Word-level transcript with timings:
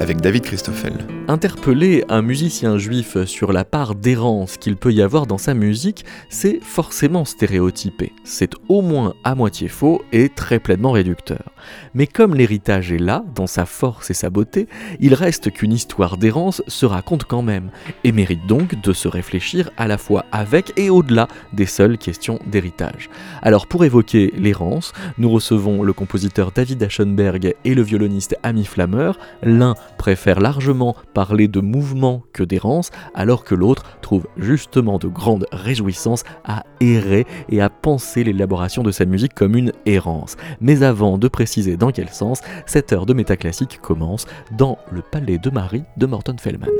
avec 0.00 0.20
David 0.20 0.42
Christoffel. 0.42 0.92
Interpeller 1.28 2.04
un 2.08 2.22
musicien 2.22 2.78
juif 2.78 3.24
sur 3.24 3.52
la 3.52 3.64
part 3.64 3.94
d'errance 3.94 4.56
qu'il 4.56 4.76
peut 4.76 4.92
y 4.92 5.02
avoir 5.02 5.26
dans 5.26 5.38
sa 5.38 5.54
musique, 5.54 6.04
c'est 6.30 6.60
forcément 6.62 7.24
stéréotypé. 7.24 8.12
C'est 8.24 8.52
au 8.68 8.80
moins 8.80 9.14
à 9.24 9.34
moitié 9.34 9.68
faux 9.68 10.02
et 10.12 10.28
très 10.28 10.58
pleinement 10.58 10.92
réducteur. 10.92 11.52
Mais 11.94 12.06
comme 12.06 12.34
l'héritage 12.34 12.92
est 12.92 12.98
là, 12.98 13.24
dans 13.34 13.46
sa 13.46 13.66
force 13.66 14.10
et 14.10 14.14
sa 14.14 14.30
beauté, 14.30 14.68
il 15.00 15.14
reste 15.14 15.50
qu'une 15.50 15.72
histoire 15.72 16.16
d'errance 16.16 16.62
se 16.66 16.86
raconte 16.86 17.24
quand 17.24 17.42
même, 17.42 17.70
et 18.04 18.12
mérite 18.12 18.46
donc 18.46 18.80
de 18.80 18.92
se 18.92 19.08
réfléchir 19.08 19.70
à 19.76 19.86
la 19.86 19.98
fois 19.98 20.24
avec 20.32 20.72
et 20.76 20.90
au-delà 20.90 21.28
des 21.52 21.66
seules 21.66 21.98
questions 21.98 22.38
d'héritage. 22.46 23.10
Alors 23.42 23.66
pour 23.66 23.84
évoquer 23.84 24.32
l'errance, 24.36 24.92
nous 25.18 25.30
recevons 25.30 25.82
le 25.82 25.92
compositeur 25.92 26.52
David 26.52 26.82
Aschenberg 26.82 27.54
et 27.64 27.74
le 27.74 27.82
violoniste 27.82 28.36
Ami 28.42 28.64
Flammer, 28.64 29.12
l'un 29.42 29.74
préfère 29.96 30.40
largement 30.40 30.96
parler 31.14 31.48
de 31.48 31.60
mouvement 31.60 32.22
que 32.32 32.42
d'errance, 32.42 32.90
alors 33.14 33.44
que 33.44 33.54
l'autre 33.54 33.84
trouve 34.02 34.26
justement 34.36 34.98
de 34.98 35.08
grandes 35.08 35.46
réjouissances 35.52 36.24
à 36.44 36.64
errer 36.80 37.26
et 37.48 37.60
à 37.60 37.70
penser 37.70 38.24
l'élaboration 38.24 38.82
de 38.82 38.90
sa 38.90 39.04
musique 39.04 39.34
comme 39.34 39.56
une 39.56 39.72
errance. 39.86 40.36
Mais 40.60 40.82
avant 40.82 41.18
de 41.18 41.28
préciser 41.28 41.76
dans 41.76 41.90
quel 41.90 42.08
sens, 42.08 42.40
cette 42.66 42.92
heure 42.92 43.06
de 43.06 43.14
métaclassique 43.14 43.80
commence 43.80 44.26
dans 44.56 44.78
le 44.90 45.02
palais 45.02 45.38
de 45.38 45.50
Marie 45.50 45.84
de 45.96 46.06
Morton 46.06 46.36
Feldman. 46.38 46.70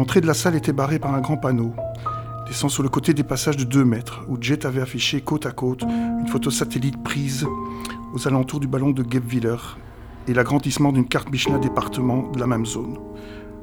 L'entrée 0.00 0.22
de 0.22 0.26
la 0.26 0.32
salle 0.32 0.56
était 0.56 0.72
barrée 0.72 0.98
par 0.98 1.12
un 1.12 1.20
grand 1.20 1.36
panneau, 1.36 1.74
laissant 2.46 2.70
sur 2.70 2.82
le 2.82 2.88
côté 2.88 3.12
des 3.12 3.22
passages 3.22 3.58
de 3.58 3.64
2 3.64 3.84
mètres, 3.84 4.24
où 4.28 4.38
Jet 4.40 4.64
avait 4.64 4.80
affiché 4.80 5.20
côte 5.20 5.44
à 5.44 5.50
côte 5.50 5.82
une 5.82 6.26
photo 6.26 6.50
satellite 6.50 7.02
prise 7.02 7.46
aux 8.14 8.26
alentours 8.26 8.60
du 8.60 8.66
ballon 8.66 8.92
de 8.92 9.04
Gebwiller 9.04 9.58
et 10.26 10.32
l'agrandissement 10.32 10.90
d'une 10.90 11.06
carte 11.06 11.30
Michelin 11.30 11.58
département 11.58 12.30
de 12.30 12.40
la 12.40 12.46
même 12.46 12.64
zone. 12.64 12.96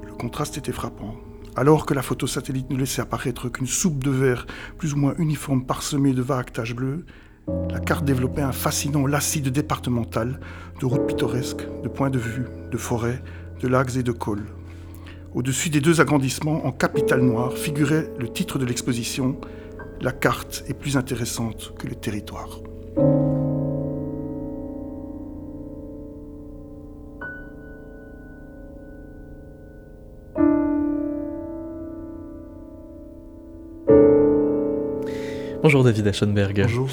Le 0.05 0.13
contraste 0.13 0.59
était 0.59 0.71
frappant. 0.71 1.15
Alors 1.55 1.87
que 1.87 1.95
la 1.95 2.03
photo 2.03 2.27
satellite 2.27 2.69
ne 2.69 2.77
laissait 2.77 3.01
apparaître 3.01 3.49
qu'une 3.49 3.65
soupe 3.65 4.03
de 4.03 4.11
verre 4.11 4.45
plus 4.77 4.93
ou 4.93 4.97
moins 4.97 5.15
uniforme 5.17 5.65
parsemée 5.65 6.13
de 6.13 6.21
vagues 6.21 6.51
taches 6.51 6.75
bleues, 6.75 7.03
la 7.71 7.79
carte 7.79 8.05
développait 8.05 8.43
un 8.43 8.51
fascinant 8.51 9.07
lacis 9.07 9.41
de 9.41 9.49
départemental, 9.49 10.39
de 10.79 10.85
routes 10.85 11.07
pittoresques, 11.07 11.65
de 11.81 11.87
points 11.87 12.11
de 12.11 12.19
vue, 12.19 12.45
de 12.71 12.77
forêts, 12.77 13.23
de 13.59 13.67
lacs 13.67 13.95
et 13.95 14.03
de 14.03 14.11
cols. 14.11 14.45
Au-dessus 15.33 15.69
des 15.69 15.81
deux 15.81 16.01
agrandissements, 16.01 16.65
en 16.65 16.71
capital 16.71 17.21
noir, 17.21 17.53
figurait 17.53 18.09
le 18.17 18.29
titre 18.31 18.57
de 18.59 18.65
l'exposition 18.65 19.39
La 20.01 20.11
carte 20.11 20.63
est 20.67 20.73
plus 20.73 20.97
intéressante 20.97 21.73
que 21.77 21.87
le 21.87 21.95
territoire. 21.95 22.59
Bonjour 35.67 35.83
David 35.83 36.07
Aschenberg. 36.07 36.61
Bonjour. 36.61 36.87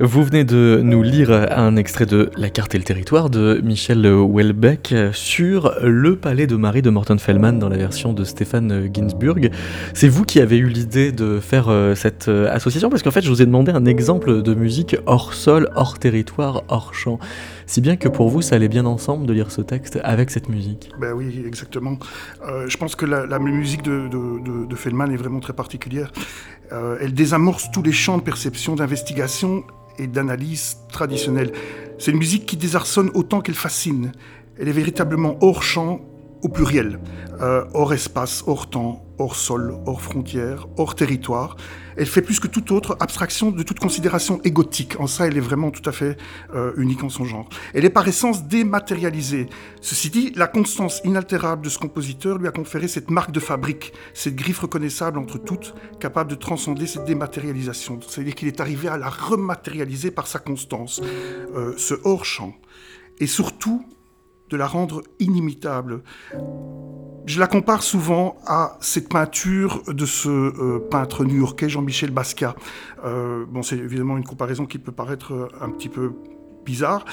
Vous 0.00 0.24
venez 0.24 0.44
de 0.44 0.80
nous 0.82 1.02
lire 1.02 1.30
un 1.30 1.76
extrait 1.76 2.06
de 2.06 2.30
La 2.38 2.48
carte 2.48 2.74
et 2.74 2.78
le 2.78 2.84
territoire 2.84 3.28
de 3.28 3.60
Michel 3.62 4.06
Houellebecq 4.06 4.94
sur 5.12 5.74
le 5.82 6.16
palais 6.16 6.46
de 6.46 6.56
Marie 6.56 6.80
de 6.80 6.88
Morton 6.88 7.18
Feldman 7.18 7.58
dans 7.58 7.68
la 7.68 7.76
version 7.76 8.14
de 8.14 8.24
Stéphane 8.24 8.88
Ginsburg. 8.90 9.50
C'est 9.92 10.08
vous 10.08 10.24
qui 10.24 10.40
avez 10.40 10.56
eu 10.56 10.68
l'idée 10.68 11.12
de 11.12 11.38
faire 11.38 11.68
euh, 11.68 11.94
cette 11.94 12.28
euh, 12.28 12.50
association 12.50 12.88
parce 12.88 13.02
qu'en 13.02 13.10
fait 13.10 13.20
je 13.20 13.28
vous 13.28 13.42
ai 13.42 13.44
demandé 13.44 13.72
un 13.72 13.84
exemple 13.84 14.40
de 14.40 14.54
musique 14.54 14.96
hors 15.04 15.34
sol, 15.34 15.68
hors 15.74 15.98
territoire, 15.98 16.64
hors 16.68 16.94
champ. 16.94 17.18
Si 17.66 17.80
bien 17.80 17.96
que 17.96 18.08
pour 18.08 18.28
vous 18.28 18.42
ça 18.42 18.56
allait 18.56 18.68
bien 18.68 18.86
ensemble 18.86 19.26
de 19.26 19.32
lire 19.32 19.50
ce 19.50 19.60
texte 19.60 19.98
avec 20.04 20.30
cette 20.30 20.48
musique. 20.48 20.90
Ben 20.98 21.12
oui, 21.12 21.42
exactement. 21.46 21.98
Euh, 22.46 22.68
je 22.68 22.76
pense 22.76 22.96
que 22.96 23.06
la, 23.06 23.38
musique 23.38 23.82
de, 23.82 24.74
Feldman 24.74 25.10
est 25.12 25.16
vraiment 25.16 25.40
très 25.40 25.52
particulière. 25.52 26.12
Euh, 26.72 26.98
elle 27.00 27.14
désamorce 27.14 27.70
tous 27.70 27.82
les 27.82 27.92
champs 27.92 28.18
de 28.18 28.22
perception, 28.22 28.74
d'investigation 28.74 29.64
et 29.98 30.06
d'analyse 30.06 30.78
traditionnelle. 30.90 31.52
C'est 31.98 32.10
une 32.10 32.18
musique 32.18 32.46
qui 32.46 32.56
désarçonne 32.56 33.10
autant 33.14 33.40
qu'elle 33.40 33.54
fascine. 33.54 34.12
Elle 34.58 34.68
est 34.68 34.72
véritablement 34.72 35.36
hors 35.40 35.62
champ 35.62 36.00
au 36.44 36.48
pluriel, 36.50 37.00
euh, 37.40 37.64
hors 37.72 37.94
espace, 37.94 38.44
hors 38.46 38.68
temps, 38.68 39.02
hors 39.18 39.34
sol, 39.34 39.76
hors 39.86 40.02
frontières, 40.02 40.68
hors 40.76 40.94
territoire. 40.94 41.56
Elle 41.96 42.06
fait 42.06 42.20
plus 42.20 42.38
que 42.38 42.48
toute 42.48 42.70
autre 42.70 42.96
abstraction 43.00 43.50
de 43.50 43.62
toute 43.62 43.78
considération 43.78 44.40
égotique. 44.44 45.00
En 45.00 45.06
ça, 45.06 45.26
elle 45.26 45.38
est 45.38 45.40
vraiment 45.40 45.70
tout 45.70 45.88
à 45.88 45.92
fait 45.92 46.18
euh, 46.54 46.72
unique 46.76 47.02
en 47.02 47.08
son 47.08 47.24
genre. 47.24 47.48
Elle 47.72 47.86
est 47.86 47.90
par 47.90 48.06
essence 48.06 48.44
dématérialisée. 48.44 49.48
Ceci 49.80 50.10
dit, 50.10 50.32
la 50.36 50.46
constance 50.46 51.00
inaltérable 51.04 51.64
de 51.64 51.70
ce 51.70 51.78
compositeur 51.78 52.36
lui 52.36 52.46
a 52.46 52.52
conféré 52.52 52.88
cette 52.88 53.10
marque 53.10 53.30
de 53.30 53.40
fabrique, 53.40 53.94
cette 54.12 54.36
griffe 54.36 54.58
reconnaissable 54.58 55.18
entre 55.18 55.38
toutes, 55.38 55.74
capable 55.98 56.30
de 56.30 56.36
transcender 56.36 56.86
cette 56.86 57.06
dématérialisation. 57.06 58.00
C'est-à-dire 58.06 58.34
qu'il 58.34 58.48
est 58.48 58.60
arrivé 58.60 58.88
à 58.88 58.98
la 58.98 59.08
rematérialiser 59.08 60.10
par 60.10 60.26
sa 60.26 60.40
constance, 60.40 61.00
euh, 61.56 61.72
ce 61.78 61.94
hors-champ. 62.04 62.52
Et 63.18 63.26
surtout, 63.26 63.86
de 64.50 64.56
la 64.56 64.66
rendre 64.66 65.02
inimitable. 65.18 66.02
Je 67.26 67.40
la 67.40 67.46
compare 67.46 67.82
souvent 67.82 68.36
à 68.46 68.76
cette 68.80 69.08
peinture 69.08 69.82
de 69.88 70.04
ce 70.04 70.28
euh, 70.28 70.78
peintre 70.90 71.24
new-yorkais 71.24 71.70
Jean-Michel 71.70 72.10
Basquiat. 72.10 72.54
Euh, 73.04 73.46
bon, 73.48 73.62
c'est 73.62 73.78
évidemment 73.78 74.18
une 74.18 74.24
comparaison 74.24 74.66
qui 74.66 74.78
peut 74.78 74.92
paraître 74.92 75.32
euh, 75.32 75.48
un 75.62 75.70
petit 75.70 75.88
peu 75.88 76.12
bizarre, 76.66 77.04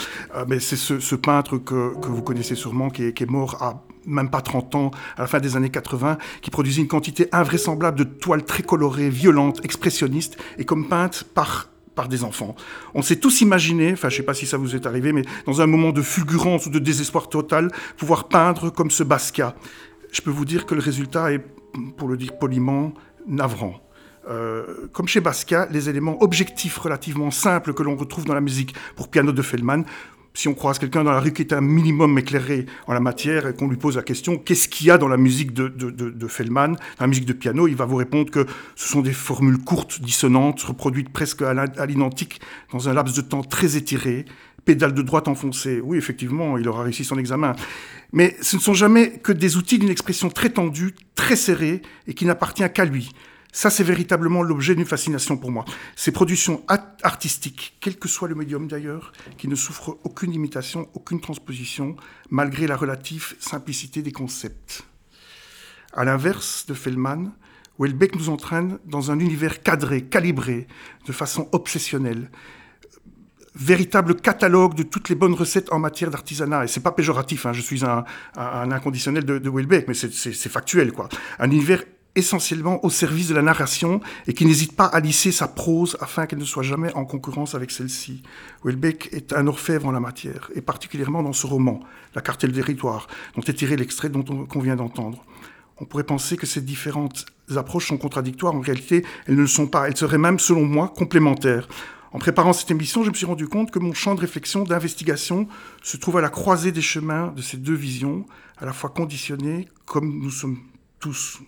mais 0.47 0.61
c'est 0.61 0.77
ce, 0.77 1.15
peintre 1.15 1.57
que, 1.57 1.93
vous 2.07 2.21
connaissez 2.21 2.55
sûrement, 2.55 2.89
qui 2.89 3.03
est, 3.03 3.13
qui 3.13 3.23
est, 3.23 3.29
mort 3.29 3.61
à 3.61 3.83
même 4.05 4.29
pas 4.29 4.41
30 4.41 4.75
ans, 4.75 4.91
à 5.17 5.23
la 5.23 5.27
fin 5.27 5.39
des 5.39 5.57
années 5.57 5.69
80, 5.69 6.17
qui 6.41 6.49
produisait 6.51 6.81
une 6.81 6.87
quantité 6.87 7.27
invraisemblable 7.33 7.97
de 7.97 8.05
toiles 8.05 8.45
très 8.45 8.63
colorées, 8.63 9.09
violentes, 9.09 9.59
expressionnistes, 9.65 10.37
et 10.57 10.63
comme 10.63 10.87
peintes 10.87 11.25
par 11.35 11.70
par 11.95 12.07
des 12.07 12.23
enfants. 12.23 12.55
On 12.93 13.01
s'est 13.01 13.17
tous 13.17 13.41
imaginé, 13.41 13.93
enfin 13.93 14.09
je 14.09 14.15
ne 14.15 14.17
sais 14.17 14.25
pas 14.25 14.33
si 14.33 14.45
ça 14.45 14.57
vous 14.57 14.75
est 14.75 14.85
arrivé, 14.85 15.13
mais 15.13 15.23
dans 15.45 15.61
un 15.61 15.67
moment 15.67 15.91
de 15.91 16.01
fulgurance 16.01 16.65
ou 16.65 16.69
de 16.69 16.79
désespoir 16.79 17.29
total, 17.29 17.71
pouvoir 17.97 18.27
peindre 18.27 18.69
comme 18.69 18.91
ce 18.91 19.03
Basquiat. 19.03 19.55
Je 20.11 20.21
peux 20.21 20.31
vous 20.31 20.45
dire 20.45 20.65
que 20.65 20.75
le 20.75 20.81
résultat 20.81 21.31
est, 21.31 21.43
pour 21.97 22.07
le 22.07 22.17
dire 22.17 22.37
poliment, 22.37 22.93
navrant. 23.27 23.81
comme 24.93 25.07
chez 25.07 25.19
Basquiat, 25.19 25.67
les 25.71 25.89
éléments 25.89 26.21
objectifs 26.21 26.77
relativement 26.77 27.31
simples 27.31 27.73
que 27.73 27.83
l'on 27.83 27.95
retrouve 27.95 28.25
dans 28.25 28.33
la 28.35 28.41
musique 28.41 28.75
pour 28.95 29.07
piano 29.09 29.31
de 29.31 29.41
Feldman 29.41 29.83
si 30.33 30.47
on 30.47 30.53
croise 30.53 30.79
quelqu'un 30.79 31.03
dans 31.03 31.11
la 31.11 31.19
rue 31.19 31.33
qui 31.33 31.41
est 31.41 31.53
un 31.53 31.61
minimum 31.61 32.17
éclairé 32.17 32.65
en 32.87 32.93
la 32.93 32.99
matière 32.99 33.47
et 33.47 33.53
qu'on 33.53 33.67
lui 33.67 33.77
pose 33.77 33.97
la 33.97 34.03
question 34.03 34.37
qu'est-ce 34.37 34.67
qu'il 34.67 34.87
y 34.87 34.91
a 34.91 34.97
dans 34.97 35.07
la 35.07 35.17
musique 35.17 35.53
de, 35.53 35.67
de, 35.67 35.89
de, 35.89 36.09
dans 36.09 36.75
la 36.99 37.07
musique 37.07 37.25
de 37.25 37.33
piano, 37.33 37.67
il 37.67 37.75
va 37.75 37.85
vous 37.85 37.97
répondre 37.97 38.31
que 38.31 38.45
ce 38.75 38.87
sont 38.87 39.01
des 39.01 39.13
formules 39.13 39.57
courtes, 39.57 40.01
dissonantes, 40.01 40.61
reproduites 40.61 41.09
presque 41.09 41.41
à 41.41 41.85
l'identique 41.85 42.41
dans 42.71 42.89
un 42.89 42.93
laps 42.93 43.15
de 43.15 43.21
temps 43.21 43.43
très 43.43 43.77
étiré, 43.77 44.25
pédale 44.65 44.93
de 44.93 45.01
droite 45.01 45.27
enfoncée. 45.27 45.81
Oui, 45.83 45.97
effectivement, 45.97 46.57
il 46.57 46.67
aura 46.67 46.83
réussi 46.83 47.03
son 47.03 47.17
examen. 47.17 47.55
Mais 48.13 48.35
ce 48.41 48.57
ne 48.57 48.61
sont 48.61 48.73
jamais 48.73 49.19
que 49.19 49.31
des 49.31 49.57
outils 49.57 49.79
d'une 49.79 49.89
expression 49.89 50.29
très 50.29 50.49
tendue, 50.49 50.93
très 51.15 51.35
serrée 51.35 51.81
et 52.07 52.13
qui 52.13 52.25
n'appartient 52.25 52.69
qu'à 52.73 52.85
lui. 52.85 53.11
Ça, 53.51 53.69
c'est 53.69 53.83
véritablement 53.83 54.43
l'objet 54.43 54.75
d'une 54.75 54.85
fascination 54.85 55.37
pour 55.37 55.51
moi. 55.51 55.65
Ces 55.95 56.11
productions 56.11 56.63
artistiques, 57.03 57.77
quel 57.81 57.97
que 57.97 58.07
soit 58.07 58.29
le 58.29 58.35
médium 58.35 58.67
d'ailleurs, 58.67 59.11
qui 59.37 59.47
ne 59.47 59.55
souffrent 59.55 59.97
aucune 60.03 60.33
imitation, 60.33 60.87
aucune 60.93 61.19
transposition, 61.19 61.97
malgré 62.29 62.65
la 62.65 62.77
relative 62.77 63.35
simplicité 63.39 64.01
des 64.01 64.13
concepts. 64.13 64.83
À 65.93 66.05
l'inverse 66.05 66.65
de 66.67 66.73
Feldman, 66.73 67.33
Welbeck 67.77 68.15
nous 68.15 68.29
entraîne 68.29 68.79
dans 68.85 69.11
un 69.11 69.19
univers 69.19 69.61
cadré, 69.61 70.03
calibré, 70.03 70.67
de 71.05 71.11
façon 71.11 71.49
obsessionnelle, 71.51 72.29
véritable 73.55 74.15
catalogue 74.15 74.75
de 74.75 74.83
toutes 74.83 75.09
les 75.09 75.15
bonnes 75.15 75.33
recettes 75.33 75.73
en 75.73 75.79
matière 75.79 76.09
d'artisanat. 76.09 76.63
Et 76.63 76.67
c'est 76.67 76.79
pas 76.79 76.93
péjoratif, 76.93 77.45
hein, 77.45 77.51
je 77.51 77.61
suis 77.61 77.83
un, 77.83 78.05
inconditionnel 78.37 79.25
de, 79.25 79.39
de 79.39 79.49
Welbeck, 79.49 79.89
mais 79.89 79.93
c'est 79.93 80.49
factuel, 80.49 80.93
quoi. 80.93 81.09
Un 81.39 81.51
univers 81.51 81.83
essentiellement 82.15 82.83
au 82.83 82.89
service 82.89 83.27
de 83.27 83.33
la 83.33 83.41
narration 83.41 84.01
et 84.27 84.33
qui 84.33 84.45
n'hésite 84.45 84.75
pas 84.75 84.85
à 84.85 84.99
lisser 84.99 85.31
sa 85.31 85.47
prose 85.47 85.97
afin 86.01 86.25
qu'elle 86.25 86.39
ne 86.39 86.45
soit 86.45 86.63
jamais 86.63 86.93
en 86.93 87.05
concurrence 87.05 87.55
avec 87.55 87.71
celle-ci. 87.71 88.21
Welbeck 88.63 89.09
est 89.13 89.33
un 89.33 89.47
orfèvre 89.47 89.87
en 89.87 89.91
la 89.91 89.99
matière, 89.99 90.51
et 90.55 90.61
particulièrement 90.61 91.23
dans 91.23 91.33
ce 91.33 91.47
roman, 91.47 91.79
La 92.15 92.21
carte 92.21 92.43
et 92.43 92.47
le 92.47 92.53
territoire, 92.53 93.07
dont 93.35 93.41
est 93.41 93.53
tiré 93.53 93.77
l'extrait 93.77 94.09
dont 94.09 94.25
on, 94.53 94.59
vient 94.59 94.75
d'entendre. 94.75 95.23
On 95.77 95.85
pourrait 95.85 96.03
penser 96.03 96.35
que 96.35 96.45
ces 96.45 96.61
différentes 96.61 97.25
approches 97.55 97.87
sont 97.87 97.97
contradictoires. 97.97 98.53
En 98.53 98.59
réalité, 98.59 99.05
elles 99.25 99.35
ne 99.35 99.41
le 99.41 99.47
sont 99.47 99.67
pas. 99.67 99.87
Elles 99.87 99.97
seraient 99.97 100.17
même, 100.17 100.37
selon 100.37 100.65
moi, 100.65 100.93
complémentaires. 100.95 101.67
En 102.11 102.19
préparant 102.19 102.51
cette 102.51 102.69
émission, 102.69 103.03
je 103.03 103.09
me 103.09 103.15
suis 103.15 103.25
rendu 103.25 103.47
compte 103.47 103.71
que 103.71 103.79
mon 103.79 103.93
champ 103.93 104.13
de 104.13 104.19
réflexion, 104.19 104.63
d'investigation, 104.63 105.47
se 105.81 105.95
trouve 105.95 106.17
à 106.17 106.21
la 106.21 106.29
croisée 106.29 106.73
des 106.73 106.81
chemins 106.81 107.33
de 107.35 107.41
ces 107.41 107.57
deux 107.57 107.73
visions, 107.73 108.25
à 108.57 108.65
la 108.65 108.73
fois 108.73 108.89
conditionnées, 108.89 109.69
comme 109.85 110.19
nous 110.19 110.29
sommes 110.29 110.59
tous 110.99 111.39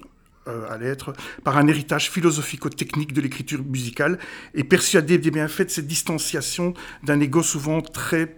euh, 0.50 0.78
l'être, 0.78 1.14
par 1.46 1.58
un 1.58 1.68
héritage 1.68 2.12
philosophico-technique 2.12 3.14
de 3.14 3.22
l'écriture 3.22 3.64
musicale, 3.64 4.20
et 4.54 4.66
persuadé 4.66 5.18
des 5.18 5.32
bienfaits 5.32 5.64
de 5.64 5.70
cette 5.70 5.88
distanciation 5.88 6.74
d'un 7.02 7.22
ego 7.22 7.42
souvent 7.42 7.80
très, 7.82 8.36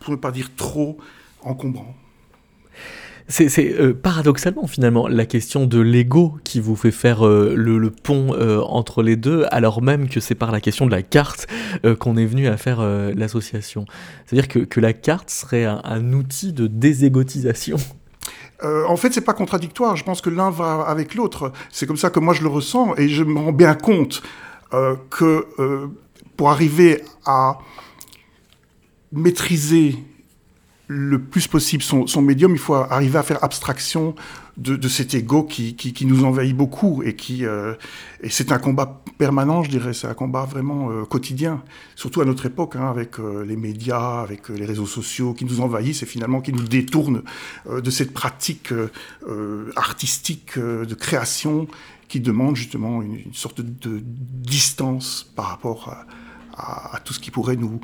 pour 0.00 0.10
ne 0.10 0.16
pas 0.16 0.32
dire 0.32 0.50
trop, 0.56 0.98
encombrant. 1.42 1.94
C'est 3.28 3.56
euh, 3.58 3.94
paradoxalement 3.94 4.66
finalement 4.66 5.06
la 5.06 5.26
question 5.26 5.66
de 5.66 5.78
l'ego 5.78 6.36
qui 6.42 6.58
vous 6.58 6.74
fait 6.74 6.90
faire 6.90 7.24
euh, 7.24 7.54
le, 7.56 7.90
pont 7.90 8.34
entre 8.62 9.04
les 9.04 9.14
deux, 9.14 9.46
alors 9.52 9.80
même 9.80 10.08
que 10.08 10.18
c'est 10.18 10.34
par 10.34 10.50
la 10.50 10.60
question 10.60 10.86
de 10.86 10.90
la 10.90 11.02
carte 11.02 11.46
qu'on 12.00 12.16
est 12.16 12.26
venu 12.26 12.48
à 12.48 12.56
faire 12.56 12.82
l'association. 13.14 13.84
C'est-à-dire 14.26 14.48
que, 14.48 14.80
la 14.80 14.92
carte 14.92 15.30
serait 15.30 15.66
un 15.66 16.12
outil 16.12 16.52
de 16.52 16.66
déségotisation 16.66 17.78
euh, 18.64 18.84
en 18.86 18.96
fait, 18.96 19.12
c'est 19.12 19.20
pas 19.20 19.34
contradictoire. 19.34 19.96
Je 19.96 20.04
pense 20.04 20.20
que 20.20 20.30
l'un 20.30 20.50
va 20.50 20.82
avec 20.82 21.14
l'autre. 21.14 21.52
C'est 21.70 21.86
comme 21.86 21.96
ça 21.96 22.10
que 22.10 22.20
moi 22.20 22.34
je 22.34 22.42
le 22.42 22.48
ressens 22.48 22.94
et 22.96 23.08
je 23.08 23.22
me 23.22 23.38
rends 23.38 23.52
bien 23.52 23.74
compte 23.74 24.22
euh, 24.72 24.96
que 25.10 25.46
euh, 25.58 25.88
pour 26.36 26.50
arriver 26.50 27.02
à 27.26 27.58
maîtriser 29.12 29.96
le 30.86 31.20
plus 31.20 31.46
possible 31.46 31.82
son, 31.82 32.22
médium, 32.22 32.52
il 32.52 32.58
faut 32.58 32.74
arriver 32.74 33.18
à 33.18 33.22
faire 33.22 33.42
abstraction 33.42 34.14
de, 34.56 34.88
cet 34.88 35.14
ego 35.14 35.42
qui, 35.42 36.06
nous 36.06 36.24
envahit 36.24 36.56
beaucoup 36.56 37.02
et 37.02 37.16
qui 37.16 37.44
euh, 37.44 37.74
et 38.22 38.28
c'est 38.28 38.52
un 38.52 38.58
combat 38.58 39.02
permanent, 39.18 39.62
je 39.62 39.70
dirais, 39.70 39.92
c'est 39.92 40.06
un 40.06 40.14
combat 40.14 40.44
vraiment 40.44 40.90
euh, 40.90 41.04
quotidien, 41.04 41.62
surtout 41.96 42.20
à 42.20 42.24
notre 42.24 42.46
époque, 42.46 42.76
hein, 42.76 42.88
avec 42.88 43.18
euh, 43.18 43.44
les 43.44 43.56
médias, 43.56 44.20
avec 44.20 44.48
les 44.48 44.64
réseaux 44.64 44.86
sociaux 44.86 45.34
qui 45.34 45.44
nous 45.44 45.60
envahissent 45.60 46.02
et 46.02 46.06
finalement 46.06 46.40
qui 46.40 46.52
nous 46.52 46.64
détournent 46.64 47.22
de 47.70 47.90
cette 47.90 48.12
pratique 48.12 48.72
artistique 49.76 50.58
de 50.58 50.94
création 50.94 51.66
qui 52.08 52.20
demande 52.20 52.56
justement 52.56 53.02
une, 53.02 53.32
sorte 53.32 53.60
de, 53.60 54.00
distance 54.02 55.30
par 55.34 55.46
rapport 55.46 55.94
à 56.56 57.00
tout 57.04 57.12
ce 57.12 57.20
qui 57.20 57.30
pourrait 57.30 57.56
nous 57.56 57.80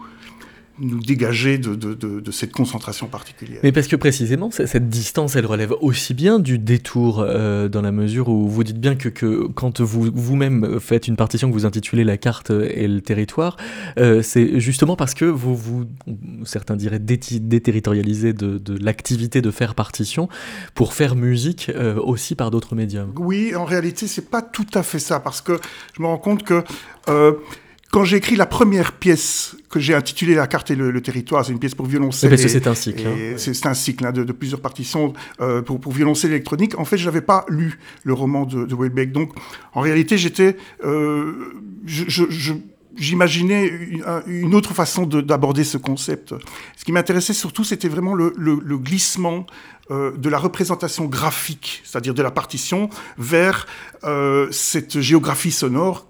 nous 0.80 1.00
dégager 1.00 1.58
de, 1.58 1.74
de, 1.74 1.94
de, 1.94 2.30
cette 2.30 2.52
concentration 2.52 3.06
particulière. 3.06 3.60
Mais 3.62 3.72
parce 3.72 3.86
que 3.86 3.96
précisément, 3.96 4.50
cette 4.50 4.88
distance, 4.88 5.36
elle 5.36 5.46
relève 5.46 5.74
aussi 5.80 6.14
bien 6.14 6.38
du 6.38 6.58
détour, 6.58 7.20
euh, 7.20 7.68
dans 7.68 7.82
la 7.82 7.92
mesure 7.92 8.28
où 8.28 8.48
vous 8.48 8.64
dites 8.64 8.80
bien 8.80 8.96
que, 8.96 9.08
que 9.08 9.46
quand 9.48 9.80
vous 9.80 10.10
vous-même 10.12 10.80
faites 10.80 11.06
une 11.08 11.16
partition 11.16 11.48
que 11.48 11.52
vous 11.52 11.66
intitulez 11.66 12.04
La 12.04 12.16
carte 12.16 12.50
et 12.50 12.88
le 12.88 13.00
territoire, 13.00 13.56
euh, 13.98 14.22
c'est 14.22 14.58
justement 14.58 14.96
parce 14.96 15.14
que 15.14 15.24
vous, 15.24 15.54
vous 15.54 15.84
certains 16.44 16.76
diraient, 16.76 16.98
déterritorialisez 16.98 18.32
de, 18.32 18.58
de 18.58 18.82
l'activité 18.82 19.42
de 19.42 19.50
faire 19.50 19.74
partition 19.74 20.28
pour 20.74 20.94
faire 20.94 21.14
musique 21.14 21.70
euh, 21.74 22.00
aussi 22.00 22.34
par 22.34 22.50
d'autres 22.50 22.74
médiums. 22.74 23.12
Oui, 23.18 23.54
en 23.54 23.64
réalité, 23.64 24.06
c'est 24.06 24.30
pas 24.30 24.42
tout 24.42 24.66
à 24.74 24.82
fait 24.82 24.98
ça, 24.98 25.20
parce 25.20 25.40
que 25.40 25.60
je 25.96 26.02
me 26.02 26.06
rends 26.06 26.18
compte 26.18 26.44
que 26.44 26.64
quand 27.90 28.04
j'ai 28.04 28.16
écrit 28.16 28.36
la 28.36 28.46
première 28.46 28.92
pièce 28.92 29.56
que 29.68 29.80
j'ai 29.80 29.94
intitulée 29.94 30.34
La 30.34 30.46
carte 30.46 30.70
et 30.70 30.76
le, 30.76 31.00
territoire, 31.00 31.44
c'est 31.44 31.52
une 31.52 31.58
pièce 31.58 31.74
pour 31.74 31.86
violoncelle. 31.86 32.38
c'est 32.38 32.66
un 32.66 32.74
cycle. 32.74 33.06
Hein. 33.06 33.34
C'est 33.36 33.66
un 33.66 33.74
cycle 33.74 34.06
hein, 34.06 34.12
de, 34.12 34.32
plusieurs 34.32 34.60
partitions 34.60 35.12
euh, 35.40 35.62
pour, 35.62 35.80
pour 35.80 35.92
violoncelle 35.92 36.30
électronique. 36.30 36.78
En 36.78 36.84
fait, 36.84 36.98
je 36.98 37.04
n'avais 37.06 37.20
pas 37.20 37.44
lu 37.48 37.78
le 38.04 38.12
roman 38.12 38.44
de, 38.46 38.64
de 38.64 38.74
Welbeck. 38.74 39.12
Donc, 39.12 39.32
en 39.74 39.80
réalité, 39.80 40.18
j'étais, 40.18 40.56
euh, 40.84 41.52
j'imaginais 42.96 43.70
une, 44.26 44.54
autre 44.54 44.74
façon 44.74 45.06
d'aborder 45.06 45.64
ce 45.64 45.76
concept. 45.76 46.34
Ce 46.76 46.84
qui 46.84 46.92
m'intéressait 46.92 47.32
surtout, 47.32 47.64
c'était 47.64 47.88
vraiment 47.88 48.14
le, 48.14 48.32
le, 48.36 48.78
glissement 48.78 49.46
euh, 49.90 50.16
de 50.16 50.28
la 50.28 50.38
représentation 50.38 51.06
graphique, 51.06 51.82
c'est-à-dire 51.84 52.14
de 52.14 52.22
la 52.22 52.30
partition, 52.30 52.88
vers 53.18 53.66
euh, 54.04 54.48
cette 54.52 55.00
géographie 55.00 55.50
sonore 55.50 56.06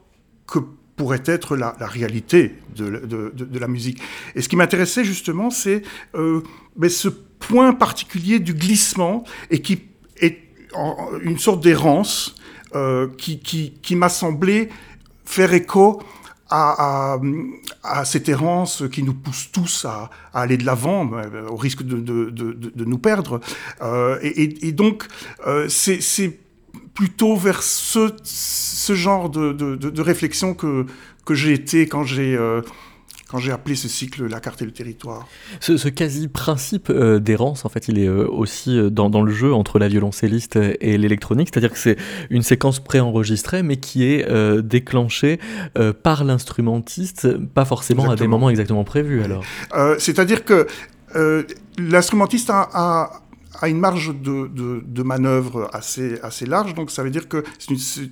que 0.47 0.59
pourrait 1.01 1.23
être 1.25 1.57
la, 1.57 1.75
réalité 1.81 2.57
de, 2.77 3.59
la 3.59 3.69
musique. 3.69 4.03
Et 4.35 4.43
ce 4.43 4.51
qui 4.51 4.57
m'intéressait 4.57 5.03
justement, 5.03 5.49
c'est 5.49 5.81
euh, 6.15 6.43
ce 6.91 7.09
point 7.09 7.73
particulier 7.73 8.39
du 8.39 8.53
glissement 8.53 9.25
et 9.51 9.63
qui 9.63 9.81
est 10.21 10.37
une 11.23 11.39
sorte 11.39 11.63
d'errance 11.63 12.35
euh, 12.75 13.09
qui, 13.17 13.97
m'a 13.97 14.11
semblé 14.11 14.69
faire 15.25 15.55
écho 15.55 16.03
à, 16.51 17.19
cette 18.05 18.29
errance 18.29 18.83
qui 18.93 19.03
nous 19.03 19.15
pousse 19.15 19.49
tous 19.51 19.87
à, 19.87 20.11
aller 20.35 20.59
de 20.59 20.67
l'avant, 20.67 21.11
euh, 21.15 21.49
au 21.49 21.57
risque 21.57 21.83
de, 21.83 22.85
nous 22.85 22.99
perdre. 22.99 23.41
et, 24.21 24.73
donc, 24.73 25.07
c'est 25.69 26.39
plutôt 27.01 27.35
vers 27.35 27.63
ce, 27.63 28.13
ce 28.25 28.95
genre 28.95 29.31
de, 29.31 29.53
de, 29.55 30.03
réflexion 30.03 30.53
que, 30.53 30.85
que 31.25 31.33
j'ai 31.33 31.55
été 31.55 31.87
quand 31.87 32.05
j'ai 32.05 32.37
euh, 32.37 32.61
quand 33.31 33.39
j'ai 33.39 33.53
appelé 33.53 33.75
ce 33.75 33.89
cycle 33.89 34.27
La 34.27 34.39
carte 34.39 34.61
et 34.61 34.67
le 34.67 34.71
territoire. 34.71 35.27
Ce, 35.61 35.89
quasi-principe 35.89 36.91
euh, 36.91 37.19
d'errance, 37.19 37.65
en 37.65 37.71
fait, 37.71 37.89
il 37.89 37.99
est 37.99 38.07
euh, 38.07 38.29
aussi 38.29 38.79
dans, 38.91 39.09
dans, 39.09 39.23
le 39.23 39.33
jeu 39.33 39.55
entre 39.55 39.79
la 39.79 39.89
violoncelliste 39.89 40.57
et 40.57 40.99
l'électronique, 40.99 41.49
c'est-à-dire 41.51 41.73
que 41.73 41.79
c'est 41.79 41.97
une 42.29 42.43
séquence 42.43 42.81
préenregistrée, 42.81 43.63
mais 43.63 43.79
qui 43.79 44.05
est 44.05 44.31
déclenchée 44.63 45.41
par 46.03 46.25
l'instrumentiste, 46.25 47.29
pas 47.55 47.65
forcément 47.65 48.11
à 48.11 48.17
des 48.17 48.27
moments 48.27 48.51
exactement 48.51 48.85
prévus, 48.85 49.23
alors. 49.23 49.43
c'est-à-dire 49.99 50.45
que 50.45 50.67
l'instrumentiste 51.79 52.51
a 52.51 52.69
a 52.75 53.23
une 53.63 53.79
marge 53.79 54.15
de, 54.15 55.03
manœuvre 55.03 55.69
assez, 55.73 56.19
assez 56.23 56.47
large, 56.47 56.75
donc 56.75 56.91
ça 56.91 57.03
veut 57.03 57.11
dire 57.11 57.29
que 57.29 57.45
c'est 57.59 57.71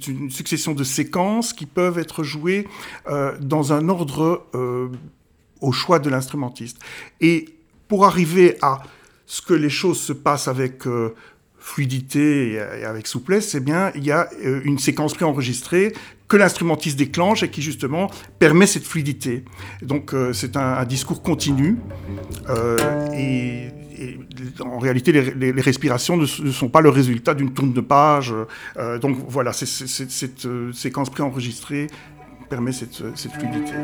une, 0.08 0.30
succession 0.30 0.74
de 0.74 0.84
séquences 0.84 1.52
qui 1.52 1.66
peuvent 1.66 1.98
être 1.98 2.22
jouées 2.22 2.66
euh, 3.08 3.36
dans 3.40 3.72
un 3.72 3.88
ordre 3.88 4.46
euh, 4.54 4.88
au 5.60 5.72
choix 5.72 5.98
de 5.98 6.10
l'instrumentiste. 6.10 6.78
Et 7.20 7.54
pour 7.86 8.04
arriver 8.04 8.56
à 8.62 8.82
ce 9.26 9.42
que 9.42 9.54
les 9.54 9.70
choses 9.70 10.00
se 10.00 10.12
passent 10.12 10.48
avec 10.48 10.86
euh, 10.86 11.14
fluidité 11.58 12.52
et, 12.52 12.84
avec 12.84 13.06
souplesse, 13.06 13.54
eh 13.54 13.60
bien, 13.60 13.92
il 13.94 14.04
y 14.04 14.12
a 14.12 14.28
une 14.42 14.78
séquence 14.78 15.14
préenregistrée 15.14 15.92
que 16.28 16.36
l'instrumentiste 16.36 16.98
déclenche 16.98 17.42
et 17.42 17.50
qui 17.50 17.62
justement 17.62 18.10
permet 18.38 18.66
cette 18.66 18.84
fluidité. 18.84 19.44
Donc 19.82 20.14
c'est 20.32 20.56
un, 20.56 20.74
un, 20.74 20.84
discours 20.84 21.22
continu 21.22 21.78
et 23.14 23.68
en 24.60 24.78
réalité, 24.78 25.12
les, 25.12 25.50
respirations 25.60 26.16
ne, 26.16 26.26
sont 26.26 26.68
pas 26.68 26.80
le 26.80 26.88
résultat 26.88 27.34
d'une 27.34 27.52
tourne 27.52 27.72
de 27.72 27.80
page. 27.80 28.34
donc 29.00 29.16
voilà, 29.28 29.52
cette 29.52 30.48
séquence 30.72 31.10
préenregistrée 31.10 31.88
permet 32.48 32.72
cette 32.72 33.32
fluidité. 33.32 33.74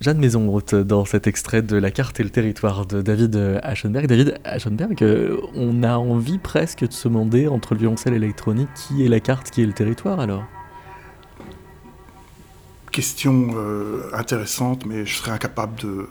Jeanne 0.00 0.18
Maison 0.18 0.58
dans 0.72 1.04
cet 1.04 1.26
extrait 1.26 1.60
de 1.60 1.76
La 1.76 1.90
carte 1.90 2.20
et 2.20 2.22
le 2.22 2.30
territoire 2.30 2.86
de 2.86 3.02
David 3.02 3.60
Aschenberg. 3.62 4.06
David 4.06 4.40
Aschenberg, 4.44 5.02
euh, 5.02 5.36
on 5.54 5.82
a 5.82 5.98
envie 5.98 6.38
presque 6.38 6.88
de 6.88 6.92
se 6.92 7.06
demander 7.06 7.48
entre 7.48 7.74
le 7.74 7.80
violoncelle 7.80 8.14
électronique 8.14 8.70
qui 8.74 9.04
est 9.04 9.08
la 9.08 9.20
carte, 9.20 9.50
qui 9.50 9.62
est 9.62 9.66
le 9.66 9.74
territoire 9.74 10.18
alors? 10.18 10.44
Question 12.92 13.50
euh, 13.56 14.08
intéressante, 14.14 14.86
mais 14.86 15.04
je 15.04 15.16
serais 15.16 15.32
incapable 15.32 15.78
de, 15.78 16.08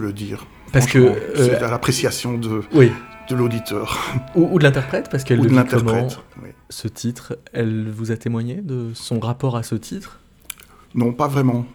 le 0.00 0.12
dire. 0.14 0.46
Parce 0.72 0.86
que. 0.86 1.12
c'est 1.34 1.62
euh, 1.62 1.66
à 1.66 1.70
l'appréciation 1.70 2.38
de, 2.38 2.62
de 2.72 3.34
l'auditeur. 3.34 3.98
Ou, 4.34 4.58
de 4.58 4.64
l'interprète, 4.64 5.08
parce 5.10 5.24
qu'elle 5.24 5.40
le 5.40 5.64
comment 5.64 6.08
ce 6.70 6.88
titre? 6.88 7.38
Elle 7.52 7.90
vous 7.90 8.12
a 8.12 8.16
témoigné 8.16 8.62
de 8.62 8.92
son 8.94 9.20
rapport 9.20 9.56
à 9.56 9.62
ce 9.62 9.74
titre? 9.74 10.20
Non, 10.94 11.12
pas 11.12 11.28
vraiment. 11.28 11.66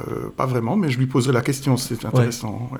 Euh, 0.00 0.30
pas 0.36 0.46
vraiment, 0.46 0.76
mais 0.76 0.90
je 0.90 0.98
lui 0.98 1.06
poserai 1.06 1.32
la 1.32 1.40
question, 1.40 1.76
c'est 1.76 2.04
intéressant. 2.04 2.70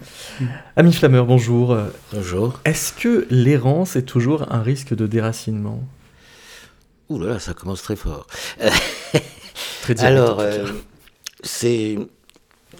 Ami 0.76 0.92
Flammeur, 0.92 1.26
bonjour. 1.26 1.76
Bonjour. 2.12 2.60
Est-ce 2.64 2.92
que 2.92 3.26
l'errance 3.30 3.96
est 3.96 4.02
toujours 4.02 4.52
un 4.52 4.62
risque 4.62 4.94
de 4.94 5.06
déracinement? 5.06 5.82
Ouh 7.08 7.20
là 7.20 7.34
là, 7.34 7.38
ça 7.38 7.54
commence 7.54 7.82
très 7.82 7.96
fort. 7.96 8.26
très 9.82 9.94
direct, 9.94 10.02
Alors, 10.02 10.40
euh, 10.40 10.66
c'est. 11.42 11.98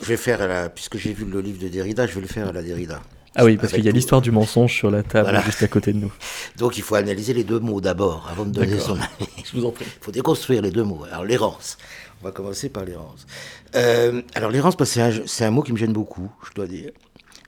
Je 0.03 0.07
vais 0.07 0.17
faire, 0.17 0.47
la... 0.47 0.69
puisque 0.69 0.99
j'ai 0.99 1.13
vu 1.13 1.25
le 1.25 1.41
livre 1.41 1.63
de 1.63 1.69
Derrida, 1.69 2.07
je 2.07 2.15
vais 2.15 2.21
le 2.21 2.27
faire 2.27 2.49
à 2.49 2.53
la 2.53 2.63
Derrida. 2.63 3.01
Ah 3.39 3.45
oui, 3.45 3.57
parce 3.57 3.73
qu'il 3.73 3.85
y 3.85 3.89
a 3.89 3.93
l'histoire 3.93 4.23
du 4.23 4.31
mensonge 4.31 4.73
sur 4.73 4.91
la 4.91 5.03
table 5.03 5.39
juste 5.45 5.63
à 5.63 5.69
côté 5.69 5.93
de 5.93 5.99
nous. 5.99 6.13
Donc 6.57 6.79
il 6.79 6.83
faut 6.83 6.95
analyser 6.95 7.35
les 7.35 7.45
deux 7.45 7.61
mots 7.61 7.83
d'abord, 7.83 8.27
avant 8.31 8.47
de 8.47 8.51
donner 8.51 8.79
son 8.79 8.95
avis. 9.21 9.31
Je 9.45 9.57
vous 9.57 9.67
en 9.67 9.71
prie. 9.71 9.85
Il 9.87 10.05
faut 10.05 10.11
déconstruire 10.11 10.63
les 10.63 10.71
deux 10.71 10.85
mots. 10.85 11.05
Alors 11.11 11.25
l'errance. 11.25 11.77
On 12.27 12.31
va 12.31 12.33
commencer 12.33 12.69
par 12.71 12.85
l'errance. 12.85 13.25
Euh, 13.77 14.21
alors 14.35 14.51
l'errance, 14.51 14.75
c'est 14.83 15.45
un, 15.45 15.51
mot 15.53 15.63
qui 15.63 15.71
me 15.71 15.77
gêne 15.77 15.93
beaucoup, 15.93 16.29
je 16.49 16.55
dois 16.55 16.67
dire, 16.67 16.91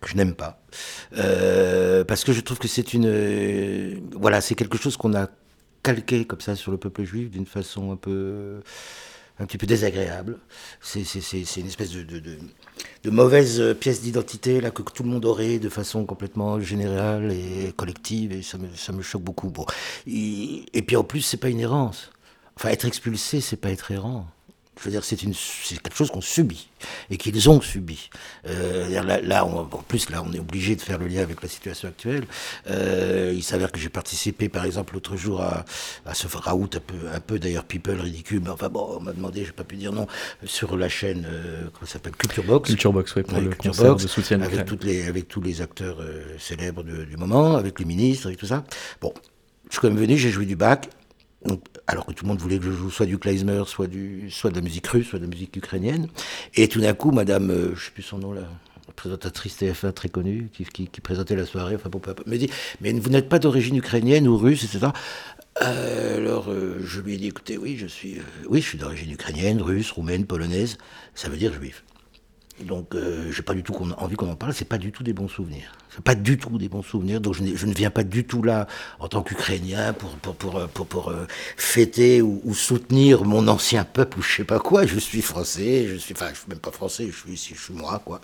que 0.00 0.08
je 0.08 0.14
n'aime 0.14 0.36
pas, 0.36 0.62
euh, 1.16 2.04
parce 2.04 2.22
que 2.22 2.32
je 2.32 2.40
trouve 2.40 2.60
que 2.60 2.68
c'est 2.68 2.94
une, 2.94 3.08
euh, 3.08 3.96
voilà, 4.12 4.40
c'est 4.40 4.54
quelque 4.54 4.78
chose 4.78 4.96
qu'on 4.96 5.16
a 5.16 5.26
calqué 5.82 6.26
comme 6.26 6.40
ça 6.40 6.54
sur 6.54 6.70
le 6.70 6.78
peuple 6.78 7.02
juif 7.02 7.28
d'une 7.28 7.44
façon 7.44 7.90
un 7.90 7.96
peu, 7.96 8.60
un 9.40 9.46
petit 9.46 9.58
peu 9.58 9.66
désagréable. 9.66 10.38
C'est 10.80 11.00
une 11.00 11.66
espèce 11.66 11.90
de, 11.90 12.04
de, 12.04 13.10
mauvaise 13.10 13.74
pièce 13.80 14.00
d'identité 14.00 14.60
là 14.60 14.70
que 14.70 14.82
tout 14.82 15.02
le 15.02 15.08
monde 15.08 15.24
aurait 15.24 15.58
de 15.58 15.68
façon 15.68 16.04
complètement 16.04 16.60
générale 16.60 17.32
et 17.32 17.72
collective, 17.76 18.30
et 18.30 18.42
ça 18.42 18.58
me, 18.92 19.02
choque 19.02 19.22
beaucoup. 19.22 19.52
Et, 20.06 20.66
et 20.72 20.82
puis 20.82 20.94
en 20.94 21.02
plus, 21.02 21.22
c'est 21.22 21.36
pas 21.36 21.48
une 21.48 21.58
errance. 21.58 22.12
Enfin, 22.54 22.68
être 22.68 22.84
expulsé, 22.84 23.40
c'est 23.40 23.56
pas 23.56 23.70
être 23.70 23.90
errant. 23.90 24.28
Je 24.78 24.84
veux 24.84 24.90
dire, 24.90 25.04
c'est 25.04 25.16
quelque 25.16 25.96
chose 25.96 26.10
qu'on 26.10 26.20
subit 26.20 26.68
et 27.10 27.16
qu'ils 27.16 27.50
ont 27.50 27.60
subi. 27.60 28.10
Euh, 28.46 28.88
là, 29.02 29.20
là 29.20 29.44
en 29.44 29.64
plus, 29.64 30.10
là, 30.10 30.22
on 30.24 30.32
est 30.32 30.38
obligé 30.38 30.76
de 30.76 30.80
faire 30.80 30.98
le 30.98 31.08
lien 31.08 31.22
avec 31.22 31.42
la 31.42 31.48
situation 31.48 31.88
actuelle. 31.88 32.24
Euh, 32.70 33.32
il 33.34 33.42
s'avère 33.42 33.72
que 33.72 33.78
j'ai 33.78 33.88
participé, 33.88 34.48
par 34.48 34.64
exemple, 34.64 34.94
l'autre 34.94 35.16
jour 35.16 35.42
à, 35.42 35.64
à, 36.06 36.14
ce 36.14 36.26
raout 36.28 36.70
un 36.74 36.80
peu, 36.80 36.94
un 37.12 37.20
peu 37.20 37.38
d'ailleurs 37.38 37.64
people 37.64 38.00
ridicule, 38.00 38.40
mais 38.44 38.50
enfin 38.50 38.68
bon, 38.68 38.96
on 38.98 39.00
m'a 39.00 39.12
demandé, 39.12 39.44
j'ai 39.44 39.52
pas 39.52 39.64
pu 39.64 39.76
dire 39.76 39.92
non, 39.92 40.06
sur 40.44 40.76
la 40.76 40.88
chaîne, 40.88 41.26
euh, 41.28 41.64
comment 41.72 41.86
ça 41.86 41.94
s'appelle, 41.94 42.14
Culture 42.16 42.44
Box. 42.44 42.68
Culture 42.68 42.92
Box, 42.92 43.14
oui, 43.16 43.22
pour 43.22 43.40
le 43.40 43.50
concert 43.50 43.96
de 43.96 44.06
soutien 44.06 44.40
avec, 44.40 44.64
toutes 44.64 44.84
les, 44.84 45.08
avec 45.08 45.28
tous 45.28 45.40
les 45.40 45.60
acteurs 45.60 45.98
célèbres 46.38 46.84
du 46.84 47.16
moment, 47.16 47.56
avec 47.56 47.78
les 47.80 47.84
ministres 47.84 48.30
et 48.30 48.36
tout 48.36 48.46
ça. 48.46 48.64
Bon, 49.00 49.12
je 49.68 49.74
suis 49.74 49.80
quand 49.80 49.88
même 49.88 49.98
venu, 49.98 50.16
j'ai 50.16 50.30
joué 50.30 50.46
du 50.46 50.56
bac 50.56 50.88
alors 51.86 52.06
que 52.06 52.12
tout 52.12 52.24
le 52.24 52.28
monde 52.28 52.40
voulait 52.40 52.58
que 52.58 52.64
je 52.64 52.72
joue 52.72 52.90
soit 52.90 53.06
du 53.06 53.18
klezmer, 53.18 53.62
soit, 53.66 53.86
du, 53.86 54.30
soit 54.30 54.50
de 54.50 54.56
la 54.56 54.60
musique 54.60 54.86
russe, 54.86 55.08
soit 55.08 55.18
de 55.18 55.24
la 55.24 55.30
musique 55.30 55.56
ukrainienne. 55.56 56.08
Et 56.54 56.68
tout 56.68 56.80
d'un 56.80 56.94
coup, 56.94 57.12
madame, 57.12 57.50
euh, 57.50 57.74
je 57.76 57.86
sais 57.86 57.90
plus 57.92 58.02
son 58.02 58.18
nom 58.18 58.32
là, 58.32 58.42
présentatrice 58.96 59.60
TF1 59.60 59.92
très 59.92 60.08
connue, 60.08 60.50
qui, 60.52 61.00
présentait 61.00 61.36
la 61.36 61.46
soirée, 61.46 61.76
enfin 61.76 61.90
me 62.26 62.36
dit, 62.36 62.50
mais 62.80 62.92
vous 62.92 63.10
n'êtes 63.10 63.28
pas 63.28 63.38
d'origine 63.38 63.76
ukrainienne 63.76 64.26
ou 64.26 64.36
russe, 64.36 64.64
etc. 64.64 64.88
Euh, 65.62 66.16
alors, 66.18 66.50
euh, 66.50 66.80
je 66.84 67.00
lui 67.00 67.14
ai 67.14 67.16
dit, 67.16 67.28
écoutez, 67.28 67.56
oui, 67.56 67.76
je 67.76 67.86
suis, 67.86 68.18
oui, 68.48 68.60
je 68.60 68.66
suis 68.66 68.78
d'origine 68.78 69.12
ukrainienne, 69.12 69.62
russe, 69.62 69.92
roumaine, 69.92 70.26
polonaise, 70.26 70.78
ça 71.14 71.28
veut 71.28 71.36
dire 71.36 71.52
juif. 71.52 71.84
Donc, 72.64 72.96
j'ai 73.30 73.42
pas 73.42 73.54
du 73.54 73.62
tout 73.62 73.72
envie 73.98 74.16
qu'on 74.16 74.28
en 74.28 74.34
parle, 74.34 74.52
c'est 74.52 74.64
pas 74.64 74.78
du 74.78 74.90
tout 74.90 75.04
des 75.04 75.12
bons 75.12 75.28
souvenirs 75.28 75.72
pas 76.04 76.14
du 76.14 76.38
tout 76.38 76.58
des 76.58 76.68
bons 76.68 76.82
souvenirs. 76.82 77.20
Donc 77.20 77.34
je, 77.34 77.42
ne 77.42 77.74
viens 77.74 77.90
pas 77.90 78.04
du 78.04 78.24
tout 78.24 78.42
là 78.42 78.66
en 78.98 79.08
tant 79.08 79.22
qu'Ukrainien 79.22 79.92
pour, 79.92 80.10
pour, 80.10 80.34
pour, 80.34 80.68
pour, 80.68 80.86
pour 80.86 81.08
euh, 81.08 81.26
fêter 81.56 82.22
ou, 82.22 82.54
soutenir 82.54 83.24
mon 83.24 83.46
ancien 83.48 83.84
peuple 83.84 84.18
ou 84.18 84.22
je 84.22 84.36
sais 84.36 84.44
pas 84.44 84.58
quoi. 84.58 84.86
Je 84.86 84.98
suis 84.98 85.22
français, 85.22 85.86
je 85.88 85.96
suis, 85.96 86.14
enfin, 86.14 86.28
je 86.32 86.38
suis 86.38 86.48
même 86.48 86.58
pas 86.58 86.70
français, 86.70 87.08
je 87.10 87.16
suis 87.16 87.54
je 87.54 87.60
suis 87.60 87.74
moi, 87.74 88.00
quoi. 88.04 88.20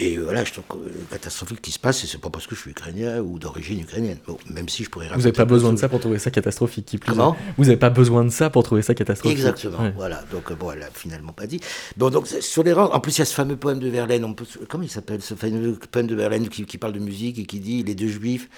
Et 0.00 0.16
voilà, 0.18 0.44
je 0.44 0.52
trouve 0.52 0.64
catastrophique 1.10 1.62
qui 1.62 1.72
se 1.72 1.78
passe, 1.78 2.04
c'est 2.04 2.20
pas 2.20 2.30
parce 2.30 2.46
que 2.46 2.54
je 2.54 2.60
suis 2.60 2.70
ukrainien 2.70 3.20
ou 3.20 3.38
d'origine 3.38 3.80
ukrainienne. 3.80 4.18
Bon, 4.26 4.38
même 4.50 4.68
si 4.68 4.84
je 4.84 4.90
pourrais 4.90 5.08
Vous 5.08 5.18
n'avez 5.18 5.32
pas 5.32 5.44
besoin 5.44 5.72
de 5.72 5.78
ça 5.78 5.88
pour 5.88 6.00
trouver 6.00 6.18
ça 6.18 6.30
catastrophique. 6.30 6.86
Qui 6.86 6.98
plus 6.98 7.10
Comment? 7.10 7.36
Vous 7.56 7.64
n'avez 7.64 7.76
pas 7.76 7.90
besoin 7.90 8.24
de 8.24 8.30
ça 8.30 8.50
pour 8.50 8.62
trouver 8.62 8.82
ça 8.82 8.94
catastrophique. 8.94 9.38
Exactement, 9.38 9.90
voilà. 9.96 10.22
Donc 10.32 10.52
bon, 10.52 10.72
elle 10.72 10.82
a 10.82 10.90
finalement 10.92 11.32
pas 11.32 11.46
dit. 11.46 11.60
Bon, 11.96 12.10
donc 12.10 12.26
sur 12.26 12.62
les 12.62 12.72
rangs, 12.72 12.92
en 12.92 13.00
plus 13.00 13.16
il 13.16 13.18
y 13.20 13.22
a 13.22 13.24
ce 13.24 13.34
fameux 13.34 13.56
poème 13.56 13.78
de 13.78 13.88
Verlaine, 13.88 14.24
on 14.24 14.34
peut, 14.34 14.46
comment 14.68 14.84
il 14.84 14.90
s'appelle, 14.90 15.22
ce 15.22 15.34
fameux 15.34 15.78
poème 15.90 16.06
de 16.06 16.14
Verlaine 16.14 16.48
qui, 16.48 16.64
qui 16.64 16.78
parle 16.78 16.92
de 16.92 16.98
musique 17.06 17.38
et 17.38 17.46
qui 17.46 17.60
dit 17.60 17.82
les 17.82 17.94
deux 17.94 18.08
juifs 18.08 18.48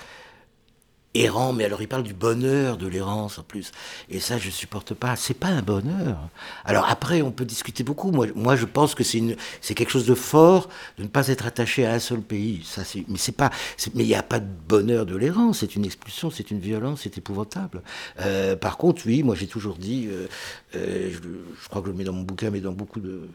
errant, 1.14 1.52
mais 1.52 1.64
alors 1.64 1.80
il 1.80 1.88
parle 1.88 2.02
du 2.02 2.14
bonheur 2.14 2.76
de 2.76 2.86
l'errance 2.86 3.38
en 3.38 3.42
plus. 3.42 3.72
Et 4.10 4.20
ça, 4.20 4.38
je 4.38 4.50
supporte 4.50 4.94
pas. 4.94 5.16
C'est 5.16 5.34
pas 5.34 5.48
un 5.48 5.62
bonheur. 5.62 6.28
Alors 6.64 6.86
après, 6.88 7.22
on 7.22 7.30
peut 7.30 7.44
discuter 7.44 7.82
beaucoup. 7.82 8.10
Moi, 8.10 8.26
moi 8.34 8.56
je 8.56 8.66
pense 8.66 8.94
que 8.94 9.04
c'est 9.04 9.74
quelque 9.74 9.90
chose 9.90 10.06
de 10.06 10.14
fort 10.14 10.68
de 10.98 11.04
ne 11.04 11.08
pas 11.08 11.28
être 11.28 11.46
attaché 11.46 11.86
à 11.86 11.92
un 11.92 11.98
seul 11.98 12.20
pays. 12.20 12.62
Ça, 12.64 12.82
mais 13.08 13.18
c'est 13.18 13.32
pas, 13.32 13.50
mais 13.94 14.04
il 14.04 14.08
n'y 14.08 14.14
a 14.14 14.22
pas 14.22 14.40
de 14.40 14.48
bonheur 14.68 15.06
de 15.06 15.16
l'errance. 15.16 15.60
C'est 15.60 15.76
une 15.76 15.84
expulsion, 15.84 16.30
c'est 16.30 16.50
une 16.50 16.60
violence, 16.60 17.00
c'est 17.02 17.18
épouvantable. 17.18 17.82
Euh, 18.20 18.56
par 18.56 18.76
contre, 18.76 19.02
oui, 19.06 19.22
moi 19.22 19.34
j'ai 19.34 19.46
toujours 19.46 19.76
dit, 19.76 20.08
euh, 20.10 20.26
euh, 20.76 21.10
je, 21.10 21.18
je, 21.18 21.68
crois 21.68 21.80
que 21.80 21.88
je 21.88 21.92
le 21.92 21.98
mets 21.98 22.04
dans 22.04 22.12
mon 22.12 22.22
bouquin, 22.22 22.50
mais 22.50 22.60
dans 22.60 22.72
beaucoup 22.72 23.00
de, 23.00 23.28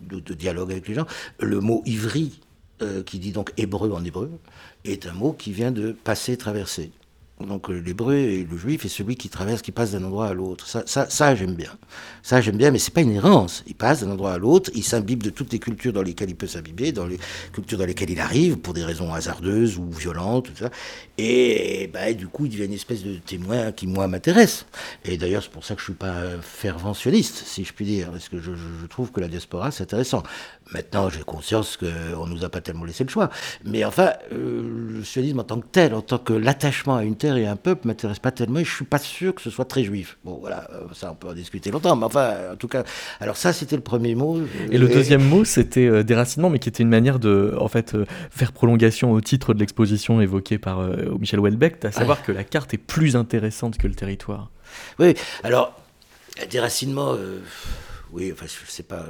de, 0.00 0.20
de 0.20 0.34
dialogues 0.34 0.72
avec 0.72 0.88
les 0.88 0.94
gens, 0.94 1.06
le 1.38 1.60
mot 1.60 1.82
ivri, 1.86 2.40
qui 3.06 3.20
dit 3.20 3.30
donc 3.30 3.52
hébreu 3.56 3.92
en 3.92 4.04
hébreu, 4.04 4.30
est 4.84 5.06
un 5.06 5.12
mot 5.12 5.32
qui 5.32 5.52
vient 5.52 5.70
de 5.70 5.92
passer, 5.92 6.36
traverser. 6.36 6.90
Donc 7.46 7.70
euh, 7.70 7.78
l'hébreu 7.78 8.14
et 8.14 8.44
le 8.48 8.56
juif 8.56 8.84
est 8.84 8.88
celui 8.88 9.16
qui 9.16 9.28
traverse, 9.28 9.62
qui 9.62 9.72
passe 9.72 9.92
d'un 9.92 10.04
endroit 10.04 10.28
à 10.28 10.34
l'autre. 10.34 10.66
Ça, 10.66 10.82
ça, 10.86 11.08
ça 11.08 11.34
j'aime 11.34 11.54
bien. 11.54 11.70
Ça 12.22 12.40
j'aime 12.40 12.56
bien, 12.56 12.70
mais 12.70 12.78
c'est 12.78 12.92
pas 12.92 13.00
une 13.00 13.12
errance. 13.12 13.64
Il 13.66 13.74
passe 13.74 14.00
d'un 14.00 14.10
endroit 14.10 14.32
à 14.32 14.38
l'autre, 14.38 14.70
il 14.74 14.84
s'imbibe 14.84 15.22
de 15.22 15.30
toutes 15.30 15.52
les 15.52 15.58
cultures 15.58 15.92
dans 15.92 16.02
lesquelles 16.02 16.30
il 16.30 16.36
peut 16.36 16.46
s'imbiber, 16.46 16.92
dans 16.92 17.06
les 17.06 17.18
cultures 17.52 17.78
dans 17.78 17.86
lesquelles 17.86 18.10
il 18.10 18.20
arrive, 18.20 18.58
pour 18.58 18.74
des 18.74 18.84
raisons 18.84 19.12
hasardeuses 19.12 19.78
ou 19.78 19.90
violentes, 19.90 20.46
tout 20.46 20.56
ça. 20.56 20.70
Et 21.18 21.90
bah, 21.92 22.12
du 22.12 22.28
coup, 22.28 22.46
il 22.46 22.52
devient 22.52 22.66
une 22.66 22.72
espèce 22.72 23.02
de 23.02 23.16
témoin 23.16 23.72
qui 23.72 23.86
moi 23.86 24.06
m'intéresse. 24.06 24.66
Et 25.04 25.16
d'ailleurs, 25.16 25.42
c'est 25.42 25.52
pour 25.52 25.64
ça 25.64 25.74
que 25.74 25.80
je 25.80 25.86
suis 25.86 25.94
pas 25.94 26.22
ferventionniste, 26.40 27.42
si 27.46 27.64
je 27.64 27.72
puis 27.72 27.84
dire, 27.84 28.10
parce 28.10 28.28
que 28.28 28.40
je, 28.40 28.52
je 28.54 28.86
trouve 28.86 29.10
que 29.10 29.20
la 29.20 29.28
diaspora 29.28 29.70
c'est 29.70 29.82
intéressant. 29.82 30.22
Maintenant, 30.74 31.10
j'ai 31.10 31.20
conscience 31.20 31.76
qu'on 31.76 32.26
nous 32.26 32.44
a 32.44 32.48
pas 32.48 32.60
tellement 32.60 32.84
laissé 32.84 33.04
le 33.04 33.10
choix. 33.10 33.30
Mais 33.64 33.84
enfin, 33.84 34.12
euh, 34.32 34.62
le 34.90 35.04
sionisme 35.04 35.40
en 35.40 35.44
tant 35.44 35.60
que 35.60 35.66
tel, 35.70 35.94
en 35.94 36.00
tant 36.00 36.18
que 36.18 36.32
l'attachement 36.32 36.96
à 36.96 37.04
une 37.04 37.16
terre 37.16 37.36
et 37.36 37.46
à 37.46 37.52
un 37.52 37.56
peuple, 37.56 37.86
m'intéresse 37.86 38.18
pas 38.18 38.30
tellement. 38.30 38.60
Et 38.60 38.64
je 38.64 38.74
suis 38.74 38.84
pas 38.84 38.98
sûr 38.98 39.34
que 39.34 39.42
ce 39.42 39.50
soit 39.50 39.66
très 39.66 39.84
juif. 39.84 40.18
Bon, 40.24 40.38
voilà, 40.40 40.68
euh, 40.72 40.86
ça 40.94 41.10
on 41.12 41.14
peut 41.14 41.28
en 41.28 41.34
discuter 41.34 41.70
longtemps. 41.70 41.94
Mais 41.96 42.06
enfin, 42.06 42.34
en 42.52 42.56
tout 42.56 42.68
cas, 42.68 42.84
alors 43.20 43.36
ça 43.36 43.52
c'était 43.52 43.76
le 43.76 43.82
premier 43.82 44.14
mot. 44.14 44.40
Et 44.70 44.78
le 44.78 44.88
deuxième 44.88 45.24
mot, 45.24 45.44
c'était 45.44 45.86
euh, 45.86 46.02
déracinement, 46.02 46.48
mais 46.48 46.58
qui 46.58 46.68
était 46.68 46.82
une 46.82 46.88
manière 46.88 47.18
de, 47.18 47.54
en 47.58 47.68
fait, 47.68 47.94
euh, 47.94 48.06
faire 48.30 48.52
prolongation 48.52 49.12
au 49.12 49.20
titre 49.20 49.54
de 49.54 49.60
l'exposition 49.60 50.20
évoquée 50.20 50.58
par 50.58 50.82
Michel 51.18 51.40
Houellebecq, 51.40 51.84
à 51.84 51.92
savoir 51.92 52.22
que 52.22 52.32
la 52.32 52.44
carte 52.44 52.72
est 52.74 52.78
plus 52.78 53.16
intéressante 53.16 53.76
que 53.78 53.86
le 53.86 53.94
territoire. 53.94 54.50
Oui, 54.98 55.14
alors 55.42 55.78
déracinement. 56.50 57.14
Oui, 58.12 58.30
enfin, 58.32 58.46
je 58.46 58.70
sais 58.70 58.82
pas. 58.82 59.06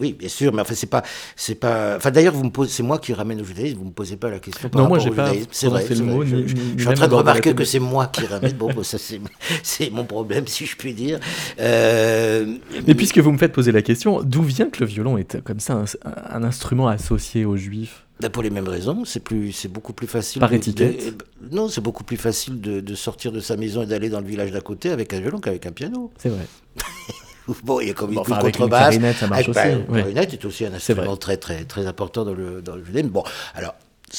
Oui, 0.00 0.14
bien 0.18 0.28
sûr, 0.28 0.52
mais 0.52 0.62
enfin, 0.62 0.74
c'est 0.74 0.88
pas, 0.88 1.02
c'est 1.36 1.54
pas. 1.54 1.96
Enfin, 1.96 2.10
d'ailleurs, 2.10 2.34
vous 2.34 2.44
me 2.44 2.50
posez, 2.50 2.70
c'est 2.70 2.82
moi 2.82 2.98
qui 2.98 3.12
ramène 3.12 3.40
au 3.40 3.44
judaïsme. 3.44 3.78
Vous 3.78 3.84
me 3.84 3.90
posez 3.90 4.16
pas 4.16 4.30
la 4.30 4.38
question. 4.38 4.68
Par 4.68 4.82
non, 4.82 4.88
moi, 4.88 4.98
j'ai 4.98 5.10
pas. 5.10 5.32
C'est 5.50 5.68
vrai. 5.68 5.84
Le 5.88 6.04
mot, 6.04 6.24
je, 6.24 6.36
ni, 6.36 6.48
je, 6.48 6.54
ni, 6.54 6.72
je 6.76 6.80
suis 6.80 6.88
en 6.88 6.94
train 6.94 7.08
de 7.08 7.14
remarquer 7.14 7.54
que 7.54 7.64
c'est 7.64 7.78
moi 7.78 8.06
qui 8.06 8.24
ramène. 8.24 8.52
bon, 8.52 8.72
bon, 8.72 8.82
ça, 8.82 8.98
c'est, 8.98 9.90
mon 9.90 10.04
problème, 10.04 10.46
si 10.46 10.66
je 10.66 10.76
puis 10.76 10.94
dire. 10.94 11.20
Euh, 11.60 12.46
mais, 12.72 12.80
mais 12.88 12.94
puisque 12.94 13.18
vous 13.18 13.30
me 13.30 13.38
faites 13.38 13.52
poser 13.52 13.72
la 13.72 13.82
question, 13.82 14.22
d'où 14.22 14.42
vient 14.42 14.70
que 14.70 14.80
le 14.80 14.86
violon 14.86 15.18
est 15.18 15.42
comme 15.42 15.60
ça 15.60 15.74
un, 15.74 15.84
un 16.30 16.44
instrument 16.44 16.88
associé 16.88 17.44
aux 17.44 17.56
juifs? 17.56 18.04
Ben 18.20 18.28
pour 18.28 18.42
les 18.42 18.50
mêmes 18.50 18.68
raisons, 18.68 19.04
c'est 19.06 19.20
plus, 19.20 19.52
c'est 19.52 19.68
beaucoup 19.68 19.94
plus 19.94 20.06
facile. 20.06 20.40
Par 20.40 20.50
de, 20.50 20.56
étiquette? 20.56 21.16
de, 21.16 21.56
non, 21.56 21.68
c'est 21.68 21.80
beaucoup 21.80 22.04
plus 22.04 22.18
facile 22.18 22.60
de, 22.60 22.80
de, 22.80 22.94
sortir 22.94 23.32
de 23.32 23.40
sa 23.40 23.56
maison 23.56 23.82
et 23.82 23.86
d'aller 23.86 24.10
dans 24.10 24.20
le 24.20 24.26
village 24.26 24.50
d'à 24.50 24.60
côté 24.60 24.90
avec 24.90 25.14
un 25.14 25.20
violon 25.20 25.40
qu'avec 25.40 25.64
un 25.64 25.72
piano. 25.72 26.12
C'est 26.18 26.28
vrai. 26.28 26.46
Bon, 27.64 27.80
il 27.80 27.88
y 27.88 27.90
a 27.90 27.94
comme 27.94 28.14
bon, 28.14 28.22
une 28.24 28.32
enfin, 28.32 28.38
contrebasse. 28.38 28.82
Avec 28.82 28.96
une 28.96 29.00
clarinette, 29.00 29.16
ça 29.16 29.26
marche 29.26 29.48
avec, 29.48 29.56
aussi. 29.56 29.84
bah, 29.88 30.02
clarinette 30.02 30.32
est 30.34 30.44
aussi 30.44 30.64
un 30.66 30.74
instrument 30.74 31.16
très, 31.16 31.36
très, 31.36 31.64
très 31.64 31.86
important 31.86 32.24
dans 32.24 32.34
le, 32.34 32.62
dans 32.62 32.76
le. 32.76 32.82
Bon, 33.04 33.24
alors, 33.54 33.74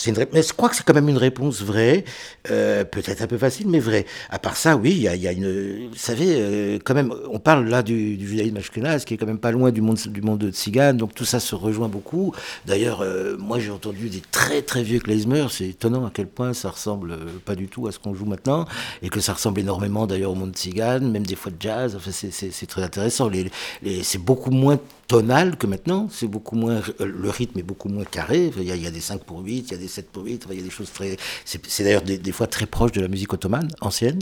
une 0.07 0.25
mais 0.33 0.41
je 0.41 0.53
crois 0.53 0.69
que 0.69 0.75
c'est 0.75 0.83
quand 0.83 0.93
même 0.93 1.10
une 1.10 1.17
réponse 1.17 1.62
vraie, 1.62 2.05
euh, 2.50 2.83
peut-être 2.86 3.21
un 3.21 3.27
peu 3.27 3.38
facile, 3.38 3.67
mais 3.67 3.79
vraie. 3.79 4.05
À 4.29 4.39
part 4.39 4.55
ça, 4.55 4.77
oui, 4.77 4.91
il 4.91 5.01
y 5.01 5.27
a, 5.27 5.31
une, 5.31 5.89
vous 5.89 5.95
savez, 5.95 6.36
euh, 6.38 6.79
quand 6.83 6.93
même, 6.93 7.13
on 7.29 7.39
parle 7.39 7.67
là 7.67 7.83
du, 7.83 8.15
du 8.17 8.27
judaïsme 8.27 8.57
ashkénaze, 8.57 9.05
qui 9.05 9.13
est 9.13 9.17
quand 9.17 9.25
même 9.25 9.39
pas 9.39 9.51
loin 9.51 9.71
du 9.71 9.81
monde 9.81 9.98
du 10.07 10.21
monde 10.21 10.39
de 10.39 10.51
Tzigane, 10.51 10.98
donc 10.98 11.13
tout 11.13 11.25
ça 11.25 11.39
se 11.39 11.55
rejoint 11.55 11.89
beaucoup. 11.89 12.33
D'ailleurs, 12.65 13.01
euh, 13.01 13.36
moi 13.38 13.60
j'ai 13.60 13.71
entendu 13.71 14.10
des 14.10 14.21
très 14.31 14.62
très 14.62 14.83
vieux 14.83 15.00
klezmer, 15.00 15.48
c'est 15.50 15.69
étonnant 15.69 16.05
à 16.05 16.12
quel 16.13 16.27
point 16.27 16.53
ça 16.53 16.69
ressemble 16.69 17.17
pas 17.45 17.55
du 17.55 17.67
tout 17.67 17.88
à 17.88 17.91
ce 17.91 18.00
qu'on 18.00 18.13
joue 18.13 18.25
maintenant, 18.25 18.65
et 19.01 19.10
que 19.10 19.19
ça 19.19 19.33
ressemble 19.33 19.60
énormément 19.60 20.07
d'ailleurs 20.07 20.31
au 20.31 20.36
monde 20.36 20.55
Tzigane, 20.55 21.12
même 21.12 21.25
des 21.25 21.36
fois 21.36 21.51
de 21.51 21.62
jazz. 21.62 21.95
Enfin, 21.95 22.12
c'est 22.12 22.67
très 22.67 22.83
intéressant. 22.83 23.27
Les, 23.27 23.51
les, 23.83 24.03
c'est 24.03 24.19
beaucoup 24.19 24.51
moins 24.51 24.79
tonal 25.12 25.57
que 25.57 25.67
maintenant, 25.67 26.07
c'est 26.10 26.27
beaucoup 26.27 26.55
moins, 26.55 26.81
le 27.00 27.29
rythme 27.29 27.60
est 27.60 27.63
beaucoup 27.63 27.89
moins 27.89 28.05
carré, 28.05 28.50
il 28.55 28.63
y 28.63 28.71
a, 28.71 28.75
il 28.77 28.81
y 28.81 28.88
a 28.88 28.91
des 28.91 29.01
5 29.01 29.25
pour 29.25 29.41
8, 29.41 29.65
il 29.67 29.71
y 29.71 29.75
a 29.75 29.77
des 29.81 29.88
7 29.88 30.09
pour 30.09 30.23
8, 30.23 30.47
il 30.50 30.57
y 30.57 30.59
a 30.59 30.63
des 30.63 30.69
choses 30.69 30.91
très, 30.91 31.17
c'est 31.45 31.84
d'ailleurs 31.84 32.01
des, 32.01 32.32
fois 32.32 32.47
très 32.47 32.65
proche 32.65 32.91
de 32.91 33.01
la 33.01 33.08
musique 33.08 33.34
ottomane, 33.34 33.69
ancienne, 33.82 34.19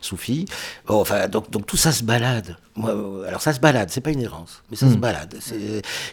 soufie. 0.00 0.46
Bon, 0.86 1.00
enfin, 1.00 1.28
donc, 1.28 1.50
donc 1.50 1.66
tout 1.66 1.76
ça 1.76 1.92
se 1.92 2.04
balade. 2.04 2.56
Moi, 2.74 2.90
alors 3.26 3.42
ça 3.42 3.52
se 3.52 3.60
balade, 3.60 3.90
c'est 3.90 4.00
pas 4.00 4.12
une 4.12 4.22
errance, 4.22 4.62
mais 4.70 4.76
ça 4.78 4.86
mmh. 4.86 4.92
se 4.92 4.96
balade. 4.96 5.36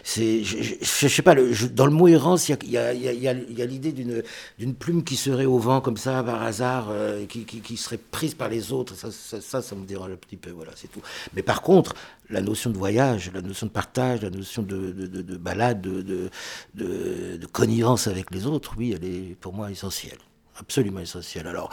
C'est, 0.04 0.44
je, 0.44 0.62
je, 0.62 0.74
je, 0.82 1.08
sais 1.08 1.22
pas, 1.22 1.32
le, 1.32 1.54
je, 1.54 1.66
dans 1.66 1.86
le 1.86 1.92
mot 1.92 2.06
errance, 2.06 2.50
il 2.50 2.70
y 2.70 2.76
a, 2.76 2.92
y 2.92 3.08
a, 3.08 3.12
y 3.14 3.28
a, 3.28 3.32
y 3.32 3.62
a 3.62 3.66
l'idée 3.66 3.92
d'une, 3.92 4.22
d'une 4.58 4.74
plume 4.74 5.02
qui 5.02 5.16
serait 5.16 5.46
au 5.46 5.58
vent 5.58 5.80
comme 5.80 5.96
ça 5.96 6.22
par 6.22 6.42
hasard, 6.42 6.88
euh, 6.90 7.24
qui, 7.24 7.44
qui, 7.46 7.60
qui, 7.60 7.78
serait 7.78 7.96
prise 7.96 8.34
par 8.34 8.50
les 8.50 8.72
autres. 8.72 8.94
Ça, 8.94 9.10
ça, 9.10 9.40
ça, 9.40 9.62
ça 9.62 9.74
me 9.74 9.86
dérange 9.86 10.10
un 10.12 10.16
petit 10.16 10.36
peu. 10.36 10.50
Voilà, 10.50 10.72
c'est 10.76 10.88
tout. 10.88 11.00
Mais 11.34 11.42
par 11.42 11.62
contre, 11.62 11.94
la 12.28 12.42
notion 12.42 12.70
de 12.70 12.76
voyage, 12.76 13.30
la 13.32 13.42
notion 13.42 13.66
de 13.66 13.72
partage, 13.72 14.22
la 14.22 14.30
notion 14.30 14.62
de, 14.62 14.92
de, 14.92 15.06
de, 15.06 15.22
de 15.22 15.36
balade, 15.36 15.80
de, 15.80 16.02
de, 16.02 16.30
de, 16.74 17.46
connivence 17.46 18.06
avec 18.06 18.30
les 18.30 18.46
autres, 18.46 18.74
oui, 18.76 18.94
elle 18.94 19.04
est 19.04 19.34
pour 19.40 19.52
moi 19.52 19.70
essentielle, 19.70 20.18
absolument 20.58 21.00
essentielle. 21.00 21.46
Alors, 21.46 21.70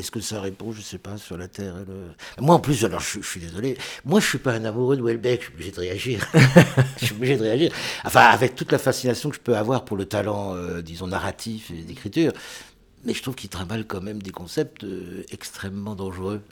est-ce 0.00 0.10
que 0.10 0.20
ça 0.20 0.40
répond, 0.40 0.72
je 0.72 0.80
sais 0.80 0.98
pas, 0.98 1.16
sur 1.16 1.36
la 1.36 1.48
Terre 1.48 1.76
le... 1.86 2.42
Moi, 2.42 2.54
en 2.54 2.58
plus, 2.58 2.84
alors, 2.84 3.00
je, 3.00 3.20
je, 3.20 3.26
suis 3.26 3.40
désolé, 3.40 3.76
moi, 4.04 4.20
je 4.20 4.26
suis 4.26 4.38
pas 4.38 4.52
un 4.52 4.64
amoureux 4.64 4.96
de 4.96 5.02
Welbeck, 5.02 5.40
je 5.40 5.46
suis 5.46 5.54
obligé 5.54 5.70
de 5.70 5.80
réagir. 5.80 6.28
je 7.00 7.06
suis 7.06 7.14
obligé 7.14 7.36
de 7.36 7.42
réagir. 7.42 7.72
Enfin, 8.04 8.22
avec 8.22 8.54
toute 8.56 8.72
la 8.72 8.78
fascination 8.78 9.30
que 9.30 9.36
je 9.36 9.40
peux 9.40 9.56
avoir 9.56 9.84
pour 9.84 9.96
le 9.96 10.06
talent, 10.06 10.56
euh, 10.56 10.82
disons, 10.82 11.06
narratif 11.06 11.70
et 11.70 11.82
d'écriture, 11.82 12.32
mais 13.04 13.14
je 13.14 13.22
trouve 13.22 13.34
qu'il 13.34 13.50
trimballe 13.50 13.86
quand 13.86 14.02
même 14.02 14.22
des 14.22 14.30
concepts 14.30 14.84
euh, 14.84 15.24
extrêmement 15.30 15.94
dangereux 15.94 16.42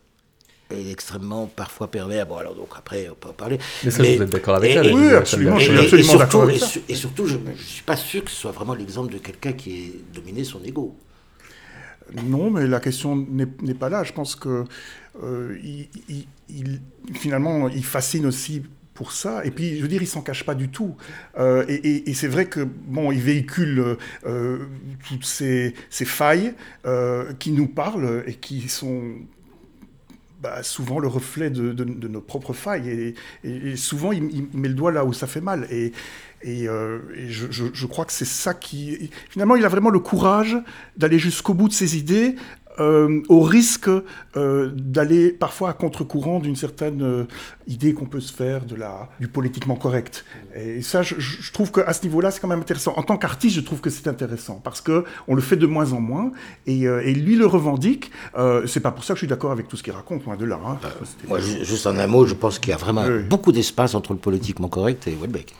et 0.70 0.90
extrêmement 0.90 1.46
parfois 1.46 1.90
pervers. 1.90 2.26
Bon, 2.26 2.36
alors 2.36 2.54
donc 2.54 2.70
après, 2.76 3.08
on 3.10 3.14
peut 3.14 3.30
en 3.30 3.32
parler. 3.32 3.58
Mais 3.84 3.90
ça, 3.90 4.02
mais, 4.02 4.16
vous 4.16 4.22
êtes 4.22 4.30
d'accord 4.30 4.56
avec 4.56 4.72
ça 4.74 4.82
Oui, 4.82 5.10
absolument, 5.10 5.58
je 5.58 5.64
suis 5.64 5.78
absolument 5.78 6.16
d'accord 6.16 6.42
avec 6.42 6.56
et, 6.56 6.58
ça. 6.58 6.80
Et 6.88 6.94
surtout, 6.94 7.26
je 7.26 7.36
ne 7.36 7.54
suis 7.56 7.82
pas 7.82 7.96
sûr 7.96 8.24
que 8.24 8.30
ce 8.30 8.36
soit 8.36 8.52
vraiment 8.52 8.74
l'exemple 8.74 9.12
de 9.12 9.18
quelqu'un 9.18 9.52
qui 9.52 9.72
ait 9.72 9.92
dominé 10.14 10.44
son 10.44 10.62
ego. 10.64 10.96
Non, 12.24 12.50
mais 12.50 12.66
la 12.66 12.80
question 12.80 13.16
n'est 13.16 13.74
pas 13.74 13.88
là. 13.88 14.04
Je 14.04 14.12
pense 14.12 14.34
que 14.34 14.64
euh, 15.22 15.58
il, 16.48 16.80
finalement, 17.14 17.68
il 17.68 17.84
fascine 17.84 18.26
aussi 18.26 18.62
pour 18.94 19.12
ça. 19.12 19.44
Et 19.44 19.50
puis, 19.50 19.76
je 19.76 19.82
veux 19.82 19.88
dire, 19.88 20.02
il 20.02 20.08
s'en 20.08 20.22
cache 20.22 20.44
pas 20.44 20.54
du 20.54 20.68
tout. 20.68 20.96
Euh, 21.38 21.64
et, 21.68 22.12
c'est 22.14 22.28
vrai 22.28 22.46
que 22.46 22.60
bon, 22.60 23.12
il 23.12 23.20
véhicule 23.20 23.96
euh, 24.26 24.58
toutes 25.08 25.24
ces, 25.24 25.74
failles 25.90 26.54
qui 27.38 27.52
nous 27.52 27.68
parlent 27.68 28.24
et 28.26 28.34
qui 28.34 28.68
sont 28.68 29.14
bah, 30.40 30.62
souvent 30.62 31.00
le 31.00 31.08
reflet 31.08 31.50
de, 31.50 31.84
nos 31.84 32.20
propres 32.20 32.52
failles. 32.52 33.14
Et, 33.44 33.76
souvent, 33.76 34.12
il, 34.12 34.48
met 34.54 34.68
le 34.68 34.74
doigt 34.74 34.92
là 34.92 35.04
où 35.04 35.12
ça 35.12 35.26
fait 35.26 35.40
mal. 35.40 35.66
Et, 36.42 36.68
euh, 36.68 36.98
je, 37.28 37.86
crois 37.86 38.04
que 38.04 38.12
c'est 38.12 38.24
ça 38.24 38.54
qui... 38.54 39.10
Finalement, 39.30 39.56
il 39.56 39.64
a 39.64 39.68
vraiment 39.68 39.90
le 39.90 39.98
courage 39.98 40.56
d'aller 40.96 41.18
jusqu'au 41.18 41.54
bout 41.54 41.68
de 41.68 41.72
ses 41.72 41.96
idées, 41.96 42.36
euh, 42.80 43.22
au 43.28 43.40
risque 43.40 43.90
euh, 44.36 44.70
d'aller 44.74 45.30
parfois 45.32 45.70
à 45.70 45.72
contre-courant 45.72 46.38
d'une 46.38 46.54
certaine 46.54 47.26
idée 47.68 47.92
qu'on 47.94 48.06
peut 48.06 48.20
se 48.20 48.32
faire 48.32 48.64
de 48.64 48.74
la, 48.74 49.08
du 49.20 49.28
politiquement 49.28 49.76
correct. 49.76 50.24
Et 50.56 50.82
ça, 50.82 51.02
je, 51.02 51.14
je 51.18 51.52
trouve 51.52 51.70
qu'à 51.70 51.92
ce 51.92 52.02
niveau-là, 52.02 52.30
c'est 52.30 52.40
quand 52.40 52.48
même 52.48 52.60
intéressant. 52.60 52.94
En 52.96 53.02
tant 53.02 53.16
qu'artiste, 53.16 53.56
je 53.56 53.60
trouve 53.60 53.80
que 53.80 53.90
c'est 53.90 54.08
intéressant 54.08 54.60
parce 54.64 54.80
que 54.80 55.04
on 55.28 55.34
le 55.34 55.42
fait 55.42 55.56
de 55.56 55.66
moins 55.66 55.92
en 55.92 56.00
moins 56.00 56.32
et, 56.66 56.88
euh, 56.88 57.06
et 57.06 57.14
lui 57.14 57.36
le 57.36 57.46
revendique. 57.46 58.10
Euh, 58.36 58.66
c'est 58.66 58.80
pas 58.80 58.90
pour 58.90 59.04
ça 59.04 59.14
que 59.14 59.18
je 59.18 59.20
suis 59.20 59.28
d'accord 59.28 59.52
avec 59.52 59.68
tout 59.68 59.76
ce 59.76 59.82
qu'il 59.82 59.92
raconte, 59.92 60.24
loin 60.24 60.36
de 60.36 60.44
là. 60.44 60.58
Hein. 60.66 60.78
Moi, 61.28 61.38
juste 61.40 61.86
en 61.86 61.96
un 61.96 62.06
mot, 62.06 62.26
je 62.26 62.34
pense 62.34 62.58
qu'il 62.58 62.70
y 62.70 62.74
a 62.74 62.78
vraiment 62.78 63.04
oui. 63.04 63.22
beaucoup 63.28 63.52
d'espace 63.52 63.94
entre 63.94 64.12
le 64.12 64.18
politiquement 64.18 64.68
correct 64.68 65.06
et 65.06 65.16
Welbeck. 65.20 65.54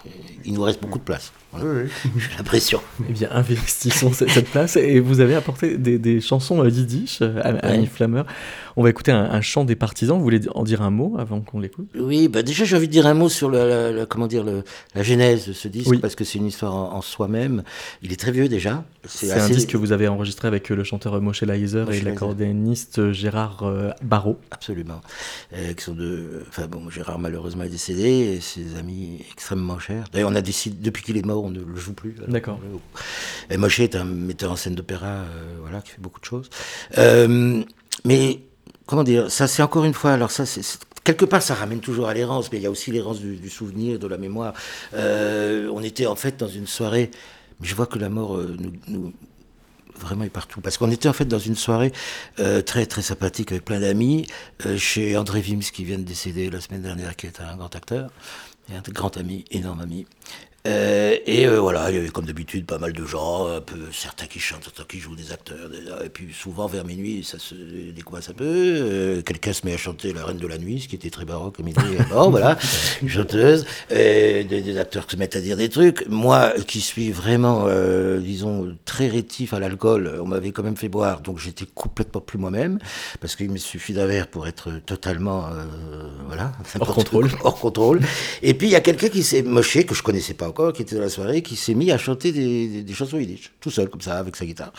Il 0.45 0.55
nous 0.55 0.63
reste 0.63 0.81
beaucoup 0.81 0.99
de 0.99 1.05
place. 1.05 1.33
Voilà. 1.53 1.67
Oui, 1.67 1.91
oui. 2.05 2.11
J'ai 2.17 2.37
l'impression. 2.37 2.81
Eh 3.09 3.13
bien, 3.13 3.29
investissons 3.33 4.13
cette 4.13 4.51
place. 4.51 4.77
Et 4.77 5.01
vous 5.01 5.21
avez 5.21 5.35
apporté 5.35 5.77
des, 5.77 5.99
des 5.99 6.21
chansons 6.21 6.65
yiddish, 6.65 7.23
Annie 7.23 7.81
ouais. 7.81 7.87
Flammer. 7.87 8.23
On 8.79 8.85
va 8.85 8.91
écouter 8.91 9.11
un, 9.11 9.25
un, 9.25 9.41
chant 9.41 9.65
des 9.65 9.75
partisans. 9.75 10.17
Vous 10.17 10.23
voulez 10.23 10.41
en 10.55 10.63
dire 10.63 10.83
un 10.83 10.91
mot 10.91 11.17
avant 11.19 11.41
qu'on 11.41 11.59
l'écoute? 11.59 11.89
Oui, 11.99 12.29
bah 12.29 12.45
déjà 12.45 12.65
j'ai 12.65 12.77
envie 12.77 12.87
de 12.87 12.93
dire 12.93 13.09
un 13.09 13.15
mot 13.15 13.29
sur 13.29 13.51
le, 13.51 14.07
comment 14.09 14.29
dire, 14.29 14.45
le, 14.45 14.63
la 14.95 15.03
genèse 15.03 15.49
de 15.49 15.53
ce 15.53 15.67
disque, 15.67 15.91
oui. 15.91 15.99
parce 15.99 16.15
que 16.15 16.23
c'est 16.23 16.39
une 16.39 16.47
histoire 16.47 16.77
en, 16.77 16.95
en 16.95 17.03
soi-même. 17.03 17.65
Il 18.03 18.13
est 18.13 18.21
très 18.21 18.31
vieux 18.31 18.49
déjà. 18.49 18.85
C'est 19.05 19.33
assez... 19.33 19.53
un 19.53 19.57
disque 19.57 19.71
que 19.71 19.77
vous 19.77 19.91
avez 19.91 20.07
enregistré 20.07 20.47
avec 20.47 20.69
le 20.69 20.85
chanteur 20.85 21.21
Moshe 21.21 21.43
Leiser 21.43 21.87
et 21.91 22.03
l'accordéoniste 22.03 23.11
Gérard 23.11 23.65
euh, 23.65 23.91
Barrault. 24.01 24.39
Absolument. 24.53 25.01
Euh, 25.55 25.73
qui 25.73 25.83
sont 25.83 25.95
deux... 25.95 26.45
Enfin 26.49 26.69
bon, 26.69 26.89
Gérard 26.89 27.19
malheureusement 27.19 27.65
est 27.65 27.71
décédé, 27.71 28.37
et 28.37 28.41
ses 28.41 28.79
amis 28.79 29.25
extrêmement 29.33 29.81
chers. 29.81 30.05
D'ailleurs, 30.13 30.31
on 30.31 30.37
a 30.37 30.41
décidé, 30.41 30.77
depuis 30.81 31.03
qu'il 31.03 31.17
est 31.17 31.27
mort, 31.27 31.43
on 31.43 31.51
ne 31.51 31.65
le 31.65 31.75
joue 31.75 31.95
plus. 31.95 32.15
D'accord. 32.29 32.61
Et 33.51 33.57
Moshe 33.57 33.81
est 33.81 33.97
un 33.97 34.05
metteur 34.05 34.53
en 34.53 34.57
scène 34.57 34.77
d'opéra, 34.77 35.07
euh, 35.07 35.25
voilà, 35.63 35.81
qui 35.81 35.91
fait 35.91 36.01
beaucoup 36.01 36.21
de 36.21 36.27
choses. 36.27 36.49
Euh, 36.97 37.65
mais 38.05 38.39
comment 38.89 39.05
dire, 39.05 39.31
ça 39.31 39.47
c'est 39.47 39.63
encore 39.63 39.85
une 39.85 39.95
fois, 39.95 40.13
alors 40.13 40.33
ça 40.33 40.47
c'est 40.47 40.63
quelque 41.05 41.27
part 41.27 41.43
ça 41.43 41.55
ramène 41.55 41.81
toujours 41.81 42.09
à 42.09 42.15
l'errance, 42.15 42.51
mais 42.51 42.59
il 42.59 42.63
y 42.63 42.67
a 42.67 42.71
aussi 42.71 42.91
l'errance 42.91 43.21
du, 43.21 43.51
souvenir, 43.51 43.99
de 43.99 44.07
la 44.09 44.17
mémoire. 44.17 44.55
Euh, 44.95 45.71
on 45.73 45.83
était 45.83 46.07
en 46.07 46.17
fait 46.17 46.39
dans 46.39 46.49
une 46.49 46.67
soirée, 46.67 47.11
mais 47.61 47.69
je 47.69 47.75
vois 47.75 47.87
que 47.87 47.99
la 47.99 48.09
mort 48.09 48.37
euh, 48.37 48.57
nous, 48.89 49.13
vraiment 49.95 50.25
est 50.25 50.31
partout. 50.31 50.63
Parce 50.63 50.79
qu'on 50.79 50.91
était 50.91 51.09
en 51.09 51.13
fait 51.13 51.27
dans 51.27 51.39
une 51.39 51.55
soirée 51.55 51.93
euh, 52.41 52.63
très 52.63 52.87
très 52.87 53.03
sympathique 53.03 53.53
avec 53.53 53.65
plein 53.65 53.81
d'amis 53.81 54.27
chez 54.79 55.17
André 55.19 55.43
Vims 55.43 55.71
qui 55.73 55.85
vient 55.85 55.99
de 55.99 56.05
décéder 56.05 56.49
la 56.49 56.63
semaine 56.63 56.83
dernière, 56.83 57.15
qui 57.15 57.27
est 57.27 57.41
un 57.41 57.57
grand 57.57 57.77
acteur 57.77 58.11
et 58.73 58.77
un 58.77 58.83
grand 58.93 59.19
ami, 59.19 59.45
énorme 59.51 59.81
ami. 59.81 60.07
Euh, 60.67 61.17
et 61.25 61.47
euh, 61.47 61.61
voilà, 61.61 61.89
il 61.91 61.97
y 61.97 61.99
avait 61.99 62.09
comme 62.09 62.27
d'habitude 62.27 62.67
pas 62.67 62.79
mal 62.79 62.93
de 62.93 63.05
gens, 63.05 63.47
un 63.47 63.61
peu, 63.61 63.77
certains 63.93 64.27
qui 64.27 64.41
chantent, 64.41 64.65
certains 64.65 64.85
qui 64.85 64.99
jouent 64.99 65.15
des 65.15 65.33
acteurs. 65.33 65.71
Et 66.05 66.09
puis 66.09 66.35
souvent 66.35 66.67
vers 66.67 66.85
minuit, 66.85 67.23
ça 67.23 67.39
se 67.39 67.55
décoince 67.55 68.29
un 68.29 68.33
peu. 68.33 68.45
Euh, 68.45 69.23
quelqu'un 69.23 69.53
se 69.53 69.65
met 69.65 69.73
à 69.73 69.77
chanter 69.77 70.13
La 70.13 70.25
Reine 70.25 70.39
de 70.39 70.47
la 70.47 70.59
Nuit, 70.59 70.81
ce 70.81 70.89
qui 70.89 70.97
était 70.97 71.11
très 71.11 71.25
baroque 71.25 71.57
comme 71.57 71.69
idée. 71.69 71.81
bon, 72.11 72.31
voilà, 72.31 72.59
une 73.03 73.09
chanteuse. 73.09 73.67
Et 73.91 74.45
des, 74.45 74.79
acteurs 74.79 75.07
qui 75.07 75.17
se 75.17 75.19
mettent 75.19 75.37
à 75.37 75.41
dire 75.41 75.57
des 75.57 75.69
trucs. 75.69 76.07
Moi, 76.09 76.53
qui 76.67 76.81
suis 76.81 77.13
vraiment, 77.13 77.67
disons, 78.19 78.77
très 78.85 79.09
rétif 79.09 79.55
à 79.55 79.61
l'alcool, 79.61 80.21
on 80.21 80.27
m'avait 80.27 80.51
quand 80.51 80.63
même 80.63 80.77
fait 80.77 80.89
boire, 80.89 81.21
donc 81.21 81.39
j'étais 81.39 81.67
complètement 81.67 82.21
plus 82.21 82.39
moi-même, 82.39 82.79
parce 83.21 83.35
qu'il 83.35 83.51
me 83.51 83.57
suffit 83.57 83.93
d'un 83.93 84.07
verre 84.07 84.29
pour 84.29 84.47
être 84.47 84.71
totalement, 84.85 85.49
voilà, 86.27 86.53
hors 86.81 86.95
contrôle. 86.95 87.31
hors 87.43 87.59
contrôle. 87.59 88.01
Et 88.43 88.55
puis 88.55 88.69
il 88.69 88.73
y 88.73 88.77
a 88.77 88.81
quelqu'un 88.81 89.09
qui 89.09 89.23
s'est 89.23 89.43
moché, 89.43 89.85
que 89.85 89.95
je 89.95 90.03
connaissais 90.03 90.35
pas 90.35 90.48
encore, 90.49 90.73
qui 90.73 90.83
était 90.83 90.97
dans 90.97 91.03
la 91.03 91.09
soirée, 91.09 91.43
qui 91.43 91.57
s'est 91.57 91.75
mis 91.75 91.91
à 91.91 91.99
chanter 91.99 92.33
des, 92.33 92.95
chansons 92.95 93.19
yiddish, 93.19 93.53
tout 93.61 93.71
seul, 93.71 93.89
comme 93.89 94.01
ça, 94.01 94.19
avec 94.19 94.37
sa 94.37 94.47
guitare. 94.47 94.73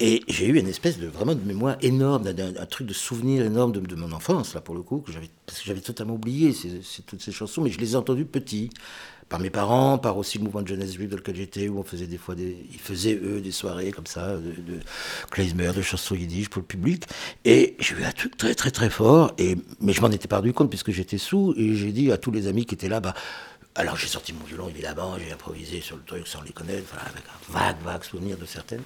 Et 0.00 0.22
j'ai 0.28 0.46
eu 0.46 0.58
une 0.58 0.68
espèce 0.68 0.98
de 0.98 1.06
vraiment 1.06 1.34
de 1.34 1.44
mémoire 1.44 1.76
énorme, 1.82 2.26
un, 2.26 2.66
truc 2.66 2.86
de 2.86 2.94
souvenir 2.94 3.44
énorme 3.44 3.72
de, 3.72 3.94
mon 3.96 4.12
enfance, 4.12 4.54
là, 4.54 4.60
pour 4.60 4.74
le 4.74 4.82
coup, 4.82 4.98
que 4.98 5.12
j'avais, 5.12 5.30
parce 5.46 5.58
que 5.58 5.66
j'avais 5.66 5.80
totalement 5.80 6.14
oublié 6.14 6.54
toutes 7.06 7.22
ces 7.22 7.32
chansons, 7.32 7.62
mais 7.62 7.70
je 7.70 7.78
les 7.78 7.92
ai 7.92 7.96
entendues 7.96 8.24
petit 8.24 8.70
par 9.28 9.40
mes 9.40 9.50
parents, 9.50 9.98
par 9.98 10.16
aussi 10.16 10.38
le 10.38 10.44
mouvement 10.44 10.62
de 10.62 10.68
jeunesse 10.68 10.94
juive 10.94 11.10
dans 11.10 11.16
lequel 11.16 11.36
j'étais, 11.36 11.68
où 11.68 11.78
on 11.78 11.82
faisait 11.82 12.06
des 12.06 12.16
fois 12.16 12.34
des, 12.34 12.56
ils 12.72 12.78
faisaient 12.78 13.14
eux 13.14 13.40
des 13.40 13.50
soirées 13.50 13.92
comme 13.92 14.06
ça, 14.06 14.36
de, 14.36 14.50
de 14.50 15.72
de 15.72 15.82
chansons 15.82 16.14
yiddish 16.14 16.48
pour 16.48 16.62
le 16.62 16.66
public. 16.66 17.04
Et 17.44 17.76
j'ai 17.78 17.94
eu 17.94 18.04
un 18.04 18.12
truc 18.12 18.36
très 18.36 18.54
très 18.54 18.70
très 18.70 18.90
fort, 18.90 19.32
et, 19.38 19.56
mais 19.80 19.92
je 19.92 20.00
m'en 20.00 20.10
étais 20.10 20.28
pas 20.28 20.36
rendu 20.36 20.52
compte 20.52 20.70
puisque 20.70 20.90
j'étais 20.92 21.18
sous, 21.18 21.54
et 21.56 21.74
j'ai 21.74 21.92
dit 21.92 22.10
à 22.10 22.16
tous 22.16 22.30
les 22.30 22.46
amis 22.46 22.64
qui 22.64 22.74
étaient 22.74 22.88
là, 22.88 23.00
bah, 23.00 23.14
alors 23.78 23.96
j'ai 23.96 24.08
sorti 24.08 24.32
mon 24.32 24.44
violon 24.44 24.68
évidemment, 24.68 25.16
j'ai 25.18 25.32
improvisé 25.32 25.80
sur 25.80 25.96
le 25.96 26.02
truc 26.02 26.26
sans 26.26 26.42
les 26.42 26.50
connaître, 26.50 26.94
avec 26.94 27.22
un 27.24 27.52
vague, 27.52 27.80
vague 27.84 28.02
souvenir 28.02 28.36
de 28.36 28.44
certaines. 28.44 28.82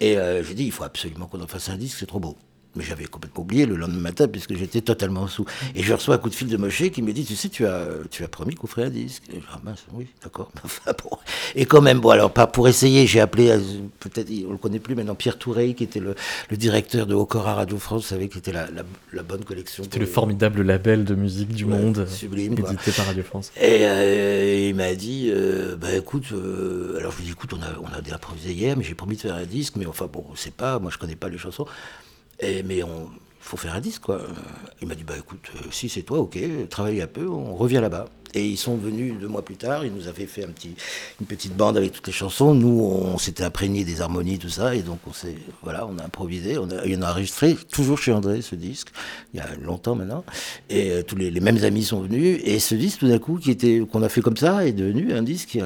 Et 0.00 0.18
euh, 0.18 0.44
j'ai 0.44 0.52
dit, 0.52 0.66
il 0.66 0.72
faut 0.72 0.84
absolument 0.84 1.26
qu'on 1.26 1.40
en 1.40 1.46
fasse 1.46 1.70
un 1.70 1.76
disque, 1.76 1.96
c'est 1.98 2.06
trop 2.06 2.20
beau. 2.20 2.36
Mais 2.76 2.84
j'avais 2.84 3.04
complètement 3.04 3.42
oublié 3.42 3.66
le 3.66 3.76
lendemain 3.76 4.00
matin 4.00 4.28
puisque 4.28 4.54
j'étais 4.54 4.80
totalement 4.80 5.26
sous. 5.26 5.44
Et 5.74 5.82
je 5.82 5.92
reçois 5.92 6.16
un 6.16 6.18
coup 6.18 6.30
de 6.30 6.34
fil 6.34 6.48
de 6.48 6.56
Moshe 6.56 6.90
qui 6.90 7.02
me 7.02 7.12
dit 7.12 7.24
Tu 7.24 7.36
sais, 7.36 7.48
tu 7.48 7.66
as, 7.66 7.86
tu 8.10 8.24
as 8.24 8.28
promis 8.28 8.54
qu'on 8.54 8.66
ferait 8.66 8.84
un 8.84 8.90
disque. 8.90 9.22
Et 9.30 9.36
je 9.36 9.40
dis, 9.40 9.46
ah 9.52 9.60
mince, 9.64 9.84
oui, 9.92 10.06
d'accord. 10.22 10.50
Et 11.54 11.66
quand 11.66 11.80
même, 11.80 12.00
bon, 12.00 12.10
alors, 12.10 12.32
pas 12.32 12.46
pour 12.46 12.68
essayer, 12.68 13.06
j'ai 13.06 13.20
appelé, 13.20 13.50
euh, 13.50 13.60
peut-être, 14.00 14.30
on 14.48 14.52
le 14.52 14.58
connaît 14.58 14.78
plus 14.78 14.94
maintenant, 14.94 15.14
Pierre 15.14 15.38
Touré, 15.38 15.74
qui 15.74 15.84
était 15.84 16.00
le, 16.00 16.14
le 16.50 16.56
directeur 16.56 17.06
de 17.06 17.14
Okora 17.14 17.54
Radio 17.54 17.78
France, 17.78 18.02
vous 18.02 18.08
savez, 18.08 18.28
qui 18.28 18.38
était 18.38 18.52
la, 18.52 18.66
la, 19.12 19.22
bonne 19.22 19.44
collection. 19.44 19.84
C'était 19.84 19.98
le 19.98 20.06
formidable 20.06 20.62
label 20.62 21.04
de 21.04 21.14
musique 21.14 21.48
du 21.48 21.64
monde, 21.64 22.06
sublime, 22.08 22.52
édité 22.52 22.90
par 22.92 23.06
Radio 23.06 23.22
France. 23.22 23.52
Et 23.56 23.80
euh, 23.82 24.68
il 24.68 24.74
m'a 24.74 24.94
dit 24.94 25.30
euh, 25.32 25.76
Bah 25.76 25.94
écoute, 25.94 26.26
alors 26.98 27.12
je 27.12 27.16
lui 27.18 27.24
ai 27.24 27.26
dit 27.26 27.32
Écoute, 27.32 27.52
on 27.52 27.62
a, 27.62 27.78
on 27.82 27.86
a 27.86 28.14
improvisé 28.14 28.52
hier, 28.52 28.76
mais 28.76 28.84
j'ai 28.84 28.94
promis 28.94 29.16
de 29.16 29.20
faire 29.20 29.34
un 29.34 29.44
disque, 29.44 29.74
mais 29.76 29.86
enfin, 29.86 30.08
bon, 30.12 30.24
c'est 30.34 30.54
pas, 30.54 30.78
moi 30.78 30.90
je 30.90 30.98
connais 30.98 31.16
pas 31.16 31.28
les 31.28 31.38
chansons. 31.38 31.66
Et, 32.44 32.62
mais 32.62 32.82
on 32.82 33.10
faut 33.44 33.56
faire 33.58 33.74
un 33.74 33.80
disque, 33.80 34.02
quoi. 34.02 34.22
Il 34.80 34.88
m'a 34.88 34.94
dit, 34.94 35.04
bah 35.04 35.14
écoute, 35.18 35.50
euh, 35.56 35.66
si 35.70 35.88
c'est 35.88 36.02
toi, 36.02 36.18
ok, 36.18 36.38
travaille 36.70 37.02
un 37.02 37.06
peu, 37.06 37.28
on 37.28 37.54
revient 37.54 37.80
là-bas. 37.80 38.06
Et 38.36 38.44
ils 38.44 38.56
sont 38.56 38.76
venus 38.76 39.14
deux 39.20 39.28
mois 39.28 39.44
plus 39.44 39.54
tard, 39.54 39.84
ils 39.84 39.92
nous 39.92 40.08
avaient 40.08 40.26
fait 40.26 40.44
un 40.44 40.48
petit, 40.48 40.74
une 41.20 41.26
petite 41.26 41.54
bande 41.54 41.76
avec 41.76 41.92
toutes 41.92 42.06
les 42.08 42.12
chansons. 42.12 42.52
Nous, 42.52 42.80
on 42.80 43.16
s'était 43.16 43.44
imprégné 43.44 43.84
des 43.84 44.00
harmonies, 44.00 44.38
tout 44.38 44.48
ça, 44.48 44.74
et 44.74 44.82
donc 44.82 44.98
on 45.06 45.12
s'est, 45.12 45.36
voilà, 45.62 45.86
on 45.86 45.98
a 45.98 46.04
improvisé, 46.04 46.58
on 46.58 46.68
a, 46.70 46.84
on 46.84 47.02
a 47.02 47.10
enregistré, 47.12 47.54
toujours 47.70 47.98
chez 47.98 48.12
André, 48.12 48.42
ce 48.42 48.56
disque, 48.56 48.88
il 49.34 49.36
y 49.36 49.40
a 49.40 49.46
longtemps 49.62 49.94
maintenant. 49.94 50.24
Et 50.68 50.90
euh, 50.90 51.02
tous 51.02 51.14
les, 51.14 51.30
mêmes 51.40 51.62
amis 51.62 51.84
sont 51.84 52.00
venus, 52.00 52.40
et 52.42 52.58
ce 52.58 52.74
disque, 52.74 53.00
tout 53.00 53.08
d'un 53.08 53.20
coup, 53.20 53.38
qui 53.38 53.52
était, 53.52 53.82
qu'on 53.92 54.02
a 54.02 54.08
fait 54.08 54.22
comme 54.22 54.36
ça, 54.36 54.66
est 54.66 54.72
devenu 54.72 55.12
un 55.12 55.22
disque 55.22 55.56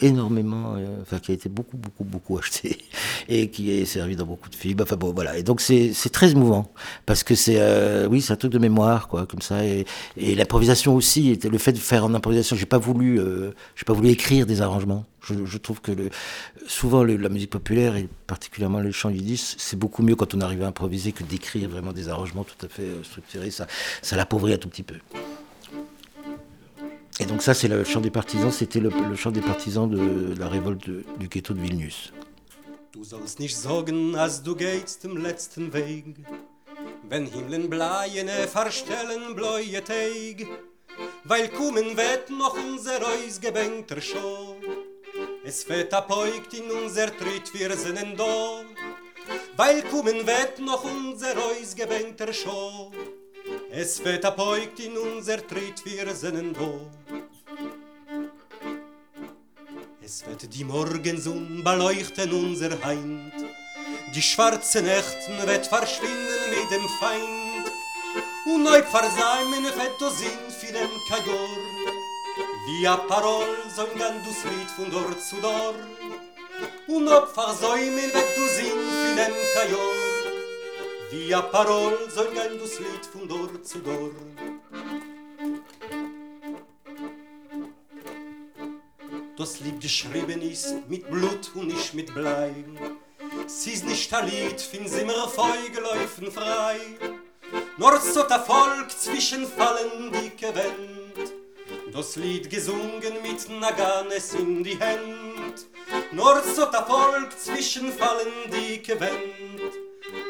énormément, 0.00 0.74
euh, 0.76 1.02
enfin, 1.02 1.18
qui 1.18 1.30
a 1.32 1.34
été 1.34 1.48
beaucoup, 1.48 1.76
beaucoup, 1.76 2.04
beaucoup 2.04 2.38
acheté, 2.38 2.78
et 3.28 3.50
qui 3.50 3.70
est 3.70 3.84
servi 3.84 4.16
dans 4.16 4.26
beaucoup 4.26 4.48
de 4.48 4.54
films. 4.54 4.78
Enfin 4.82 4.96
bon, 4.96 5.12
voilà. 5.12 5.38
Et 5.38 5.42
donc 5.42 5.60
c'est, 5.60 5.92
très 6.12 6.32
émouvant, 6.32 6.72
parce 7.06 7.22
que 7.22 7.34
c'est, 7.34 7.56
euh, 7.58 8.06
oui, 8.08 8.20
c'est 8.20 8.32
un 8.32 8.36
truc 8.36 8.52
de 8.52 8.58
mémoire, 8.58 9.08
quoi, 9.08 9.26
comme 9.26 9.42
ça, 9.42 9.64
et, 9.64 9.84
l'improvisation 10.16 10.94
aussi, 10.94 11.36
le 11.36 11.58
fait 11.58 11.72
de 11.72 11.78
faire 11.78 12.04
en 12.04 12.14
improvisation. 12.14 12.56
J'ai 12.56 12.66
pas 12.66 12.78
voulu, 12.78 13.20
euh, 13.20 13.52
j'ai 13.76 13.84
pas 13.84 13.92
voulu 13.92 14.08
écrire 14.08 14.46
des 14.46 14.62
arrangements. 14.62 15.04
Je, 15.22 15.58
trouve 15.58 15.82
que 15.82 15.92
souvent 16.66 17.04
la 17.04 17.28
musique 17.28 17.50
populaire 17.50 17.94
et 17.94 18.08
particulièrement 18.26 18.80
les 18.80 18.90
chants 18.90 19.10
yiddish, 19.10 19.54
c'est 19.58 19.78
beaucoup 19.78 20.02
mieux 20.02 20.16
quand 20.16 20.34
on 20.34 20.40
arrive 20.40 20.62
à 20.62 20.66
improviser 20.66 21.12
que 21.12 21.22
d'écrire 21.22 21.68
vraiment 21.68 21.92
des 21.92 22.08
arrangements 22.08 22.42
tout 22.42 22.66
à 22.66 22.68
fait 22.70 22.88
structurés. 23.04 23.50
Ça, 23.50 23.66
ça 24.00 24.16
l'appauvrit 24.16 24.54
un 24.54 24.58
tout 24.58 24.70
petit 24.70 24.82
peu. 24.82 24.96
Et 27.20 27.26
donc 27.26 27.42
ça, 27.42 27.54
c'est 27.54 27.68
le 27.68 27.84
chant 27.84 28.00
des 28.00 28.10
partisans. 28.10 28.50
C'était 28.50 28.80
le, 28.80 28.90
chant 29.14 29.30
des 29.30 29.42
partisans 29.42 29.88
de, 29.88 30.34
la 30.38 30.48
révolte 30.48 30.88
du 31.18 31.28
ghetto 31.28 31.54
de 31.54 31.60
Vilnius. 31.60 32.12
Du 32.92 33.04
sollst 33.04 33.38
nicht 33.38 33.56
sagen, 33.56 34.16
als 34.16 34.42
du 34.42 34.56
gehst 34.56 35.04
im 35.04 35.16
letzten 35.16 35.72
Weg, 35.72 36.16
wenn 37.08 37.26
Himmeln 37.26 37.70
bleiene 37.70 38.48
verstellen 38.48 39.36
bläue 39.36 39.84
Teig. 39.84 40.46
weil 41.24 41.48
kommen 41.48 41.96
wird 41.96 42.30
noch 42.30 42.54
unser 42.54 43.00
Reus 43.00 43.40
gebänkter 43.40 44.00
Schau. 44.00 44.56
Es 45.44 45.68
wird 45.68 45.92
apoigt 45.94 46.52
in 46.54 46.70
unser 46.70 47.06
Tritt, 47.16 47.52
wir 47.54 47.76
sind 47.76 48.18
da, 48.18 48.62
weil 49.56 49.82
kommen 49.82 50.26
wird 50.26 50.58
noch 50.60 50.84
unser 50.84 51.34
Reus 51.34 51.74
gebänkter 51.74 52.32
Schau. 52.32 52.90
Es 53.70 54.04
wird 54.04 54.24
apoigt 54.24 54.80
in 54.80 54.96
unser 54.96 55.46
Tritt, 55.46 55.84
wir 55.84 56.14
sind 56.14 56.56
da. 56.56 56.99
Es 60.12 60.26
wird 60.26 60.52
die 60.52 60.64
Morgensonne 60.64 61.62
beleuchten 61.62 62.32
unser 62.32 62.72
Heind, 62.84 63.32
die 64.12 64.20
schwarze 64.20 64.82
Nächten 64.82 65.46
wird 65.46 65.64
verschwinden 65.68 66.50
mit 66.50 66.68
dem 66.68 66.84
Feind, 66.98 67.70
und 68.44 68.64
neu 68.64 68.82
versäumen 68.82 69.62
wird 69.62 70.00
du 70.00 70.10
Sinn 70.10 70.46
für 70.58 70.72
den 70.72 70.90
Kajor. 71.08 71.58
Wie 72.66 72.88
a 72.88 72.96
Parol 72.96 73.46
soll 73.76 73.90
gan 73.96 74.16
du 74.24 74.30
Lied 74.50 74.70
von 74.74 74.90
dort 74.90 75.22
zu 75.22 75.36
dort, 75.40 75.76
und 76.88 77.06
ob 77.06 77.32
versäumen 77.32 78.12
wird 78.12 78.36
du 78.36 78.48
Sinn 78.56 78.82
für 79.00 79.14
den 79.14 79.34
Kajor. 79.54 79.94
Wie 81.12 81.32
a 81.32 81.40
Parol 81.40 81.96
soll 82.12 82.30
gan 82.34 82.58
du 82.58 82.64
Lied 82.64 83.06
von 83.12 83.28
dort 83.28 83.64
zu 83.64 83.78
dort. 83.78 84.89
Das 89.40 89.58
Lied 89.60 89.80
geschrieben 89.80 90.42
ist 90.42 90.74
mit 90.86 91.10
Blut 91.10 91.50
und 91.54 91.68
nicht 91.68 91.94
mit 91.94 92.12
Blei. 92.12 92.52
Sie 93.46 93.70
ist 93.70 93.86
nicht 93.86 94.12
ein 94.12 94.28
Lied, 94.28 94.60
fin 94.60 94.86
sie 94.86 95.02
mir 95.02 95.26
Feugeläufen 95.28 96.30
frei. 96.30 96.78
Nur 97.78 97.98
so 98.00 98.22
der 98.24 98.40
Volk 98.40 98.90
zwischen 98.90 99.46
fallen 99.46 100.12
die 100.12 100.36
Gewend 100.36 101.32
Das 101.90 102.16
Lied 102.16 102.50
gesungen 102.50 103.14
mit 103.22 103.48
Naganes 103.48 104.34
in 104.34 104.62
die 104.62 104.78
Hand 104.78 105.66
Nur 106.12 106.42
so 106.42 106.66
der 106.66 106.84
Volk 106.84 107.32
zwischen 107.38 107.90
fallen 107.94 108.50
die 108.52 108.82
Gewend 108.82 109.72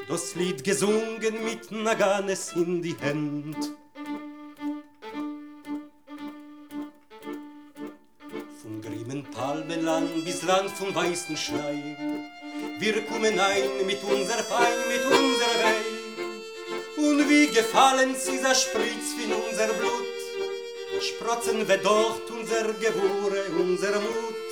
Das 0.09 0.37
Lied 0.37 0.62
gesungen 0.62 1.44
mit 1.44 1.73
Naganes 1.73 2.53
in 2.53 2.81
die 2.81 2.96
Hand 3.03 3.75
Von 9.21 9.31
grimmen 9.31 9.31
Palmenland 9.33 10.25
bis 10.25 10.43
Land 10.43 10.71
von 10.71 10.95
weißen 10.95 11.37
Schnee. 11.37 11.97
Wir 12.79 13.03
kommen 13.07 13.39
ein 13.39 13.87
mit 13.87 14.03
unser 14.05 14.39
Fein, 14.39 14.79
mit 14.89 15.05
unser 15.05 15.53
Wein 15.63 15.85
Und 16.97 17.29
wie 17.29 17.47
gefallen 17.49 18.15
sie 18.15 18.39
sa 18.39 18.55
spritz 18.55 19.15
fin 19.17 19.33
unser 19.33 19.73
Blut. 19.75 20.19
Sprotzen 21.01 21.67
we 21.69 21.79
dort 21.79 22.31
unser 22.31 22.73
Gewure, 22.75 23.45
unser 23.59 24.01
Mut. 24.01 24.51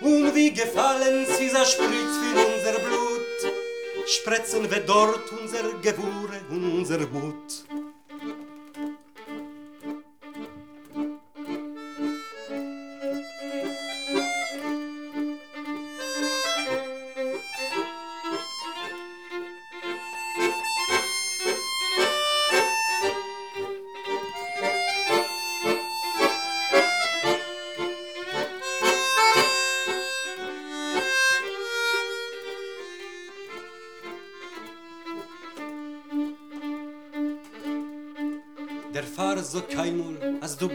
Und 0.00 0.34
wie 0.34 0.52
gefallen 0.52 1.26
sie 1.26 1.48
sa 1.48 1.64
spritz 1.64 2.14
fin 2.20 2.38
unser 2.52 2.78
Blut. 2.78 3.38
Spretzen 4.06 4.70
we 4.70 4.80
dort 4.80 5.30
unser 5.32 5.64
Gewure, 5.82 6.40
unser 6.50 7.00
Mut 7.08 7.85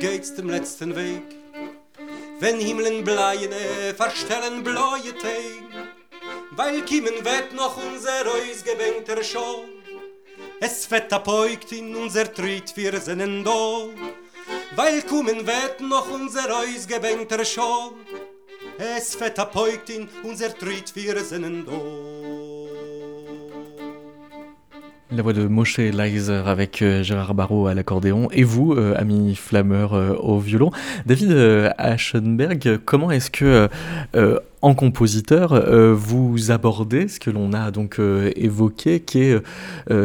gehst 0.02 0.40
im 0.40 0.50
letzten 0.50 0.96
Weg. 0.96 1.22
Wenn 2.40 2.60
Himmeln 2.60 3.04
bleiene, 3.04 3.94
verstellen 3.96 4.64
bläue 4.64 5.16
Teig, 5.22 5.64
weil 6.52 6.82
kiemen 6.82 7.24
wird 7.24 7.54
noch 7.54 7.78
unser 7.78 8.24
ausgebänkter 8.26 9.24
Show. 9.24 9.66
Es 10.60 10.88
fett 10.88 11.14
apoigt 11.14 11.72
in 11.72 11.96
unser 11.96 12.34
Tritt, 12.34 12.76
wir 12.76 13.00
sinnen 13.00 13.44
do, 13.44 13.94
weil 14.76 15.04
kommen 15.04 15.46
wird 15.46 15.82
noch 15.82 16.10
unser 16.10 16.50
ausgebänkter 16.58 17.46
Show. 17.46 17.94
Es 18.80 19.14
fett 19.14 19.38
apoigt 19.38 19.92
in 19.92 20.10
unser 20.24 20.52
Tritt, 20.58 20.96
wir 20.96 21.24
sinnen 21.24 21.64
do. 21.64 22.11
La 25.14 25.24
voix 25.24 25.34
de 25.34 25.46
Moshe 25.46 25.78
Leiser 25.78 26.42
avec 26.46 26.82
euh, 26.82 27.04
Gérard 27.04 27.34
Barrault 27.34 27.68
à 27.68 27.74
l'accordéon 27.74 28.30
et 28.32 28.46
vous, 28.46 28.72
euh, 28.72 28.96
ami 28.98 29.36
flammeur 29.36 29.94
euh, 29.94 30.14
au 30.16 30.40
violon. 30.40 30.72
David 31.06 31.34
Aschenberg, 31.78 32.80
comment 32.86 33.12
est-ce 33.12 33.30
que, 33.30 33.68
en 34.62 34.74
compositeur, 34.74 35.94
vous 35.96 36.52
abordez 36.52 37.10
ce 37.10 37.20
que 37.20 37.30
l'on 37.30 37.52
a 37.52 37.72
donc 37.72 38.00
évoqué, 38.36 39.02
qui 39.02 39.20
est 39.20 39.44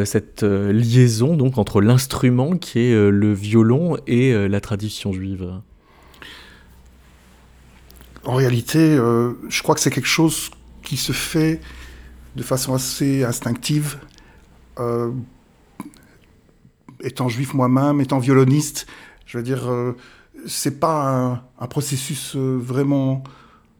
cette 0.05 0.43
liaison 0.43 1.37
donc 1.37 1.59
entre 1.59 1.81
l'instrument 1.81 2.57
qui 2.57 2.81
est 2.81 3.11
le 3.11 3.33
violon 3.33 3.97
et 4.07 4.49
la 4.49 4.61
tradition 4.61 5.13
juive? 5.13 5.47
En 8.25 8.35
réalité, 8.35 8.97
je 8.97 9.63
crois 9.63 9.75
que 9.75 9.81
c'est 9.81 9.91
quelque 9.91 10.07
chose 10.07 10.51
qui 10.83 10.97
se 10.97 11.13
fait 11.13 11.61
de 12.35 12.43
façon 12.43 12.75
assez 12.75 13.25
instinctive 13.25 13.99
euh, 14.79 15.11
étant 17.01 17.29
juif 17.29 17.55
moi-même, 17.55 18.01
étant 18.01 18.19
violoniste, 18.19 18.87
je 19.27 19.39
veux 19.39 19.45
dire, 19.45 19.71
euh, 19.71 19.93
c'est 20.47 20.81
pas 20.81 21.43
un, 21.59 21.67
processus 21.67 22.35
euh, 22.37 22.59
vraiment 22.61 23.23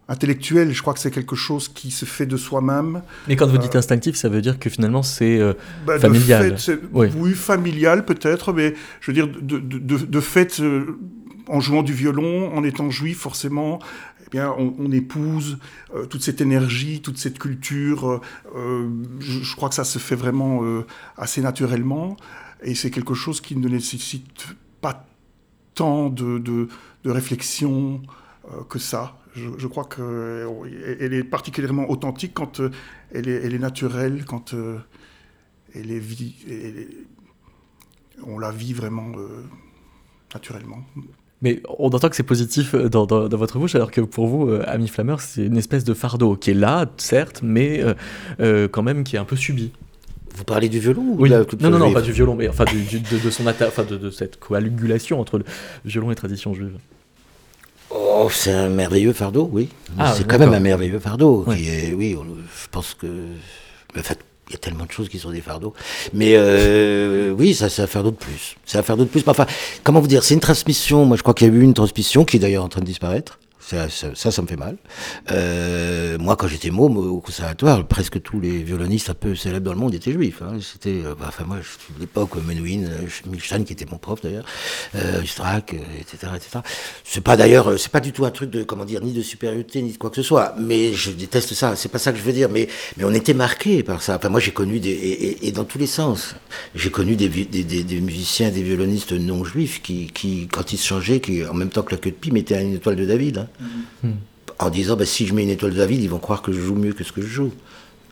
intellectuel. 0.09 0.73
Je 0.73 0.81
crois 0.83 0.95
que 0.95 1.01
c'est 1.01 1.11
quelque 1.11 1.37
chose 1.37 1.69
qui 1.69 1.91
se 1.91 2.05
fait 2.05 2.27
de 2.27 2.37
soi-même. 2.37 3.03
Mais 3.29 3.37
quand 3.37 3.47
vous 3.47 3.59
dites 3.59 3.77
instinctif, 3.77 4.17
ça 4.17 4.29
veut 4.29 4.43
dire 4.43 4.59
que 4.59 4.71
finalement 4.71 5.03
c'est 5.03 5.41
bah, 5.85 5.99
familial. 5.99 6.57
oui. 6.93 7.33
familial 7.33 8.05
peut-être, 8.05 8.53
mais 8.53 8.75
je 9.01 9.11
veux 9.11 9.15
dire 9.15 9.27
de, 9.29 9.59
de, 9.59 9.79
de 9.79 10.21
fait, 10.21 10.63
en 11.49 11.61
jouant 11.61 11.83
du 11.83 11.93
violon, 11.93 12.55
en 12.57 12.65
étant 12.65 12.91
juif, 12.91 13.19
forcément, 13.19 13.81
eh 14.27 14.31
bien, 14.31 14.53
on, 14.59 14.91
épouse 14.91 15.59
euh, 15.95 16.07
toute 16.07 16.23
cette 16.23 16.41
énergie, 16.41 17.01
toute 17.01 17.19
cette 17.19 17.39
culture. 17.39 18.09
Euh, 18.09 18.21
euh, 18.57 18.89
je, 19.21 19.55
crois 19.55 19.69
que 19.69 19.75
ça 19.75 19.85
se 19.85 19.99
fait 19.99 20.17
vraiment 20.17 20.63
assez 21.17 21.41
naturellement. 21.41 22.17
Et 22.63 22.75
c'est 22.75 22.91
quelque 22.91 23.15
chose 23.15 23.41
qui 23.41 23.57
ne 23.57 23.69
nécessite 23.69 24.49
pas 24.81 25.07
tant 25.75 26.09
de, 26.09 26.69
réflexion 27.05 28.03
que 28.69 28.79
ça. 28.79 29.19
Je, 29.35 29.67
crois 29.67 29.85
qu'elle 29.85 31.13
est 31.13 31.25
particulièrement 31.25 31.89
authentique 31.91 32.33
quand 32.35 32.61
elle, 33.13 33.29
est, 33.29 33.43
elle, 33.45 33.55
est, 33.55 33.59
naturelle, 33.59 34.25
quand 34.25 34.55
elle 35.75 35.91
est, 35.93 36.89
on 38.25 38.39
la 38.39 38.51
vit 38.51 38.73
vraiment 38.73 39.13
naturellement. 40.35 40.85
Mais 41.47 41.63
on 41.79 41.87
entend 41.87 42.09
que 42.09 42.17
c'est 42.17 42.25
positif 42.25 42.75
euh, 42.75 42.89
dans, 42.89 43.07
votre 43.07 43.61
bouche, 43.61 43.77
alors 43.77 43.93
que 43.93 44.01
pour 44.01 44.27
vous, 44.27 44.49
euh, 44.49 44.65
Ami 44.67 44.89
Flammer, 44.89 45.15
c'est 45.21 45.45
une 45.45 45.57
espèce 45.57 45.85
de 45.85 45.95
fardeau 45.95 46.35
qui 46.35 46.51
est 46.51 46.55
là, 46.55 46.87
certes, 46.97 47.39
mais 47.41 47.85
euh, 48.41 48.67
quand 48.67 48.83
même 48.83 49.05
qui 49.05 49.15
est 49.15 49.21
un 49.21 49.25
peu 49.25 49.37
subi. 49.37 49.71
Vous 50.35 50.43
parlez 50.43 50.69
du 50.69 50.81
violon 50.81 51.15
oui. 51.17 51.31
Non, 51.31 51.71
non, 51.71 51.79
non, 51.79 51.93
pas 51.93 52.03
du 52.03 52.11
violon, 52.11 52.35
mais 52.35 52.49
enfin 52.49 52.65
de, 52.65 53.31
son 53.31 53.47
enfin 53.47 53.85
de, 53.85 54.11
cette 54.11 54.41
coagulation 54.41 55.21
entre 55.21 55.39
le 55.39 55.45
violon 55.85 56.11
et 56.11 56.17
tradition 56.17 56.53
juive. 56.53 56.79
Oh, 57.91 58.29
c'est 58.29 58.53
un 58.53 58.69
merveilleux 58.69 59.13
fardeau, 59.13 59.49
oui. 59.53 59.69
Ah, 59.97 60.15
c'est 60.17 60.27
quand 60.27 60.41
même 60.41 60.53
un 60.53 60.59
merveilleux 60.59 60.99
fardeau. 60.99 61.47
Qui 61.49 61.69
est, 61.69 61.95
oui, 61.95 62.17
je 62.21 62.69
pense 62.73 62.95
que. 62.95 63.07
En 63.97 64.03
fait, 64.03 64.19
il 64.49 64.53
y 64.53 64.55
a 64.55 64.59
tellement 64.59 64.85
de 64.85 64.93
choses 64.93 65.09
qui 65.09 65.19
sont 65.19 65.31
des 65.31 65.41
fardeaux. 65.41 65.75
Mais 66.13 66.33
euh, 66.35 67.33
oui, 67.33 67.55
ça 67.55 67.69
c'est 67.69 67.83
un 67.83 67.87
fardeau 67.87 68.11
de 68.11 68.17
plus. 68.17 68.57
C'est 68.65 68.79
un 68.79 68.83
fardeau 68.83 69.05
de 69.05 69.09
plus. 69.09 69.23
Enfin, 69.27 69.47
comment 69.83 70.01
vous 70.01 70.07
dire 70.07 70.23
C'est 70.23 70.35
une 70.35 70.41
transmission. 70.41 71.05
Moi, 71.05 71.17
je 71.17 71.23
crois 71.23 71.35
qu'il 71.35 71.49
y 71.49 71.51
a 71.51 71.55
eu 71.55 71.63
une 71.63 71.75
transmission 71.75 72.25
qui 72.25 72.37
est 72.37 72.41
d'ailleurs 72.41 72.65
en 72.65 72.69
train 72.69 72.81
de 72.81 72.87
disparaître. 72.87 73.39
Ça, 73.67 73.89
ça, 73.89 74.31
ça, 74.31 74.43
me 74.43 74.47
fait 74.47 74.55
mal. 74.55 74.77
Euh, 75.33 76.19
moi, 76.19 76.37
quand 76.37 76.47
j'étais 76.47 76.71
môme 76.71 76.99
au 76.99 77.21
conservatoire, 77.21 77.85
presque 77.85 78.23
tous 78.23 78.39
les 78.39 78.63
violonistes 78.63 79.11
un 79.11 79.15
peu 79.15 79.35
célèbres 79.35 79.67
dans 79.67 79.73
le 79.73 79.79
monde 79.81 79.93
étaient 79.93 80.13
juifs. 80.13 80.41
Hein. 80.41 80.59
C'était, 80.61 81.05
euh, 81.05 81.17
bah, 81.19 81.25
enfin 81.27 81.43
moi, 81.43 81.57
je, 81.61 81.99
l'époque, 81.99 82.37
Menuhin, 82.47 82.85
euh, 82.85 83.09
Milchan 83.29 83.65
qui 83.65 83.73
était 83.73 83.87
mon 83.91 83.99
prof 83.99 84.21
d'ailleurs, 84.23 84.45
euh, 84.95 85.25
Strack, 85.25 85.75
etc., 85.99 86.33
etc. 86.37 86.59
C'est 87.03 87.25
pas 87.25 87.37
d'ailleurs, 87.37 87.77
c'est 87.77 87.91
pas 87.91 87.99
du 87.99 88.13
tout 88.13 88.25
un 88.25 88.31
truc 88.31 88.51
de, 88.51 88.63
comment 88.63 88.85
dire, 88.85 89.03
ni 89.03 89.13
de 89.13 89.21
supériorité 89.21 89.83
ni 89.83 89.91
de 89.91 89.99
quoi 89.99 90.11
que 90.11 90.17
ce 90.17 90.23
soit. 90.23 90.55
Mais 90.61 90.93
je 90.93 91.11
déteste 91.11 91.55
ça. 91.55 91.75
C'est 91.75 91.89
pas 91.89 91.99
ça 91.99 92.13
que 92.13 92.19
je 92.19 92.23
veux 92.23 92.33
dire. 92.33 92.49
Mais, 92.49 92.69
mais 92.97 93.03
on 93.03 93.13
était 93.13 93.35
marqué 93.35 93.83
par 93.83 94.01
ça. 94.01 94.15
Enfin, 94.15 94.29
moi, 94.29 94.39
j'ai 94.39 94.53
connu 94.53 94.79
des, 94.79 94.91
et, 94.91 95.49
et, 95.49 95.51
dans 95.51 95.65
tous 95.65 95.79
les 95.79 95.89
sens, 95.89 96.37
j'ai 96.77 96.93
connu 96.93 97.17
des, 97.17 97.29
des, 97.29 97.65
des, 97.65 97.83
des, 97.83 98.01
musiciens, 98.01 98.51
des 98.51 98.63
violonistes 98.63 99.11
non 99.11 99.43
juifs 99.43 99.83
qui, 99.83 100.07
qui, 100.07 100.47
quand 100.47 100.73
ils 100.73 100.79
se 100.79 100.87
changeaient, 100.87 101.19
qui, 101.19 101.45
en 101.45 101.55
même 101.55 101.71
temps 101.71 101.83
que 101.83 101.97
la 101.97 102.01
queue 102.01 102.13
de 102.13 102.17
pie, 102.17 102.31
mettaient 102.31 102.63
une 102.63 102.75
étoile 102.75 102.95
de 102.95 103.05
David. 103.05 103.39
Hein. 103.39 103.49
En 104.59 104.71
disant, 104.71 104.97
bah, 104.97 105.05
si 105.05 105.27
je 105.27 105.35
mets 105.35 105.43
une 105.43 105.51
étoile 105.51 105.73
de 105.73 105.77
David, 105.77 106.03
ils 106.03 106.09
vont 106.09 106.19
croire 106.19 106.43
que 106.43 106.53
je 106.53 106.61
joue 106.61 106.75
mieux 106.75 106.93
que 106.93 107.05
ce 107.05 107.13
que 107.13 107.21
je 107.21 107.27
joue. 107.27 107.53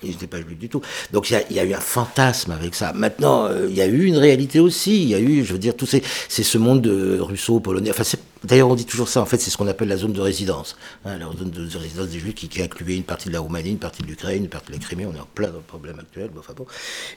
Ils 0.05 0.13
n'étaient 0.13 0.27
pas 0.27 0.41
juifs 0.41 0.59
du 0.59 0.69
tout. 0.69 0.81
Donc 1.13 1.31
il 1.31 1.43
y, 1.51 1.59
a 1.59 1.65
eu 1.65 1.75
un 1.75 1.81
fantasme 1.81 2.53
avec 2.53 2.75
ça. 2.75 2.93
Maintenant, 2.93 3.47
euh, 3.47 3.67
il 3.69 3.75
y 3.75 3.81
a 3.81 3.87
eu 3.87 4.05
une 4.05 4.17
réalité 4.17 4.61
aussi. 4.61 5.03
Il 5.03 5.09
y 5.09 5.15
a 5.15 5.21
eu, 5.21 5.45
je 5.45 5.53
veux 5.53 5.59
dire, 5.59 5.77
tout 5.77 5.87
c'est 5.87 6.03
ce 6.29 6.59
monde 6.59 6.83
de 6.83 7.19
russo, 7.21 7.61
polonais. 7.61 7.91
Enfin, 7.91 8.05
d'ailleurs, 8.45 8.69
on 8.69 8.75
dit 8.75 8.85
toujours 8.85 9.09
ça. 9.09 9.21
En 9.21 9.27
fait, 9.27 9.39
c'est 9.41 9.51
ce 9.51 9.57
qu'on 9.57 9.69
appelle 9.69 9.89
la 9.89 9.97
zone 9.97 10.13
de 10.13 10.21
résidence. 10.21 10.77
Hein, 11.05 11.19
la 11.19 11.27
zone 11.27 11.51
de, 11.51 11.79
résidence 11.79 12.09
des 12.09 12.19
juifs 12.19 12.35
qui, 12.35 12.63
incluait 12.63 12.97
une 12.97 13.03
partie 13.05 13.29
de 13.29 13.33
la 13.33 13.41
Roumanie, 13.41 13.71
une 13.71 13.79
partie 13.79 14.03
de 14.03 14.09
l'Ukraine, 14.09 14.45
une 14.45 14.49
partie 14.49 14.69
de 14.69 14.77
la 14.77 14.79
Crimée. 14.83 15.07
On 15.07 15.15
est 15.15 15.21
en 15.21 15.29
plein 15.35 15.49
dans 15.49 15.57
le 15.57 15.63
problème 15.63 15.99
actuel. 15.99 16.31
Bon. 16.35 16.67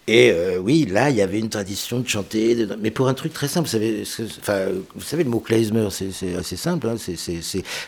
Et 0.07 0.31
euh, 0.31 0.57
oui, 0.57 0.85
là, 0.85 1.09
il 1.09 1.15
y 1.15 1.21
avait 1.21 1.39
une 1.39 1.49
tradition 1.49 1.99
de 1.99 2.07
chanter, 2.07 2.67
mais 2.79 2.91
pour 2.91 3.07
un 3.07 3.13
truc 3.13 3.33
très 3.33 3.47
simple. 3.47 3.67
Vous 3.67 3.71
savez, 3.71 4.03
enfin, 4.39 4.65
vous 4.95 5.01
savez 5.03 5.23
le 5.23 5.29
mot 5.29 5.39
klezmer, 5.39 5.89
c'est 5.91 6.35
assez 6.35 6.57
simple. 6.57 6.87
Hein, 6.87 6.95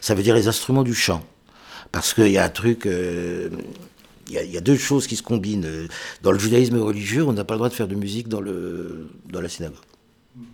ça 0.01 0.15
veut 0.15 0.23
dire 0.23 0.35
les 0.35 0.47
instruments 0.47 0.83
du 0.83 0.93
chant 0.93 1.23
parce 1.91 2.13
qu'il 2.13 2.29
y 2.29 2.37
a 2.37 2.45
un 2.45 2.49
truc, 2.49 2.85
euh, 2.85 3.49
il 4.29 4.51
y, 4.51 4.57
a 4.57 4.61
deux 4.61 4.77
choses 4.77 5.07
qui 5.07 5.15
se 5.15 5.23
combinent. 5.23 5.87
Dans 6.21 6.31
le 6.31 6.39
judaïsme 6.39 6.77
religieux, 6.77 7.23
on 7.23 7.33
n'a 7.33 7.43
pas 7.43 7.55
le 7.55 7.59
droit 7.59 7.69
de 7.69 7.73
faire 7.73 7.87
de 7.87 7.95
musique 7.95 8.27
dans, 8.27 8.41
le, 8.41 9.09
dans 9.25 9.41
la 9.41 9.49
synagogue. 9.49 9.77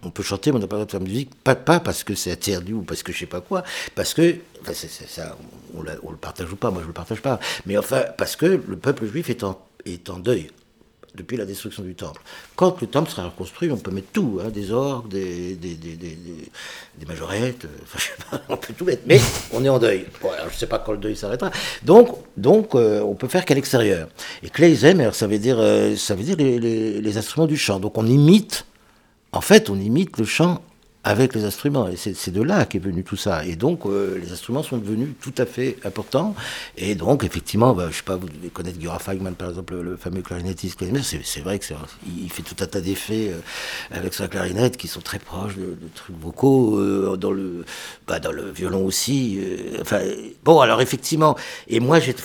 On 0.03 0.09
peut 0.09 0.23
chanter, 0.23 0.51
mais 0.51 0.57
on 0.57 0.61
n'a 0.61 0.67
pas 0.67 0.77
le 0.77 0.79
droit 0.79 0.85
de 0.85 0.91
faire 0.91 0.99
de 1.01 1.05
musique, 1.05 1.35
pas, 1.43 1.55
pas 1.55 1.79
parce 1.79 2.03
que 2.03 2.15
c'est 2.15 2.31
interdit 2.31 2.73
ou 2.73 2.81
parce 2.81 3.03
que 3.03 3.11
je 3.11 3.19
sais 3.19 3.25
pas 3.25 3.41
quoi, 3.41 3.63
parce 3.93 4.13
que, 4.13 4.37
ça, 4.73 5.37
on, 5.75 5.81
le 5.83 6.17
partage 6.17 6.51
ou 6.51 6.55
pas, 6.55 6.71
moi 6.71 6.81
je 6.81 6.87
le 6.87 6.93
partage 6.93 7.21
pas, 7.21 7.39
mais 7.65 7.77
enfin, 7.77 8.03
parce 8.17 8.35
que 8.35 8.45
le 8.45 8.77
peuple 8.77 9.05
juif 9.05 9.29
est 9.29 9.43
en, 9.43 9.59
est 9.85 10.09
en 10.09 10.17
deuil 10.17 10.49
depuis 11.15 11.37
la 11.37 11.45
destruction 11.45 11.83
du 11.83 11.95
temple. 11.95 12.21
Quand 12.55 12.79
le 12.81 12.87
temple 12.87 13.09
sera 13.09 13.25
reconstruit, 13.25 13.71
on 13.71 13.77
peut 13.77 13.91
mettre 13.91 14.09
tout, 14.11 14.39
hein, 14.43 14.49
des 14.49 14.71
orgues, 14.71 15.07
des, 15.07 15.55
des, 15.55 15.75
des, 15.75 15.95
des 15.95 17.05
majorettes, 17.07 17.65
euh, 17.65 17.69
enfin, 17.83 17.99
je 17.99 18.03
sais 18.03 18.29
pas, 18.29 18.41
on 18.49 18.57
peut 18.57 18.73
tout 18.73 18.85
mettre, 18.85 19.03
mais 19.05 19.19
on 19.51 19.63
est 19.63 19.69
en 19.69 19.79
deuil. 19.79 20.05
Je 20.21 20.45
ne 20.45 20.49
sais 20.51 20.67
pas 20.67 20.79
quand 20.79 20.91
le 20.91 20.97
deuil 20.97 21.15
s'arrêtera. 21.15 21.51
Donc, 21.83 22.09
donc 22.37 22.75
euh, 22.75 23.01
on 23.01 23.15
peut 23.15 23.27
faire 23.27 23.45
qu'à 23.45 23.55
l'extérieur. 23.55 24.07
Et 24.43 24.49
Kleisemer, 24.49 25.11
ça 25.13 25.27
veut 25.27 25.39
dire, 25.39 25.57
euh, 25.59 25.95
ça 25.95 26.15
veut 26.15 26.23
dire 26.23 26.37
les, 26.37 26.59
les 27.01 27.17
instruments 27.17 27.47
du 27.47 27.57
chant. 27.57 27.79
Donc 27.79 27.97
on 27.97 28.05
imite, 28.05 28.65
en 29.31 29.41
fait, 29.41 29.69
on 29.69 29.79
imite 29.79 30.17
le 30.17 30.25
chant 30.25 30.61
avec 31.05 31.35
les 31.35 31.45
instruments. 31.45 31.87
Et 31.87 31.95
c'est 31.95 32.31
de 32.31 32.41
là 32.41 32.65
qu'est 32.65 32.79
venu 32.79 33.03
tout 33.03 33.15
ça. 33.15 33.45
Et 33.45 33.55
donc, 33.55 33.85
euh, 33.85 34.19
les 34.21 34.33
instruments 34.33 34.63
sont 34.63 34.77
devenus 34.77 35.09
tout 35.21 35.33
à 35.37 35.45
fait 35.45 35.77
importants. 35.85 36.35
Et 36.77 36.95
donc, 36.95 37.23
effectivement, 37.23 37.73
bah, 37.73 37.87
je 37.91 37.97
sais 37.97 38.03
pas, 38.03 38.15
vous 38.15 38.27
devez 38.27 38.49
connaître 38.49 38.79
Gura 38.79 38.97
Feigman, 38.97 39.35
par 39.35 39.49
exemple, 39.49 39.75
le, 39.79 39.95
fameux 39.97 40.23
clarinettiste. 40.23 40.83
C'est 41.23 41.41
vrai 41.41 41.59
que 41.59 41.65
il 42.17 42.29
fait 42.31 42.41
tout 42.41 42.55
un 42.59 42.65
tas 42.65 42.81
d'effets 42.81 43.29
euh, 43.29 43.39
avec 43.91 44.15
sa 44.15 44.27
clarinette 44.27 44.77
qui 44.77 44.87
sont 44.87 45.01
très 45.01 45.19
proches 45.19 45.55
de, 45.55 45.77
trucs 45.93 46.19
vocaux, 46.19 46.79
euh, 46.79 47.15
dans, 47.17 47.31
le, 47.31 47.65
bah, 48.07 48.19
dans 48.19 48.31
le 48.31 48.49
violon 48.49 48.83
aussi. 48.83 49.39
bon, 50.43 50.59
alors 50.59 50.81
effectivement, 50.81 51.37
et 51.67 51.79
moi, 51.79 51.99
j'ai... 51.99 52.15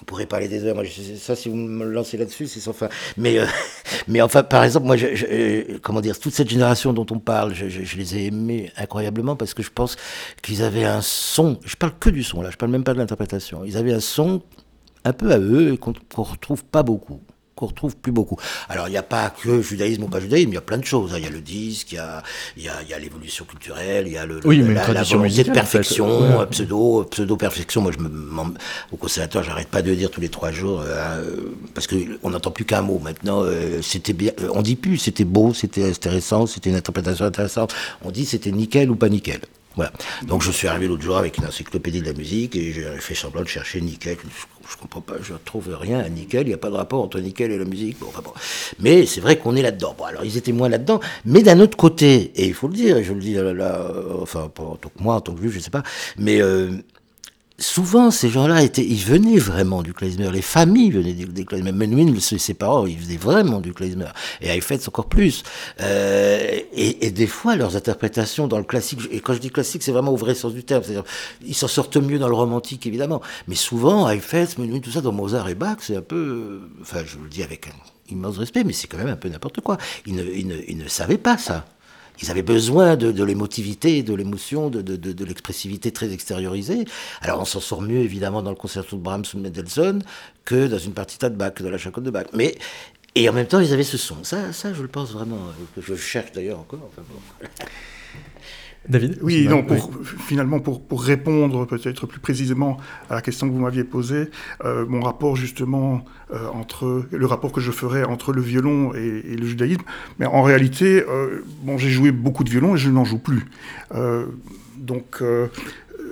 On 0.00 0.04
pourrait 0.04 0.26
parler 0.26 0.48
des 0.48 0.64
heures. 0.64 0.74
Moi, 0.74 0.84
ça, 1.18 1.34
si 1.34 1.48
vous 1.48 1.56
me 1.56 1.84
lancez 1.84 2.16
là-dessus, 2.16 2.46
c'est 2.46 2.60
sans 2.60 2.72
fin. 2.72 2.88
Mais, 3.16 3.38
euh, 3.38 3.46
mais 4.08 4.20
enfin, 4.20 4.42
par 4.42 4.64
exemple, 4.64 4.86
moi, 4.86 4.96
je, 4.96 5.06
euh, 5.06 5.78
comment 5.82 6.00
dire, 6.00 6.18
toute 6.18 6.34
cette 6.34 6.48
génération 6.48 6.92
dont 6.92 7.06
on 7.10 7.18
parle, 7.18 7.54
je, 7.54 7.68
je, 7.68 7.96
les 7.96 8.16
ai 8.16 8.26
aimés 8.26 8.70
incroyablement 8.76 9.36
parce 9.36 9.54
que 9.54 9.62
je 9.62 9.70
pense 9.70 9.96
qu'ils 10.42 10.62
avaient 10.62 10.84
un 10.84 11.00
son. 11.02 11.58
Je 11.64 11.76
parle 11.76 11.94
que 11.98 12.10
du 12.10 12.22
son, 12.22 12.42
là. 12.42 12.50
Je 12.50 12.56
parle 12.56 12.72
même 12.72 12.84
pas 12.84 12.94
de 12.94 12.98
l'interprétation. 12.98 13.64
Ils 13.64 13.76
avaient 13.76 13.94
un 13.94 14.00
son 14.00 14.42
un 15.04 15.12
peu 15.12 15.32
à 15.32 15.38
eux 15.38 15.76
qu'on 15.76 15.92
ne 15.92 16.22
retrouve 16.22 16.64
pas 16.64 16.82
beaucoup 16.82 17.20
qu'on 17.58 17.66
retrouve 17.66 17.96
plus 17.96 18.12
beaucoup. 18.12 18.36
Alors 18.68 18.88
il 18.88 18.92
n'y 18.92 18.96
a 18.96 19.02
pas 19.02 19.30
que 19.30 19.60
judaïsme 19.60 20.04
ou 20.04 20.08
pas 20.08 20.20
judaïsme, 20.20 20.50
il 20.50 20.54
y 20.54 20.58
a 20.58 20.62
plein 20.62 20.78
de 20.78 20.84
choses. 20.84 21.12
hein. 21.12 21.18
Il 21.18 21.24
y 21.24 21.26
a 21.26 21.30
le 21.30 21.40
disque, 21.40 21.92
il 21.92 21.96
y 21.96 21.98
a, 21.98 22.22
il 22.56 22.62
y 22.62 22.68
a, 22.68 22.74
il 22.82 22.88
y 22.88 22.94
a 22.94 22.98
l'évolution 22.98 23.44
culturelle, 23.44 24.06
il 24.06 24.12
y 24.12 24.16
a 24.18 24.24
le, 24.26 24.40
Oui, 24.44 24.56
le- 24.58 24.72
la, 24.72 24.86
de 24.86 25.16
musicale, 25.16 25.50
en 25.50 25.54
fait. 25.54 25.60
perfection, 25.60 26.06
Ouais. 26.06 26.42
euh, 26.42 26.46
pseudo, 26.46 27.04
pseudo 27.10 27.36
perfection. 27.36 27.82
Moi, 27.82 27.92
je 27.92 27.98
me, 28.02 28.08
au 28.92 28.96
conservatoire, 28.96 29.42
j'arrête 29.44 29.68
pas 29.68 29.82
de 29.82 29.94
dire 29.94 30.10
tous 30.10 30.20
les 30.20 30.28
trois 30.28 30.52
jours, 30.52 30.82
euh, 30.84 31.24
parce 31.74 31.86
que 31.86 31.96
on 32.22 32.30
n'entend 32.30 32.50
plus 32.52 32.64
qu'un 32.64 32.82
mot 32.82 32.98
maintenant. 33.02 33.42
euh, 33.42 33.80
c'était 33.82 34.12
bien, 34.12 34.32
euh, 34.40 34.48
on 34.54 34.62
dit 34.62 34.76
plus, 34.76 34.98
c'était 34.98 35.24
beau, 35.24 35.52
c'était 35.54 35.88
intéressant, 35.90 36.46
c'était 36.46 36.70
une 36.70 36.76
interprétation 36.76 37.24
intéressante. 37.24 37.74
On 38.04 38.10
dit 38.10 38.24
c'était 38.26 38.52
nickel 38.52 38.90
ou 38.90 38.96
pas 38.96 39.08
nickel. 39.08 39.40
Voilà. 39.78 39.92
Donc 40.26 40.42
je 40.42 40.50
suis 40.50 40.66
arrivé 40.66 40.88
l'autre 40.88 41.04
jour 41.04 41.16
avec 41.16 41.38
une 41.38 41.46
encyclopédie 41.46 42.00
de 42.00 42.06
la 42.06 42.12
musique 42.12 42.56
et 42.56 42.72
j'ai 42.72 42.82
fait 42.98 43.14
semblant 43.14 43.42
de 43.42 43.46
chercher 43.46 43.80
nickel. 43.80 44.16
Je, 44.24 44.72
je 44.72 44.76
comprends 44.76 45.00
pas, 45.00 45.14
je 45.22 45.34
trouve 45.44 45.68
rien 45.80 46.00
à 46.00 46.08
nickel. 46.08 46.42
Il 46.42 46.48
n'y 46.48 46.54
a 46.54 46.58
pas 46.58 46.68
de 46.68 46.74
rapport 46.74 47.00
entre 47.00 47.20
nickel 47.20 47.52
et 47.52 47.58
la 47.58 47.64
musique. 47.64 47.96
Mais 48.80 49.06
c'est 49.06 49.20
vrai 49.20 49.38
qu'on 49.38 49.54
est 49.54 49.62
là-dedans. 49.62 49.94
Bon, 49.96 50.02
alors 50.02 50.24
ils 50.24 50.36
étaient 50.36 50.50
moins 50.50 50.68
là-dedans. 50.68 50.98
Mais 51.24 51.44
d'un 51.44 51.60
autre 51.60 51.76
côté, 51.76 52.32
et 52.34 52.48
il 52.48 52.54
faut 52.54 52.66
le 52.66 52.74
dire, 52.74 52.96
et 52.96 53.04
je 53.04 53.12
le 53.12 53.20
dis 53.20 53.34
là, 53.34 53.92
enfin 54.20 54.50
pas 54.52 54.64
en 54.64 54.74
tant 54.74 54.88
que 54.88 55.00
moi, 55.00 55.14
en 55.14 55.20
tant 55.20 55.32
que 55.32 55.42
juif, 55.42 55.52
je 55.52 55.60
sais 55.60 55.70
pas, 55.70 55.84
mais 56.16 56.42
euh, 56.42 56.72
souvent, 57.58 58.10
ces 58.10 58.28
gens-là 58.28 58.62
étaient, 58.62 58.84
ils 58.84 59.04
venaient 59.04 59.38
vraiment 59.38 59.82
du 59.82 59.92
klezmer. 59.92 60.30
Les 60.30 60.42
familles 60.42 60.90
venaient 60.90 61.12
du, 61.12 61.26
du 61.26 61.44
klezmer. 61.44 61.72
Menuhin, 61.72 62.18
ses 62.20 62.54
parents, 62.54 62.86
ils 62.86 62.98
venaient 62.98 63.16
vraiment 63.16 63.60
du 63.60 63.72
klezmer. 63.72 64.08
Et 64.40 64.48
Heifetz 64.48 64.86
encore 64.88 65.08
plus. 65.08 65.42
Euh, 65.80 66.60
et, 66.72 67.10
des 67.10 67.26
fois, 67.26 67.56
leurs 67.56 67.76
interprétations 67.76 68.46
dans 68.46 68.58
le 68.58 68.64
classique, 68.64 69.00
et 69.10 69.20
quand 69.20 69.34
je 69.34 69.40
dis 69.40 69.50
classique, 69.50 69.82
c'est 69.82 69.92
vraiment 69.92 70.12
au 70.12 70.16
vrai 70.16 70.34
sens 70.34 70.54
du 70.54 70.64
terme. 70.64 70.82
C'est-à-dire, 70.82 71.04
ils 71.44 71.54
s'en 71.54 71.68
sortent 71.68 71.96
mieux 71.96 72.18
dans 72.18 72.28
le 72.28 72.34
romantique, 72.34 72.86
évidemment. 72.86 73.20
Mais 73.48 73.56
souvent, 73.56 74.08
Heifetz, 74.08 74.58
Menuhin, 74.58 74.80
tout 74.80 74.90
ça, 74.90 75.00
dans 75.00 75.12
Mozart 75.12 75.48
et 75.48 75.54
Bach, 75.54 75.78
c'est 75.80 75.96
un 75.96 76.02
peu, 76.02 76.60
enfin, 76.80 77.00
je 77.04 77.18
le 77.18 77.28
dis 77.28 77.42
avec 77.42 77.68
un 77.68 78.12
immense 78.12 78.38
respect, 78.38 78.64
mais 78.64 78.72
c'est 78.72 78.86
quand 78.86 78.98
même 78.98 79.08
un 79.08 79.16
peu 79.16 79.28
n'importe 79.28 79.60
quoi. 79.60 79.78
Ils 80.06 80.14
ne, 80.14 80.24
ils 80.24 80.46
ne, 80.46 80.56
ils 80.68 80.78
ne 80.78 80.88
savaient 80.88 81.18
pas 81.18 81.36
ça. 81.36 81.66
Ils 82.20 82.30
avaient 82.30 82.42
besoin 82.42 82.96
de, 82.96 83.24
l'émotivité, 83.24 84.02
de 84.02 84.14
l'émotion, 84.14 84.70
de, 84.70 85.24
l'expressivité 85.24 85.92
très 85.92 86.12
extériorisée. 86.12 86.84
Alors 87.20 87.40
on 87.40 87.44
s'en 87.44 87.60
sort 87.60 87.82
mieux 87.82 88.00
évidemment 88.00 88.42
dans 88.42 88.50
le 88.50 88.56
concerto 88.56 88.96
de 88.96 89.02
Brahms 89.02 89.24
ou 89.34 89.38
de 89.38 89.42
Mendelssohn 89.42 90.02
que 90.44 90.66
dans 90.66 90.78
une 90.78 90.92
partita 90.92 91.28
de 91.30 91.36
Bach, 91.36 91.54
de 91.54 91.68
la 91.68 91.78
chaconne 91.78 92.04
de 92.04 92.10
Bach. 92.10 92.26
Mais 92.32 92.56
et 93.14 93.28
en 93.28 93.32
même 93.32 93.46
temps 93.46 93.60
ils 93.60 93.72
avaient 93.72 93.82
ce 93.84 93.98
son. 93.98 94.22
Ça, 94.24 94.52
ça 94.52 94.72
je 94.72 94.82
le 94.82 94.88
pense 94.88 95.12
vraiment 95.12 95.36
euh, 95.36 95.64
que 95.74 95.82
je 95.82 95.94
cherche 95.94 96.32
d'ailleurs 96.32 96.60
encore. 96.60 96.90
David 98.88 99.18
Oui, 99.22 99.46
non, 99.48 99.62
pour, 99.62 99.90
finalement, 100.02 100.60
pour, 100.60 100.82
pour 100.82 101.02
répondre 101.02 101.66
peut-être 101.66 102.06
plus 102.06 102.20
précisément 102.20 102.78
à 103.10 103.16
la 103.16 103.20
question 103.22 103.46
que 103.48 103.52
vous 103.52 103.60
m'aviez 103.60 103.84
posée, 103.84 104.30
euh, 104.64 104.86
mon 104.86 105.00
rapport 105.00 105.36
justement 105.36 106.04
euh, 106.32 106.48
entre 106.48 107.04
le 107.10 107.26
rapport 107.26 107.52
que 107.52 107.60
je 107.60 107.70
ferais 107.70 108.04
entre 108.04 108.32
le 108.32 108.40
violon 108.40 108.94
et, 108.94 109.22
et 109.32 109.36
le 109.36 109.46
judaïsme, 109.46 109.82
mais 110.18 110.26
en 110.26 110.42
réalité, 110.42 111.04
euh, 111.06 111.44
bon, 111.62 111.76
j'ai 111.76 111.90
joué 111.90 112.12
beaucoup 112.12 112.44
de 112.44 112.50
violon 112.50 112.76
et 112.76 112.78
je 112.78 112.90
n'en 112.90 113.04
joue 113.04 113.18
plus. 113.18 113.46
Donc, 114.76 115.22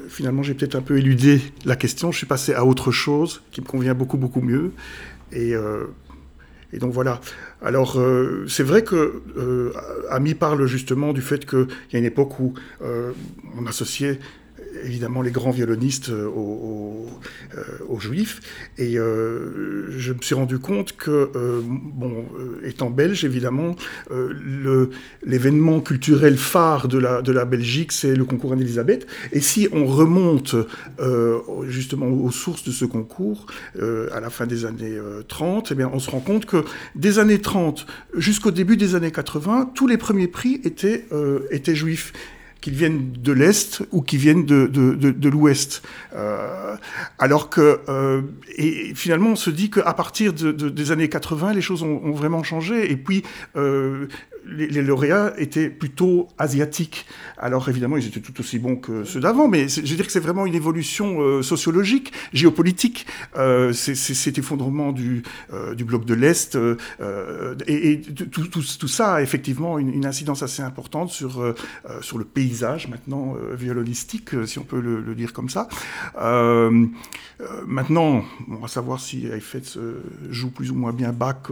finalement, 0.09 0.43
j'ai 0.43 0.55
peut-être 0.55 0.75
un 0.75 0.83
peu 0.83 0.99
éludé 0.99 1.41
la 1.65 1.77
question. 1.77 2.13
Je 2.13 2.19
suis 2.19 2.27
passé 2.27 2.53
à 2.53 2.65
autre 2.65 2.91
chose 2.91 3.43
qui 3.53 3.61
me 3.61 3.67
convient 3.67 3.95
beaucoup, 3.95 4.17
beaucoup 4.17 4.41
mieux. 4.41 4.73
Et, 5.33 5.55
euh, 5.55 5.85
et 6.73 6.79
donc 6.79 6.93
voilà. 6.93 7.21
Alors 7.63 7.99
euh, 7.99 8.45
c'est 8.49 8.63
vrai 8.63 8.83
que 8.83 9.23
euh, 9.37 9.73
Ami 10.11 10.35
parle 10.35 10.67
justement 10.67 11.13
du 11.13 11.23
fait 11.23 11.47
qu'il 11.47 11.67
y 11.93 11.97
a 11.97 11.99
une 11.99 12.05
époque 12.05 12.39
où 12.41 12.55
euh, 12.83 13.13
on 13.59 13.67
associait 13.67 14.19
évidemment 14.85 15.23
les 15.23 15.31
grands 15.31 15.51
violonistes 15.51 16.11
euh, 16.11 16.27
aux, 16.29 18.01
juifs. 18.01 18.41
Et 18.77 18.99
euh, 18.99 19.91
je 19.91 20.13
me 20.13 20.21
suis 20.21 20.35
rendu 20.35 20.59
compte 20.59 20.97
que 20.97 21.31
euh, 21.35 21.63
bon 21.65 22.27
étant 22.63 22.91
belge 22.91 23.25
évidemment 23.25 23.75
l'événement 25.25 25.81
culturel 25.81 26.37
phare 26.37 26.89
de 26.89 26.99
la 26.99 27.45
Belgique 27.47 27.93
c'est 27.93 28.15
le 28.15 28.25
concours 28.25 28.53
Anne-Elisabeth. 28.53 29.07
Et 29.33 29.41
si 29.41 29.69
on 29.73 29.87
remonte 29.87 30.55
justement 31.67 32.07
aux 32.07 32.31
sources 32.31 32.65
de 32.65 32.71
ce 32.71 32.85
concours 32.85 33.47
à 33.81 34.21
la 34.21 34.29
fin 34.29 34.47
des 34.47 34.67
années 34.67 34.97
euh, 35.07 35.23
30 35.23 35.69
eh 35.73 35.75
bien 35.75 35.91
on 35.93 35.99
se 35.99 36.11
rend 36.11 36.21
compte 36.21 36.47
que 36.47 36.65
des 36.95 37.19
années 37.19 37.41
30 37.41 37.87
jusqu'au 38.15 38.51
début 38.51 38.77
des 38.77 38.95
années 38.95 39.11
80 39.11 39.73
tous 39.75 39.87
les 39.87 39.97
premiers 39.97 40.29
prix 40.29 40.61
étaient 40.65 41.75
juifs 41.75 42.13
qu'ils 42.67 42.75
viennent 42.75 43.13
de 43.13 43.31
l'Est 43.31 43.85
ou 43.93 44.03
qu'ils 44.03 44.19
viennent 44.19 44.45
de, 44.45 44.67
de, 44.67 45.13
de, 45.13 45.29
l'Ouest. 45.29 45.83
Euh, 46.17 46.75
alors 47.17 47.49
que, 47.49 47.79
euh, 47.89 48.23
et 48.57 48.93
finalement, 48.97 49.31
on 49.31 49.37
se 49.37 49.51
dit 49.51 49.71
qu'à 49.71 49.95
partir 49.95 50.33
de, 50.33 50.51
de, 50.51 50.69
des 50.69 50.91
années 50.91 51.09
80, 51.09 51.53
les 51.53 51.61
choses 51.61 51.85
ont, 51.85 52.01
ont 52.03 52.11
vraiment 52.11 52.43
changé. 52.43 52.91
Et 52.91 52.97
puis, 52.97 53.23
euh, 53.55 54.09
les, 54.49 54.83
lauréats 54.83 55.35
étaient 55.39 55.69
plutôt 55.69 56.29
asiatiques. 56.39 57.07
Alors 57.39 57.69
évidemment, 57.69 57.97
ils 57.97 58.07
étaient 58.07 58.21
tout 58.21 58.39
aussi 58.41 58.59
bons 58.59 58.77
que 58.77 59.05
ceux 59.05 59.21
d'avant, 59.21 59.49
mais 59.49 59.69
je 59.69 59.81
veux 59.81 59.97
dire 59.97 60.07
que 60.07 60.13
c'est 60.13 60.21
vraiment 60.21 60.47
une 60.47 60.55
évolution 60.55 61.21
euh, 61.21 61.43
sociologique, 61.43 62.13
géopolitique. 62.33 63.07
Euh, 63.37 63.73
c'est 63.73 63.95
cet 63.95 64.39
effondrement 64.39 64.93
du, 64.93 65.23
euh, 65.53 65.75
bloc 65.75 66.05
de 66.05 66.15
l'Est. 66.15 66.59
et, 67.67 68.01
tout, 68.01 68.89
ça 68.89 69.15
a 69.15 69.23
effectivement 69.23 69.79
une, 69.79 70.07
incidence 70.07 70.43
assez 70.43 70.63
importante 70.63 71.11
sur, 71.11 71.43
le 71.43 72.25
paysage 72.25 72.89
maintenant 72.89 73.37
violonistique, 73.53 74.31
si 74.47 74.59
on 74.59 74.65
peut 74.65 74.81
le, 74.81 75.15
dire 75.15 75.33
comme 75.33 75.49
ça. 75.49 75.69
maintenant, 77.67 78.25
on 78.49 78.57
va 78.57 78.69
savoir 78.69 79.01
si 79.01 79.27
Heifetz 79.27 79.79
joue 80.31 80.51
plus 80.51 80.71
ou 80.71 80.75
moins 80.75 80.93
bien 80.93 81.13
Bach. 81.13 81.51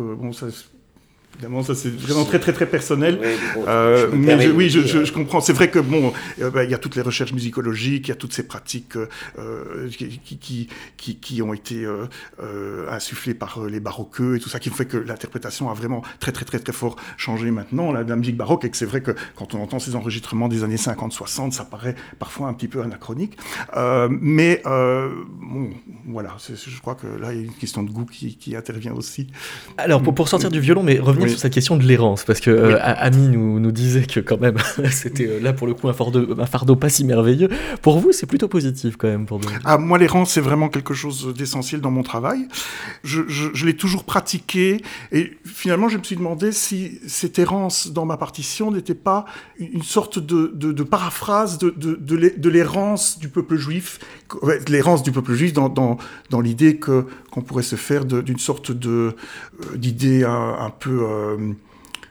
Évidemment, 1.34 1.64
ça 1.64 1.74
c'est 1.74 1.90
vraiment 1.90 2.24
très 2.24 2.38
très 2.38 2.52
très 2.52 2.66
personnel. 2.66 3.18
Oui, 3.20 3.28
bon, 3.54 3.64
euh, 3.66 4.08
je 4.10 4.16
mais 4.16 4.40
je, 4.40 4.50
oui, 4.50 4.70
je, 4.70 4.80
je, 4.82 5.04
je, 5.04 5.12
comprends. 5.12 5.40
C'est 5.40 5.52
vrai 5.52 5.68
que 5.68 5.80
bon, 5.80 6.12
il 6.38 6.44
euh, 6.44 6.50
bah, 6.50 6.62
y 6.62 6.74
a 6.74 6.78
toutes 6.78 6.94
les 6.94 7.02
recherches 7.02 7.32
musicologiques, 7.32 8.06
il 8.06 8.10
y 8.10 8.12
a 8.12 8.16
toutes 8.16 8.32
ces 8.32 8.46
pratiques 8.46 8.96
euh, 8.96 9.88
qui, 9.90 10.20
qui, 10.20 10.68
qui, 10.96 11.16
qui, 11.16 11.42
ont 11.42 11.52
été 11.52 11.84
euh, 11.84 12.86
insufflées 12.88 13.34
par 13.34 13.64
les 13.64 13.80
baroqueux 13.80 14.36
et 14.36 14.40
tout 14.40 14.48
ça, 14.48 14.60
qui 14.60 14.70
fait 14.70 14.86
que 14.86 14.96
l'interprétation 14.96 15.70
a 15.70 15.74
vraiment 15.74 16.02
très 16.20 16.30
très 16.30 16.44
très 16.44 16.60
très 16.60 16.72
fort 16.72 16.96
changé 17.16 17.50
maintenant, 17.50 17.90
la, 17.90 18.04
la 18.04 18.16
musique 18.16 18.36
baroque, 18.36 18.64
et 18.64 18.70
que 18.70 18.76
c'est 18.76 18.86
vrai 18.86 19.00
que 19.00 19.12
quand 19.34 19.54
on 19.54 19.62
entend 19.62 19.80
ces 19.80 19.96
enregistrements 19.96 20.46
des 20.48 20.62
années 20.62 20.76
50-60, 20.76 21.50
ça 21.50 21.64
paraît 21.64 21.96
parfois 22.20 22.46
un 22.46 22.54
petit 22.54 22.68
peu 22.68 22.80
anachronique. 22.80 23.36
Euh, 23.76 24.08
mais 24.08 24.62
bon, 24.64 25.70
voilà, 26.06 26.36
je 26.38 26.80
crois 26.80 26.94
que 26.94 27.08
là 27.08 27.32
il 27.32 27.40
y 27.40 27.42
a 27.42 27.44
une 27.44 27.54
question 27.54 27.82
de 27.82 27.90
goût 27.90 28.04
qui, 28.04 28.36
qui 28.36 28.54
intervient 28.54 28.92
aussi. 28.92 29.26
Alors 29.78 30.00
pour, 30.00 30.14
pour 30.14 30.28
sortir 30.28 30.50
du 30.50 30.60
violon, 30.60 30.84
mais 30.84 31.00
revenir 31.00 31.23
oui. 31.24 31.30
sur 31.30 31.38
cette 31.38 31.52
question 31.52 31.76
de 31.76 31.84
l'errance, 31.84 32.24
parce 32.24 32.40
que 32.40 32.50
euh. 32.50 32.78
Ami 32.82 33.28
nous, 33.28 33.60
nous 33.60 33.72
disait 33.72 34.06
que 34.06 34.20
quand 34.20 34.40
même 34.40 34.56
c'était 34.90 35.26
euh, 35.26 35.40
là 35.40 35.52
pour 35.52 35.66
le 35.66 35.74
coup 35.74 35.88
un 35.88 35.92
fardeau, 35.92 36.38
un 36.38 36.46
fardeau 36.46 36.76
pas 36.76 36.88
si 36.88 37.04
merveilleux. 37.04 37.48
Pour 37.82 37.98
vous, 37.98 38.12
c'est 38.12 38.26
plutôt 38.26 38.48
positif 38.48 38.96
quand 38.96 39.08
même 39.08 39.26
pour. 39.26 39.40
Ah, 39.64 39.78
moi, 39.78 39.98
l'errance, 39.98 40.32
c'est 40.32 40.40
vraiment 40.40 40.68
quelque 40.68 40.94
chose 40.94 41.34
d'essentiel 41.36 41.80
dans 41.80 41.90
mon 41.90 42.02
travail. 42.02 42.46
Je, 43.02 43.22
je, 43.28 43.48
je 43.52 43.66
l'ai 43.66 43.76
toujours 43.76 44.04
pratiqué 44.04 44.82
et 45.12 45.32
finalement, 45.44 45.88
je 45.88 45.98
me 45.98 46.02
suis 46.02 46.16
demandé 46.16 46.52
si 46.52 47.00
cette 47.06 47.38
errance 47.38 47.88
dans 47.88 48.04
ma 48.04 48.16
partition 48.16 48.70
n'était 48.70 48.94
pas 48.94 49.24
une 49.58 49.82
sorte 49.82 50.18
de, 50.18 50.52
de, 50.54 50.72
de 50.72 50.82
paraphrase 50.82 51.58
de, 51.58 51.70
de 51.70 52.48
l'errance 52.48 53.18
du 53.18 53.28
peuple 53.28 53.56
juif, 53.56 53.98
l'errance 54.68 55.02
du 55.02 55.12
peuple 55.12 55.34
juif 55.34 55.52
dans, 55.52 55.68
dans, 55.68 55.98
dans 56.30 56.40
l'idée 56.40 56.76
que 56.76 57.06
qu'on 57.30 57.42
pourrait 57.42 57.62
se 57.62 57.76
faire 57.76 58.04
d'une 58.04 58.38
sorte 58.38 58.72
de 58.72 59.14
d'idée 59.76 60.24
un, 60.24 60.70
peu 60.70 61.04
euh, 61.04 61.36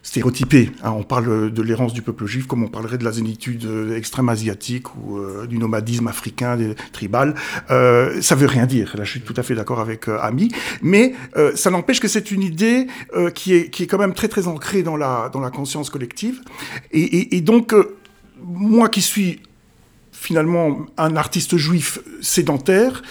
stéréotypée. 0.03 0.69
Hein. 0.83 0.91
On 0.91 1.03
parle 1.03 1.51
de 1.51 1.61
l'errance 1.61 1.93
du 1.93 2.01
peuple 2.01 2.25
juif 2.25 2.45
comme 2.45 2.63
on 2.63 2.67
parlerait 2.67 2.97
de 2.97 3.05
la 3.05 3.11
zénitude 3.11 3.65
extrême 3.95 4.29
asiatique 4.29 4.93
ou 4.95 5.17
euh, 5.17 5.47
du 5.47 5.57
nomadisme 5.57 6.07
africain, 6.07 6.57
des, 6.57 6.75
tribal. 6.91 7.35
Euh, 7.71 8.21
ça 8.21 8.35
veut 8.35 8.47
rien 8.47 8.65
dire. 8.65 8.93
Là, 8.97 9.05
je 9.05 9.11
suis 9.11 9.21
tout 9.21 9.33
à 9.37 9.43
fait 9.43 9.55
d'accord 9.55 9.79
avec 9.79 10.07
euh, 10.09 10.19
Ami, 10.21 10.49
mais 10.81 11.13
ça 11.55 11.71
n'empêche 11.71 11.99
que 11.99 12.07
c'est 12.07 12.31
une 12.31 12.41
idée 12.41 12.87
qui 13.33 13.53
est 13.53 13.69
qui 13.69 13.83
est 13.83 13.87
quand 13.87 13.97
même 13.97 14.13
très 14.13 14.27
très 14.27 14.47
ancrée 14.47 14.83
dans 14.83 14.97
la 14.97 15.29
dans 15.31 15.39
la 15.39 15.49
conscience 15.49 15.89
collective. 15.89 16.41
Et 16.91 17.41
donc 17.41 17.73
moi 18.43 18.89
qui 18.89 19.01
suis 19.01 19.39
finalement 20.23 20.85
un 20.97 21.17
artiste 21.17 21.57
juif 21.57 21.99
sédentaire, 22.21 23.01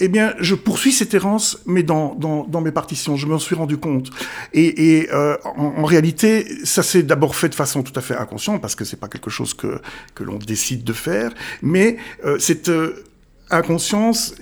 eh 0.00 0.08
bien, 0.08 0.34
je 0.40 0.54
poursuis 0.54 0.90
cette 0.90 1.14
errance, 1.14 1.60
mais 1.66 1.82
dans, 1.82 2.14
dans, 2.16 2.60
mes 2.60 2.72
partitions, 2.72 3.16
je 3.16 3.26
m'en 3.26 3.38
suis 3.38 3.54
rendu 3.54 3.76
compte. 3.76 4.10
Et, 4.52 5.08
euh, 5.12 5.36
en, 5.44 5.84
réalité, 5.84 6.46
ça 6.64 6.82
s'est 6.82 7.04
d'abord 7.04 7.36
fait 7.36 7.50
de 7.50 7.54
façon 7.54 7.82
tout 7.82 7.92
à 7.94 8.00
fait 8.00 8.16
inconsciente, 8.16 8.60
parce 8.60 8.74
que 8.74 8.84
c'est 8.84 8.96
pas 8.96 9.08
quelque 9.08 9.30
chose 9.30 9.54
que, 9.54 9.80
que 10.14 10.24
l'on 10.24 10.38
décide 10.38 10.82
de 10.82 10.92
faire, 10.92 11.30
mais 11.60 11.98
euh, 12.24 12.38
cette 12.38 12.68
euh, 12.68 13.04
inconscience 13.50 14.34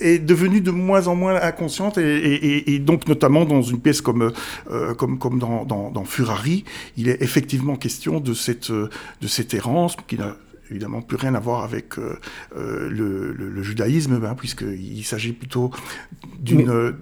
est 0.00 0.18
devenue 0.18 0.60
de 0.60 0.72
moins 0.72 1.06
en 1.06 1.14
moins 1.14 1.36
inconsciente 1.40 1.98
et, 1.98 2.78
donc 2.80 3.06
notamment 3.06 3.44
dans 3.44 3.62
une 3.62 3.78
pièce 3.78 4.00
comme 4.00 4.32
comme 4.98 5.18
comme 5.18 5.38
dans, 5.38 5.64
dans, 5.64 5.90
dans 5.92 6.04
Furari, 6.04 6.64
il 6.96 7.08
est 7.08 7.22
effectivement 7.22 7.76
question 7.76 8.18
de 8.18 8.34
cette 8.34 8.72
de 8.72 9.28
cette 9.28 9.54
errance 9.54 9.96
qui 10.08 10.18
n'a 10.18 10.36
évidemment 10.74 11.02
plus 11.02 11.16
rien 11.16 11.34
à 11.34 11.40
voir 11.40 11.62
avec 11.62 11.98
euh, 11.98 12.16
euh, 12.56 12.88
le, 12.90 13.32
le, 13.32 13.48
le, 13.48 13.62
judaïsme, 13.62 14.20
hein, 14.24 14.34
puisqu'il 14.36 15.04
s'agit 15.04 15.32
plutôt 15.32 15.70
d'une 16.40 16.94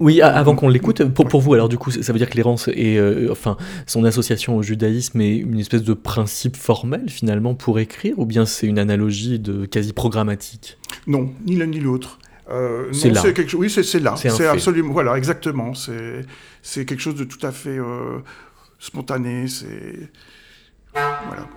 Oui, 0.00 0.22
avant 0.22 0.54
qu'on 0.54 0.68
l'écoute, 0.68 1.04
pour, 1.04 1.40
vous, 1.40 1.54
alors 1.54 1.68
du 1.68 1.76
coup, 1.76 1.90
ça 1.90 2.12
veut 2.12 2.18
dire 2.18 2.30
que 2.30 2.36
l'errance 2.36 2.68
est, 2.68 2.98
euh, 2.98 3.28
enfin, 3.30 3.56
son 3.86 4.04
association 4.04 4.56
au 4.56 4.62
judaïsme 4.62 5.20
est 5.20 5.36
une 5.36 5.58
espèce 5.58 5.82
de 5.82 5.94
principe 5.94 6.56
formel 6.56 7.08
finalement 7.08 7.54
pour 7.54 7.78
écrire, 7.78 8.18
ou 8.18 8.26
bien 8.26 8.46
c'est 8.46 8.66
une 8.66 8.78
analogie 8.78 9.38
de 9.38 9.66
quasi 9.66 9.92
programmatique 9.92 10.78
Non, 11.06 11.30
ni 11.46 11.56
l'un 11.56 11.66
ni 11.66 11.80
l'autre. 11.80 12.18
Euh, 12.50 12.92
c'est 12.92 13.10
là. 13.10 13.22
Quelque 13.32 13.56
oui, 13.56 13.68
c'est 13.68 14.00
là. 14.00 14.14
C'est 14.16 14.46
absolument, 14.46 14.92
voilà, 14.92 15.16
exactement. 15.16 15.72
C'est 15.74 16.84
quelque 16.84 17.00
chose 17.00 17.16
de 17.16 17.24
tout 17.24 17.44
à 17.46 17.52
fait 17.52 17.78
euh, 17.78 18.18
spontané. 18.78 19.48
C'est 19.48 20.10
voilà. 20.94 21.48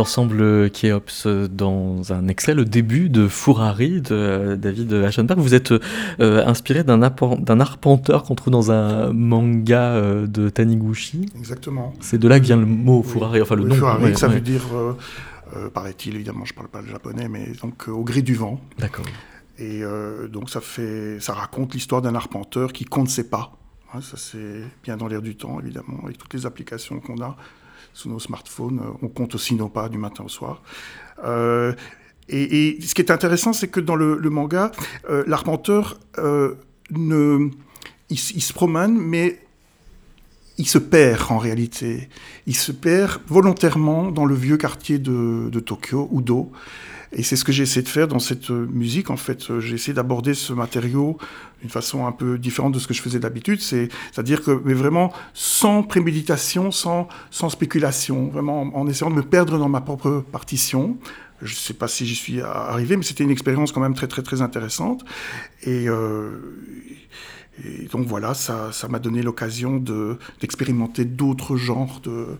L'ensemble 0.00 0.70
Kéops 0.70 1.26
dans 1.26 2.10
un 2.10 2.26
extrait, 2.28 2.54
le 2.54 2.64
début 2.64 3.10
de 3.10 3.28
Fourari 3.28 4.00
de 4.00 4.56
David 4.58 4.94
Aschenberg. 4.94 5.38
Vous 5.38 5.52
êtes 5.52 5.72
euh, 6.20 6.42
inspiré 6.46 6.84
d'un 6.84 7.02
arpenteur 7.60 8.22
qu'on 8.22 8.34
trouve 8.34 8.50
dans 8.50 8.72
un 8.72 9.12
manga 9.12 9.92
euh, 9.92 10.26
de 10.26 10.48
Taniguchi. 10.48 11.26
Exactement. 11.36 11.92
C'est 12.00 12.16
de 12.16 12.26
là 12.28 12.40
que 12.40 12.46
vient 12.46 12.56
le 12.56 12.64
mot 12.64 13.02
Fourari, 13.02 13.42
enfin 13.42 13.56
le 13.56 13.64
nom. 13.64 13.74
Furari, 13.74 14.16
ça 14.16 14.28
veut 14.28 14.40
dire, 14.40 14.62
euh, 14.74 15.68
paraît-il, 15.68 16.14
évidemment, 16.14 16.46
je 16.46 16.54
ne 16.54 16.56
parle 16.56 16.68
pas 16.68 16.80
le 16.80 16.88
japonais, 16.88 17.28
mais 17.28 17.52
donc 17.60 17.88
au 17.88 18.02
gré 18.02 18.22
du 18.22 18.34
vent. 18.34 18.58
D'accord. 18.78 19.04
Et 19.58 19.82
donc 20.32 20.48
ça, 20.48 20.62
fait, 20.62 21.20
ça 21.20 21.34
raconte 21.34 21.74
l'histoire 21.74 22.00
d'un 22.00 22.14
arpenteur 22.14 22.72
qui 22.72 22.86
compte 22.86 23.10
ses 23.10 23.28
pas. 23.28 23.52
ça 24.00 24.16
c'est 24.16 24.62
bien 24.82 24.96
dans 24.96 25.08
l'air 25.08 25.20
du 25.20 25.36
temps, 25.36 25.60
évidemment, 25.60 26.00
avec 26.04 26.16
toutes 26.16 26.32
les 26.32 26.46
applications 26.46 27.00
qu'on 27.00 27.20
a 27.20 27.36
sous 27.92 28.08
nos 28.08 28.18
smartphones. 28.18 28.80
On 29.02 29.08
compte 29.08 29.34
aussi 29.34 29.54
nos 29.54 29.68
pas 29.68 29.88
du 29.88 29.98
matin 29.98 30.24
au 30.24 30.28
soir. 30.28 30.62
Euh, 31.24 31.72
et, 32.28 32.78
ce 32.80 32.94
qui 32.94 33.02
est 33.02 33.10
intéressant, 33.10 33.52
c'est 33.52 33.68
que 33.68 33.80
dans 33.80 33.96
le, 33.96 34.16
manga, 34.30 34.70
euh, 35.08 35.24
l'arpenteur, 35.26 35.98
euh, 36.18 36.54
ne, 36.90 37.50
il, 38.08 38.18
se 38.18 38.52
promène, 38.52 38.96
mais 38.96 39.40
il 40.60 40.66
se 40.66 40.76
perd 40.76 41.32
en 41.32 41.38
réalité. 41.38 42.10
Il 42.46 42.54
se 42.54 42.70
perd 42.70 43.22
volontairement 43.26 44.10
dans 44.10 44.26
le 44.26 44.34
vieux 44.34 44.58
quartier 44.58 44.98
de, 44.98 45.60
Tokyo, 45.60 46.06
Udo. 46.12 46.52
Et 47.12 47.22
c'est 47.22 47.34
ce 47.34 47.44
que 47.44 47.50
j'ai 47.50 47.62
essayé 47.62 47.82
de 47.82 47.88
faire 47.88 48.06
dans 48.06 48.18
cette 48.18 48.50
musique. 48.50 49.08
En 49.08 49.16
fait, 49.16 49.58
j'ai 49.58 49.74
essayé 49.76 49.94
d'aborder 49.94 50.34
ce 50.34 50.52
matériau 50.52 51.16
d'une 51.62 51.70
façon 51.70 52.06
un 52.06 52.12
peu 52.12 52.36
différente 52.36 52.74
de 52.74 52.78
ce 52.78 52.86
que 52.86 52.92
je 52.92 53.00
faisais 53.00 53.18
d'habitude. 53.18 53.62
C'est-à-dire 53.62 54.42
que, 54.42 54.60
mais 54.62 54.74
vraiment 54.74 55.14
sans 55.32 55.82
préméditation, 55.82 56.70
sans, 56.70 57.08
sans 57.30 57.48
spéculation, 57.48 58.28
vraiment 58.28 58.60
en, 58.76 58.86
essayant 58.86 59.10
de 59.10 59.16
me 59.16 59.22
perdre 59.22 59.58
dans 59.58 59.70
ma 59.70 59.80
propre 59.80 60.22
partition. 60.30 60.98
Je 61.40 61.54
ne 61.54 61.58
sais 61.58 61.72
pas 61.72 61.88
si 61.88 62.04
j'y 62.04 62.14
suis 62.14 62.42
arrivé, 62.42 62.98
mais 62.98 63.02
c'était 63.02 63.24
une 63.24 63.30
expérience 63.30 63.72
quand 63.72 63.80
même 63.80 63.94
très, 63.94 64.08
très, 64.08 64.20
très 64.20 64.42
intéressante. 64.42 65.06
Et, 65.62 65.88
euh, 65.88 66.28
et 67.64 67.86
donc 67.86 68.06
voilà, 68.06 68.34
ça 68.34 68.70
m'a 68.88 68.98
donné 68.98 69.22
l'occasion 69.22 69.82
d'expérimenter 70.40 71.04
d'autres 71.04 71.56
genres 71.56 72.00
de, 72.02 72.38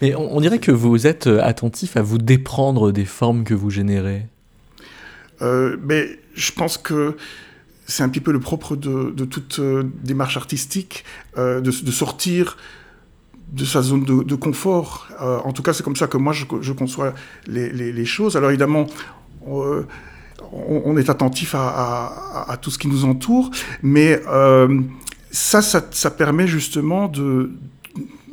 mais 0.00 0.14
on, 0.14 0.40
dirait 0.40 0.58
que 0.58 0.72
vous 0.72 1.06
êtes 1.06 1.26
euh, 1.26 1.42
attentif 1.42 1.96
à 1.96 2.02
vous 2.02 2.18
déprendre 2.18 2.92
des 2.92 3.04
formes 3.04 3.44
que 3.44 3.54
vous 3.54 3.70
générez. 3.70 4.26
Euh, 5.42 5.76
mais 5.82 6.18
je 6.34 6.52
pense 6.52 6.78
que 6.78 7.16
c'est 7.86 8.02
un 8.02 8.08
petit 8.08 8.20
peu 8.20 8.32
le 8.32 8.40
propre 8.40 8.74
de, 8.74 9.24
toute 9.24 9.58
euh, 9.58 9.84
démarche 10.02 10.36
artistique, 10.36 11.04
de, 11.36 11.70
sortir 11.70 12.56
de 13.52 13.64
sa 13.64 13.82
zone 13.82 14.04
de, 14.04 14.34
confort. 14.34 15.08
en 15.20 15.52
tout 15.52 15.62
cas, 15.62 15.72
c'est 15.72 15.84
comme 15.84 15.94
ça 15.94 16.08
que 16.08 16.16
moi, 16.16 16.32
je, 16.32 16.72
conçois 16.72 17.14
les, 17.46 18.04
choses. 18.04 18.36
Alors 18.36 18.50
évidemment, 18.50 18.86
on, 20.52 20.96
est 20.96 21.10
attentif 21.10 21.54
à, 21.54 22.56
tout 22.60 22.70
ce 22.70 22.78
qui 22.78 22.88
nous 22.88 23.04
entoure, 23.04 23.50
mais 23.82 24.20
ça, 25.30 25.62
ça, 25.62 25.84
ça, 25.90 26.10
permet 26.10 26.46
justement 26.46 27.08
de, 27.08 27.52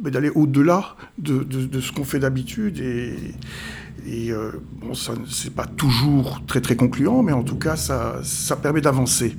d'aller 0.01 0.29
au-delà 0.29 0.95
de, 1.17 1.43
de, 1.43 1.81
ce 1.81 1.91
qu'on 1.91 2.03
fait 2.03 2.19
d'habitude 2.19 2.79
et, 2.79 3.15
et 4.05 4.31
euh, 4.31 4.51
bon, 4.81 4.93
ça 4.93 5.13
c'est 5.29 5.53
pas 5.53 5.65
toujours 5.65 6.41
très 6.45 6.61
très 6.61 6.75
concluant, 6.75 7.23
mais 7.23 7.31
en 7.31 7.43
tout 7.43 7.57
cas 7.57 7.75
ça, 7.75 8.19
ça 8.23 8.55
permet 8.55 8.81
d'avancer. 8.81 9.35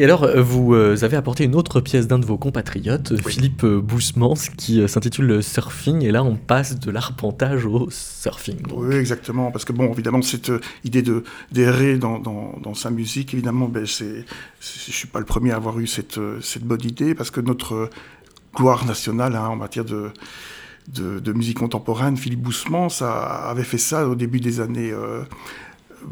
Et 0.00 0.04
alors, 0.04 0.22
euh, 0.22 0.40
vous 0.40 0.74
euh, 0.74 0.96
avez 1.02 1.16
apporté 1.16 1.42
une 1.42 1.56
autre 1.56 1.80
pièce 1.80 2.06
d'un 2.06 2.20
de 2.20 2.24
vos 2.24 2.38
compatriotes, 2.38 3.20
Philippe 3.26 3.66
Boussemans, 3.66 4.36
qui 4.56 4.88
s'intitule 4.88 5.42
Surfing, 5.42 6.04
et 6.04 6.12
là 6.12 6.22
on 6.22 6.36
passe 6.36 6.78
de 6.78 6.92
l'arpentage 6.92 7.66
au 7.66 7.88
surfing. 7.90 8.58
Oui, 8.72 8.94
exactement, 8.94 9.50
parce 9.50 9.64
que 9.64 9.72
bon, 9.72 9.92
évidemment, 9.92 10.22
cette 10.22 10.52
idée 10.84 11.02
de 11.02 11.24
d'errer 11.50 11.98
dans, 11.98 12.20
dans, 12.20 12.56
dans, 12.62 12.74
sa 12.74 12.90
musique, 12.90 13.34
évidemment, 13.34 13.66
ben, 13.66 13.86
c'est, 13.86 14.24
je 14.60 14.92
suis 14.92 15.08
pas 15.08 15.18
le 15.18 15.24
premier 15.24 15.50
à 15.50 15.56
avoir 15.56 15.80
eu 15.80 15.88
cette, 15.88 16.20
cette 16.42 16.62
bonne 16.62 16.84
idée, 16.84 17.16
parce 17.16 17.32
que 17.32 17.40
notre 17.40 17.90
gloire 18.54 18.86
nationale 18.86 19.34
hein, 19.34 19.48
en 19.48 19.56
matière 19.56 19.84
de, 19.84 20.12
de, 20.94 21.32
musique 21.32 21.58
contemporaine. 21.58 22.16
Philippe 22.16 22.42
Boussemans 22.42 22.88
avait 23.00 23.64
fait 23.64 23.78
ça 23.78 24.08
au 24.08 24.14
début 24.14 24.38
des 24.38 24.60
années 24.60 24.92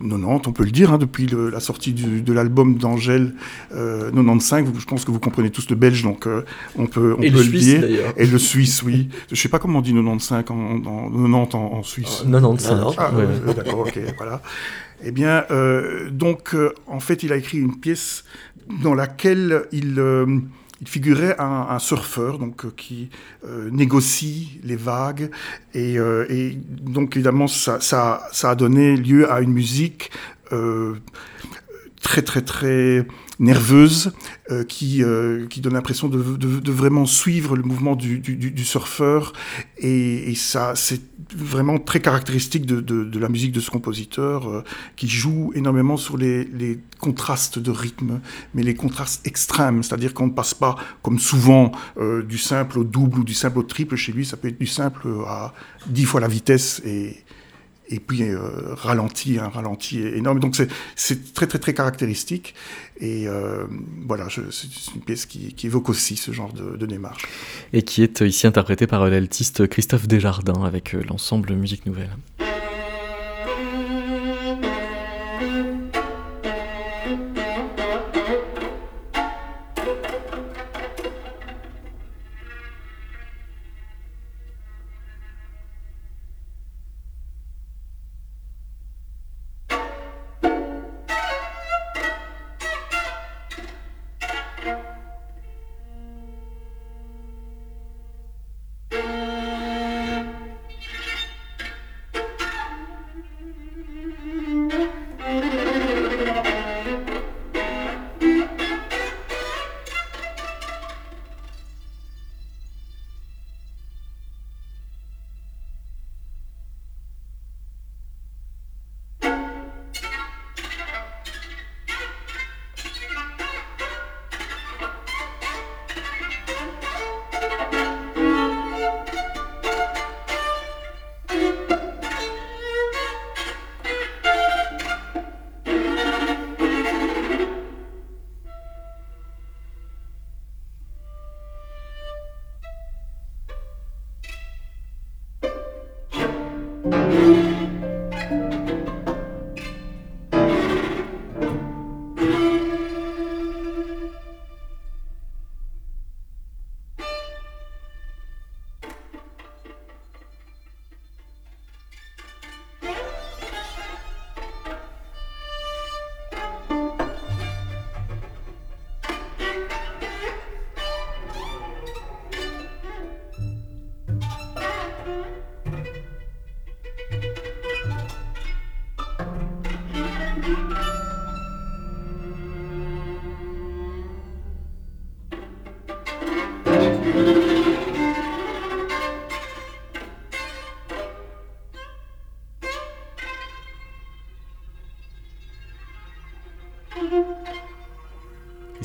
90, 0.00 0.24
euh, 0.24 0.38
on 0.46 0.52
peut 0.52 0.64
le 0.64 0.70
dire, 0.70 0.92
hein, 0.92 0.98
depuis 0.98 1.26
la 1.26 1.60
sortie 1.60 1.92
de 1.92 2.32
l'album 2.32 2.76
d'Angèle 2.76 3.34
95. 3.70 4.64
Euh, 4.68 4.72
je 4.78 4.84
pense 4.84 5.04
que 5.04 5.10
vous 5.10 5.20
comprenez 5.20 5.50
tous 5.50 5.68
le 5.70 5.76
belge, 5.76 6.02
donc 6.02 6.26
euh, 6.26 6.44
on 6.76 6.86
peut, 6.86 7.14
on 7.18 7.22
Et 7.22 7.30
peut 7.30 7.38
le, 7.38 7.50
le 7.50 7.58
dire. 7.58 7.84
Et 8.16 8.26
le 8.26 8.38
suisse, 8.38 8.82
oui. 8.82 9.08
Je 9.28 9.34
ne 9.34 9.36
sais 9.36 9.48
pas 9.48 9.58
comment 9.58 9.78
on 9.78 9.82
dit 9.82 9.92
95 9.92 10.44
en, 10.50 10.54
en 10.86 11.10
90 11.10 11.54
en, 11.54 11.82
Suisse. 11.82 12.24
95. 12.30 12.94
Ah, 12.98 13.10
D'accord, 13.54 13.80
ok, 13.80 13.98
voilà. 14.18 14.42
Eh 15.04 15.10
bien, 15.10 15.44
donc, 16.10 16.56
en 16.86 17.00
fait, 17.00 17.22
il 17.22 17.32
a 17.32 17.36
écrit 17.36 17.58
une 17.58 17.76
pièce 17.76 18.24
dans 18.82 18.94
laquelle 18.94 19.66
il 19.72 20.00
il 20.80 20.88
figurait 20.88 21.36
un, 21.38 21.78
surfeur 21.78 22.38
donc 22.38 22.64
euh, 22.64 22.72
qui 22.76 23.08
euh, 23.46 23.70
négocie 23.70 24.60
les 24.62 24.76
vagues 24.76 25.30
et, 25.74 25.98
euh, 25.98 26.52
donc 26.68 27.16
évidemment 27.16 27.46
ça, 27.48 27.78
a 28.42 28.54
donné 28.54 28.96
lieu 28.96 29.30
à 29.30 29.40
une 29.40 29.52
musique 29.52 30.10
très 32.02 32.22
très 32.22 32.42
très 32.42 33.06
nerveuse 33.38 34.12
euh, 34.50 34.64
qui, 34.64 35.02
euh, 35.02 35.46
qui 35.46 35.60
donne 35.60 35.74
l'impression 35.74 36.08
de, 36.08 36.36
de, 36.36 36.72
vraiment 36.72 37.06
suivre 37.06 37.56
le 37.56 37.62
mouvement 37.62 37.96
du, 37.96 38.18
du, 38.18 38.36
du 38.36 38.64
surfeur. 38.64 39.32
Et, 39.78 40.30
et 40.30 40.34
ça 40.34 40.72
c'est 40.74 41.00
vraiment 41.34 41.78
très 41.78 42.00
caractéristique 42.00 42.66
de, 42.66 42.80
de, 42.80 43.18
la 43.18 43.28
musique 43.28 43.52
de 43.52 43.60
ce 43.60 43.70
compositeur 43.70 44.48
euh, 44.48 44.64
qui 44.96 45.08
joue 45.08 45.52
énormément 45.54 45.96
sur 45.96 46.16
les, 46.16 46.44
les, 46.44 46.78
contrastes 46.98 47.58
de 47.58 47.70
rythme 47.70 48.20
mais 48.54 48.62
les 48.62 48.74
contrastes 48.74 49.26
extrêmes. 49.26 49.82
C'est-à-dire 49.82 50.14
qu'on 50.14 50.28
ne 50.28 50.32
passe 50.32 50.54
pas 50.54 50.76
comme 51.02 51.18
souvent 51.18 51.72
du 52.26 52.38
simple 52.38 52.78
au 52.78 52.84
double 52.84 53.18
ou 53.18 53.24
du 53.24 53.34
simple 53.34 53.58
au 53.58 53.62
triple. 53.62 53.96
Chez 53.96 54.12
lui 54.12 54.24
ça 54.24 54.38
peut 54.38 54.48
être 54.48 54.58
du 54.58 54.66
simple 54.66 55.08
à 55.26 55.52
dix 55.88 56.04
fois 56.04 56.20
la 56.20 56.28
vitesse 56.28 56.80
et 56.86 57.16
et 57.88 58.00
puis 58.00 58.22
euh, 58.22 58.38
ralenti, 58.74 59.38
un 59.38 59.48
ralenti 59.48 60.00
énorme. 60.00 60.40
Donc 60.40 60.56
c'est 60.96 61.34
très 61.34 61.46
très 61.46 61.58
très 61.58 61.74
caractéristique. 61.74 62.54
Et 62.98 63.28
euh, 63.28 63.64
voilà, 64.06 64.28
c'est 64.50 64.94
une 64.94 65.02
pièce 65.02 65.26
qui, 65.26 65.54
évoque 65.64 65.88
aussi 65.88 66.16
ce 66.16 66.32
genre 66.32 66.52
de, 66.52 66.76
de, 66.76 66.86
démarche. 66.86 67.26
Et 67.72 67.82
qui 67.82 68.02
est 68.02 68.22
ici 68.22 68.46
interprétée 68.46 68.86
par 68.86 69.08
l'altiste 69.08 69.66
Christophe 69.66 70.08
Desjardins 70.08 70.64
avec 70.64 70.94
euh, 70.94 71.02
l'ensemble 71.08 71.52
Musique 71.54 71.84
Nouvelle. 71.84 72.10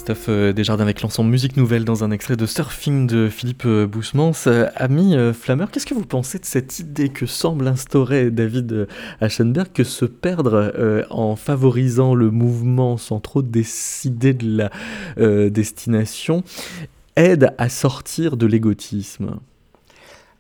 Christophe 0.02 0.30
euh, 0.30 0.52
Desjardins 0.52 0.82
avec 0.82 1.04
l'ensemble 1.04 1.30
Musique 1.30 1.58
Nouvelle 1.58 1.86
dans 1.86 2.04
un 2.04 2.10
extrait 2.10 2.36
de 2.36 2.48
Surfing 2.48 3.06
de 3.06 3.30
Philippe 3.30 3.68
euh, 3.68 3.86
Boussemans. 3.86 4.32
Euh, 4.48 4.68
ami 4.76 5.16
Flammer, 5.32 5.66
qu'est-ce 5.72 5.86
que 5.86 5.94
vous 5.94 6.08
pensez 6.08 6.40
de 6.40 6.46
cette 6.46 6.80
idée 6.80 7.10
que 7.10 7.28
semble 7.28 7.68
instaurer 7.68 8.32
David 8.32 8.88
Aschenberg 9.20 9.72
que 9.72 9.84
se 9.84 10.06
perdre 10.06 11.06
en 11.12 11.36
favorisant 11.36 12.16
le 12.16 12.32
mouvement 12.32 12.98
sans 12.98 13.20
trop 13.20 13.44
décider 13.44 14.34
de 14.34 14.58
la 14.58 15.50
destination 15.50 16.44
aide 17.16 17.54
à 17.60 17.70
sortir 17.70 18.38
de 18.38 18.48
l'égotisme? 18.48 19.36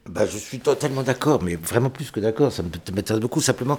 Bah, 0.09 0.25
je 0.25 0.37
suis 0.37 0.59
totalement 0.59 1.03
d'accord, 1.03 1.43
mais 1.43 1.55
vraiment 1.55 1.91
plus 1.91 2.09
que 2.09 2.19
d'accord. 2.19 2.51
Ça 2.51 2.63
m'intéresse 2.63 3.21
beaucoup. 3.21 3.41
Simplement, 3.41 3.77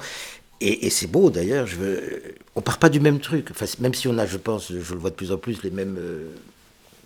et, 0.63 0.91
c'est 0.91 1.07
beau 1.07 1.31
d'ailleurs, 1.31 1.67
je 1.67 1.77
veux... 1.77 2.23
on 2.55 2.61
part 2.61 2.79
pas 2.79 2.89
du 2.89 3.01
même 3.01 3.21
truc. 3.21 3.49
Enfin, 3.51 3.67
même 3.81 3.95
si 3.95 4.09
on 4.09 4.19
a, 4.19 4.27
je 4.27 4.37
pense, 4.37 4.73
je 4.73 4.95
le 4.95 5.01
vois 5.01 5.11
de 5.11 5.15
plus 5.15 5.33
en 5.33 5.37
plus, 5.37 5.63
les 5.63 5.71
mêmes, 5.71 5.97
euh, 5.99 6.29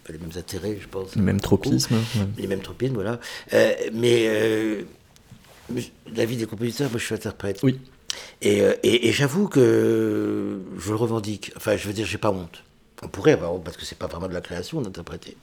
les 0.09 0.19
mêmes 0.19 0.31
intérêts, 0.37 0.79
je 0.81 0.89
pense. 0.89 1.15
Les 1.17 1.23
mêmes 1.23 1.41
tropismes. 1.41 1.97
Les 2.39 2.47
mêmes 2.47 2.61
tropismes, 2.61 2.95
voilà. 2.95 3.21
Euh, 3.53 3.73
mais 3.93 4.27
euh, 4.27 4.83
la 6.15 6.25
vie 6.25 6.37
des 6.37 6.47
compositeurs, 6.47 6.91
moi 6.91 6.99
je 6.99 7.05
suis 7.05 7.15
interprète. 7.15 7.61
Oui. 7.63 7.79
Et, 8.41 8.63
et, 8.83 9.13
j'avoue 9.13 9.49
que 9.49 10.59
je 10.79 10.91
le 10.91 10.97
revendique. 10.97 11.53
Enfin, 11.57 11.77
je 11.77 11.87
veux 11.87 11.93
dire, 11.93 12.07
j'ai 12.07 12.19
pas 12.19 12.31
honte. 12.31 12.63
On 13.03 13.09
pourrait 13.09 13.33
avoir 13.33 13.61
parce 13.61 13.77
que 13.77 13.85
c'est 13.85 13.99
pas 13.99 14.07
vraiment 14.07 14.27
de 14.27 14.33
la 14.33 14.41
création 14.41 14.81
d'interpréter. 14.81 15.37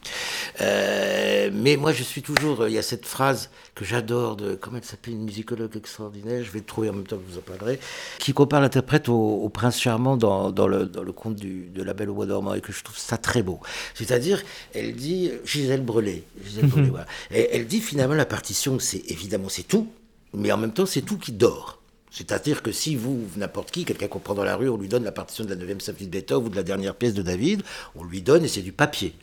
Euh, 0.62 1.52
mais 1.54 1.78
moi, 1.78 1.92
je 1.92 2.02
suis 2.02 2.24
toujours. 2.24 2.68
Il 2.68 2.74
y 2.74 2.80
a 2.80 2.82
cette 2.82 3.06
phrase 3.06 3.52
que 3.76 3.86
j'adore 3.86 4.36
de. 4.36 4.56
Comment 4.56 4.78
elle 4.78 4.84
s'appelle 4.84 5.14
Une 5.14 5.26
musicologue 5.26 5.76
extraordinaire. 5.78 6.44
Je 6.44 6.50
vais 6.50 6.60
le 6.60 6.66
trouver 6.66 6.90
en 6.90 6.94
même 6.94 7.06
temps 7.06 7.18
que 7.18 7.32
vous 7.32 7.38
en 7.38 7.42
parlerai. 7.42 7.80
Qui 8.18 8.34
compare 8.34 8.60
l'interprète 8.60 9.08
au, 9.08 9.50
prince 9.50 9.80
charmant 9.80 10.18
dans, 10.18 10.52
dans, 10.52 10.68
le, 10.68 10.86
dans 10.86 11.04
le 11.04 11.12
conte 11.12 11.36
du, 11.36 11.68
de 11.68 11.84
la 11.84 11.94
Belle 11.94 12.10
au 12.10 12.16
bois 12.16 12.26
dormant 12.26 12.56
et 12.56 12.62
que 12.62 12.74
je 12.74 12.84
trouve 12.84 12.98
ça 12.98 13.18
très 13.18 13.44
beau. 13.44 13.60
C'est-à-dire, 13.94 14.42
elle 14.74 14.96
dit. 14.96 15.32
Gisèle 15.46 15.84
Brelet. 15.84 16.24
Gisèle 16.44 16.68
Brelet, 16.68 16.88
voilà. 16.90 17.06
Et 17.30 17.50
elle 17.56 17.68
dit 17.68 17.82
finalement 17.82 18.16
la 18.16 18.26
partition, 18.26 18.80
c'est 18.80 19.04
évidemment 19.12 19.50
c'est 19.50 19.64
tout, 19.68 19.88
mais 20.34 20.52
en 20.52 20.58
même 20.58 20.74
temps 20.74 20.88
c'est 20.88 21.02
tout 21.02 21.18
qui 21.18 21.32
dort. 21.34 21.83
C'est-à-dire 22.14 22.62
que 22.62 22.72
si 22.72 22.96
vous, 22.96 23.22
n'importe 23.38 23.72
qui, 23.72 23.86
quelqu'un 23.86 24.08
qu'on 24.08 24.20
prend 24.20 24.36
dans 24.36 24.44
la 24.44 24.56
rue, 24.56 24.70
on 24.70 24.78
lui 24.78 24.88
donne 24.88 25.04
la 25.04 25.12
partition 25.12 25.44
de 25.46 25.50
la 25.50 25.56
9e 25.56 25.80
symphonie 25.80 26.06
de 26.06 26.12
Beethoven 26.12 26.46
ou 26.46 26.50
de 26.50 26.56
la 26.56 26.62
dernière 26.62 26.94
pièce 26.94 27.16
de 27.16 27.24
David, 27.24 27.64
on 27.96 28.04
lui 28.04 28.22
donne 28.22 28.46
et 28.46 28.48
c'est 28.48 28.62
du 28.62 28.72
papier. 28.72 29.16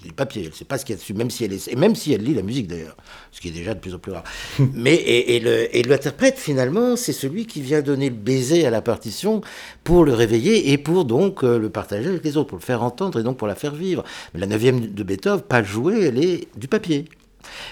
C'est 0.00 0.08
du 0.08 0.14
papier, 0.14 0.42
elle 0.42 0.48
ne 0.48 0.54
sait 0.54 0.64
pas 0.64 0.78
ce 0.78 0.86
qu'il 0.86 0.94
y 0.94 0.96
a 0.96 0.98
dessus, 0.98 1.12
même 1.12 1.28
si 1.28 1.44
elle 1.44 1.52
est, 1.52 1.68
et 1.68 1.76
même 1.76 1.94
si 1.94 2.14
elle 2.14 2.22
lit 2.22 2.32
la 2.32 2.40
musique 2.40 2.68
d'ailleurs, 2.68 2.96
ce 3.32 3.40
qui 3.42 3.48
est 3.48 3.52
déjà 3.52 3.74
de 3.74 3.80
plus 3.80 3.92
en 3.92 3.98
plus 3.98 4.12
rare. 4.12 4.24
Mais 4.72 4.94
et, 4.94 5.36
et 5.78 5.82
l'interprète 5.82 6.38
finalement, 6.38 6.96
c'est 6.96 7.12
celui 7.12 7.44
qui 7.44 7.60
vient 7.60 7.82
donner 7.82 8.08
le 8.08 8.16
baiser 8.16 8.66
à 8.66 8.70
la 8.70 8.80
partition 8.80 9.42
pour 9.84 10.06
le 10.06 10.14
réveiller 10.14 10.72
et 10.72 10.78
pour 10.78 11.04
donc 11.04 11.44
euh, 11.44 11.58
le 11.58 11.68
partager 11.68 12.08
avec 12.08 12.24
les 12.24 12.38
autres, 12.38 12.48
pour 12.48 12.58
le 12.58 12.64
faire 12.64 12.82
entendre 12.82 13.20
et 13.20 13.24
donc 13.24 13.36
pour 13.36 13.46
la 13.46 13.54
faire 13.54 13.74
vivre. 13.74 14.04
Mais 14.32 14.40
la 14.40 14.46
9e 14.46 14.94
de 14.94 15.02
Beethoven, 15.02 15.42
pas 15.42 15.62
jouée, 15.62 16.04
elle 16.04 16.24
est 16.24 16.48
du 16.56 16.66
papier. 16.66 17.04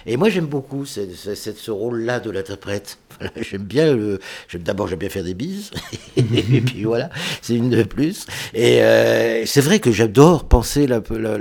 Et 0.07 0.17
moi, 0.17 0.29
j'aime 0.29 0.47
beaucoup 0.47 0.85
ce 0.85 1.71
rôle-là 1.71 2.21
de 2.21 2.31
l'interprète. 2.31 2.99
j'aime 3.41 3.65
bien 3.65 3.95
le. 3.95 4.19
D'abord, 4.55 4.89
j'aime 4.89 4.99
bien 4.99 5.09
faire 5.09 5.25
des 5.25 5.35
bises. 5.35 5.71
et 6.17 6.23
puis 6.23 6.85
voilà, 6.85 7.11
c'est 7.43 7.55
une 7.55 7.71
de 7.71 7.83
plus. 7.83 8.27
Et 8.53 8.83
euh, 8.83 9.45
c'est 9.47 9.61
vrai 9.61 9.81
que 9.81 9.93
j'adore 9.93 10.49
penser 10.49 10.87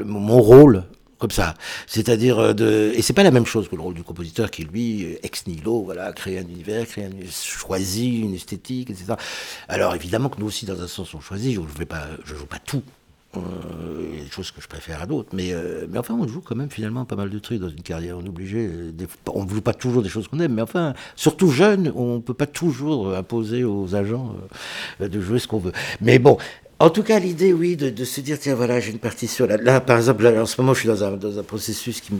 mon 0.05 0.41
rôle 0.41 0.83
comme 1.23 1.31
ça. 1.31 1.53
C'est-à-dire 1.87 2.37
euh, 2.37 2.53
de, 2.53 2.91
et 2.95 3.01
c'est 3.01 3.13
pas 3.13 3.23
la 3.23 3.31
même 3.31 3.45
chose 3.45 3.69
que 3.69 3.77
le 3.77 3.81
rôle 3.81 3.93
du 3.93 4.03
compositeur 4.03 4.51
qui 4.51 4.65
lui, 4.65 5.17
ex 5.23 5.47
nihilo, 5.47 5.83
voilà, 5.83 6.11
crée 6.11 6.37
un 6.37 6.41
univers, 6.41 6.85
crée 6.85 7.05
un, 7.05 7.11
choisit 7.31 8.23
une 8.23 8.33
esthétique, 8.33 8.89
etc. 8.89 9.13
Alors 9.69 9.95
évidemment 9.95 10.27
que 10.27 10.39
nous 10.39 10.47
aussi, 10.47 10.65
dans 10.65 10.81
un 10.81 10.87
sens, 10.87 11.13
on 11.13 11.21
choisit. 11.21 11.53
Je 11.53 11.61
ne 11.61 11.65
je 12.25 12.35
joue 12.35 12.45
pas 12.45 12.59
tout. 12.59 12.83
Euh, 13.35 14.09
il 14.11 14.17
y 14.17 14.21
a 14.21 14.23
des 14.23 14.29
choses 14.29 14.51
que 14.51 14.61
je 14.61 14.67
préfère 14.67 15.01
à 15.01 15.05
d'autres, 15.05 15.29
mais, 15.33 15.53
euh, 15.53 15.87
mais 15.89 15.97
enfin, 15.97 16.13
on 16.13 16.27
joue 16.27 16.41
quand 16.41 16.55
même 16.55 16.69
finalement 16.69 17.05
pas 17.05 17.15
mal 17.15 17.29
de 17.29 17.39
trucs 17.39 17.59
dans 17.59 17.69
une 17.69 17.81
carrière. 17.81 18.17
On 18.17 18.23
est 18.23 18.29
obligé, 18.29 18.69
on 19.27 19.45
ne 19.45 19.49
joue 19.49 19.61
pas 19.61 19.73
toujours 19.73 20.03
des 20.03 20.09
choses 20.09 20.27
qu'on 20.27 20.39
aime, 20.39 20.53
mais 20.53 20.61
enfin, 20.61 20.93
surtout 21.15 21.49
jeune, 21.49 21.91
on 21.95 22.15
ne 22.15 22.19
peut 22.19 22.33
pas 22.33 22.45
toujours 22.45 23.15
imposer 23.15 23.63
aux 23.63 23.95
agents 23.95 24.35
euh, 25.01 25.07
de 25.07 25.19
jouer 25.19 25.39
ce 25.39 25.47
qu'on 25.47 25.57
veut. 25.57 25.71
Mais 25.99 26.19
bon, 26.19 26.37
en 26.79 26.89
tout 26.89 27.01
cas, 27.01 27.17
l'idée, 27.17 27.53
oui, 27.53 27.75
de, 27.75 28.05
se 28.05 28.21
dire, 28.21 28.37
tiens, 28.37 28.55
voilà, 28.55 28.79
j'ai 28.79 28.91
une 28.91 28.99
partition. 28.99 29.47
Là, 29.47 29.57
là 29.57 29.81
par 29.81 29.97
exemple, 29.97 30.27
en 30.27 30.45
ce 30.45 30.59
moment, 30.61 30.73
je 30.73 30.79
suis 30.79 30.89
dans 30.89 31.03
un, 31.03 31.17
dans 31.17 31.39
un 31.39 31.43
processus 31.43 32.01
qui, 32.01 32.11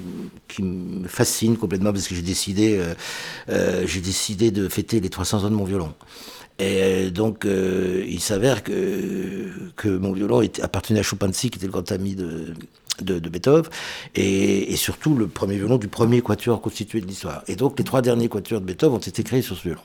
qui, 0.48 0.64
me 0.64 1.08
fascine 1.08 1.58
complètement 1.58 1.92
parce 1.92 2.08
que 2.08 2.16
j'ai 2.16 2.22
décidé, 2.22 2.82
j'ai 3.48 4.00
décidé 4.02 4.52
de 4.52 4.70
fêter 4.70 5.00
les 5.00 5.10
300 5.10 5.44
ans 5.44 5.50
de 5.50 5.56
mon 5.56 5.66
violon. 5.66 5.94
Et 6.60 7.10
donc, 7.12 7.46
euh, 7.46 8.06
il 8.08 8.20
s'avère 8.20 8.64
que, 8.64 9.50
que 9.76 9.90
mon 9.90 10.14
violon 10.14 10.42
était, 10.42 10.62
appartenait 10.62 11.00
à 11.00 11.04
Chopinski, 11.04 11.50
qui 11.50 11.58
était 11.58 11.66
le 11.66 11.72
grand 11.72 11.92
ami 11.92 12.16
de, 12.16 12.54
de, 13.02 13.30
Beethoven, 13.30 13.70
et, 14.16 14.72
et, 14.72 14.76
surtout 14.76 15.16
le 15.16 15.28
premier 15.28 15.56
violon 15.58 15.78
du 15.78 15.88
premier 15.88 16.22
quatuor 16.22 16.62
constitué 16.62 17.02
de 17.02 17.08
l'histoire. 17.08 17.44
Et 17.48 17.56
donc, 17.56 17.78
les 17.80 17.84
trois 17.84 18.02
derniers 18.02 18.30
quatuors 18.30 18.62
de 18.62 18.66
Beethoven 18.66 18.98
ont 18.98 19.00
été 19.00 19.24
créés 19.24 19.42
sur 19.42 19.58
ce 19.58 19.64
violon. 19.64 19.82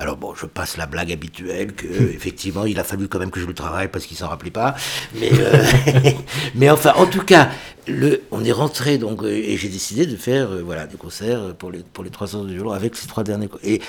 Alors 0.00 0.16
bon, 0.16 0.34
je 0.34 0.46
passe 0.46 0.78
la 0.78 0.86
blague 0.86 1.12
habituelle 1.12 1.74
que 1.74 1.86
effectivement 2.14 2.64
il 2.64 2.80
a 2.80 2.84
fallu 2.84 3.06
quand 3.06 3.18
même 3.18 3.30
que 3.30 3.38
je 3.38 3.46
le 3.46 3.52
travaille 3.52 3.88
parce 3.88 4.06
qu'il 4.06 4.16
s'en 4.16 4.28
rappelait 4.28 4.50
pas. 4.50 4.74
Mais 5.14 5.30
euh, 5.30 5.62
mais 6.54 6.70
enfin, 6.70 6.94
en 6.96 7.04
tout 7.04 7.22
cas, 7.22 7.50
le, 7.86 8.22
on 8.30 8.42
est 8.42 8.52
rentré 8.52 8.96
donc 8.96 9.22
et 9.24 9.58
j'ai 9.58 9.68
décidé 9.68 10.06
de 10.06 10.16
faire 10.16 10.48
voilà 10.64 10.86
des 10.86 10.96
concerts 10.96 11.54
pour 11.54 11.70
les 11.70 11.80
pour 11.80 12.02
les 12.02 12.10
300 12.10 12.44
de 12.44 12.54
violon 12.54 12.72
avec 12.72 12.96
ces 12.96 13.06
trois 13.06 13.24
derniers 13.24 13.48
et 13.62 13.82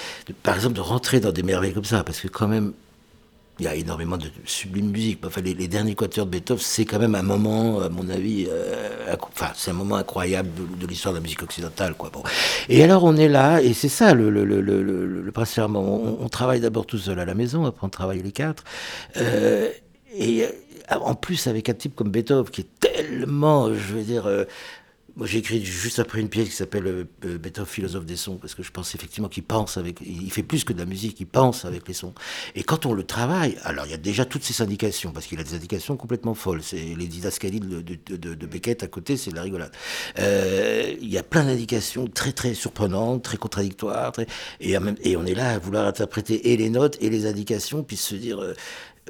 par 0.44 0.56
exemple 0.56 0.76
de 0.76 0.82
rentrer 0.82 1.22
dans 1.22 1.32
des 1.32 1.44
merveilles 1.44 1.74
comme 1.74 1.86
ça 1.86 2.04
parce 2.04 2.20
que 2.20 2.28
quand 2.28 2.48
même 2.48 2.74
il 3.62 3.66
y 3.66 3.68
a 3.68 3.76
énormément 3.76 4.18
de 4.18 4.26
sublime 4.44 4.90
musique. 4.90 5.24
Enfin, 5.24 5.42
les, 5.42 5.54
derniers 5.68 5.94
quatuors 5.94 6.26
de 6.26 6.32
Beethoven, 6.32 6.64
c'est 6.64 6.84
quand 6.84 6.98
même 6.98 7.14
un 7.14 7.22
moment, 7.22 7.80
à 7.80 7.90
mon 7.90 8.10
avis, 8.10 8.48
euh, 8.50 9.16
enfin, 9.22 9.52
c'est 9.54 9.70
un 9.70 9.76
moment 9.76 9.98
incroyable 9.98 10.50
de, 10.80 10.88
l'histoire 10.88 11.14
de 11.14 11.20
la 11.20 11.22
musique 11.22 11.44
occidentale, 11.44 11.94
quoi. 11.94 12.10
Bon. 12.12 12.24
Et 12.70 12.84
alors, 12.84 13.04
on 13.04 13.16
est 13.16 13.28
là, 13.28 13.62
et 13.62 13.74
c'est 13.74 13.88
ça 13.88 14.16
le, 14.16 14.32
le, 14.32 14.44
le, 14.44 15.32
principalement. 15.32 15.84
On, 16.20 16.28
travaille 16.28 16.60
d'abord 16.60 16.88
tout 16.88 16.98
seul 16.98 17.20
à 17.20 17.26
la 17.26 17.36
maison, 17.36 17.68
après 17.68 17.86
on 17.86 17.90
travaille 17.90 18.24
les 18.24 18.32
quatre. 18.32 18.64
Euh, 19.18 19.70
et 20.18 20.44
euh, 20.44 20.48
en 21.00 21.14
plus, 21.14 21.46
avec 21.46 21.70
un 21.70 21.74
type 21.76 21.96
comme 21.96 22.10
Beethoven, 22.10 22.50
qui 22.50 22.62
est 22.62 22.80
tellement, 22.80 23.72
je 23.72 23.94
veux 23.94 24.02
dire, 24.02 24.28
moi, 25.16 25.28
j'ai 25.28 25.40
écrit 25.40 25.64
juste 25.64 26.00
après 26.00 26.22
une 26.22 26.30
pièce 26.30 26.50
qui 26.50 26.56
s'appelle 26.56 26.88
euh, 26.88 27.04
euh, 27.26 27.38
Beethoven, 27.38 27.66
philosophe 27.66 28.06
des 28.06 28.16
sons, 28.16 28.38
parce 28.38 28.56
que 28.56 28.64
je 28.64 28.72
pense 28.72 28.96
effectivement 28.96 29.28
qu'il 29.28 29.44
pense 29.44 29.78
avec, 29.78 30.00
il 30.02 30.32
fait 30.32 30.44
plus 30.44 30.64
que 30.64 30.74
de 30.74 30.80
la 30.80 30.86
musique, 30.86 31.20
il 31.20 31.28
pense 31.28 31.66
avec 31.66 31.88
les 31.88 31.94
sons. 31.94 32.14
Et 32.56 32.64
quand 32.64 32.86
on 32.86 32.94
le 32.94 33.04
travaille, 33.04 33.58
alors 33.64 33.86
il 33.86 33.92
y 33.92 33.94
a 33.94 33.98
déjà 33.98 34.26
toutes 34.26 34.44
ces 34.44 34.62
indications, 34.62 35.12
parce 35.12 35.26
qu'il 35.26 35.40
a 35.40 35.44
des 35.44 35.54
indications 35.54 35.98
complètement 35.98 36.34
folles. 36.34 36.64
C'est 36.64 36.78
les 36.78 37.08
didascalies 37.08 37.60
de, 37.60 37.82
de, 37.82 38.46
Beckett 38.46 38.84
à 38.84 38.88
côté, 38.88 39.18
c'est 39.18 39.32
de 39.32 39.36
la 39.36 39.42
rigolade. 39.44 39.72
Euh, 40.20 40.94
il 41.02 41.10
y 41.10 41.18
a 41.18 41.24
plein 41.24 41.44
d'indications 41.44 42.08
très 42.08 42.32
très 42.32 42.54
surprenantes, 42.54 43.24
très 43.24 43.38
contradictoires, 43.38 44.14
et, 44.60 44.78
on 44.78 45.26
est 45.26 45.36
là 45.36 45.52
à 45.52 45.60
vouloir 45.60 45.88
interpréter 45.88 46.52
et 46.52 46.58
les 46.58 46.70
notes 46.70 46.98
et 47.02 47.10
les 47.10 47.26
indications, 47.26 47.84
puis 47.84 47.98
se 47.98 48.16
dire, 48.16 48.40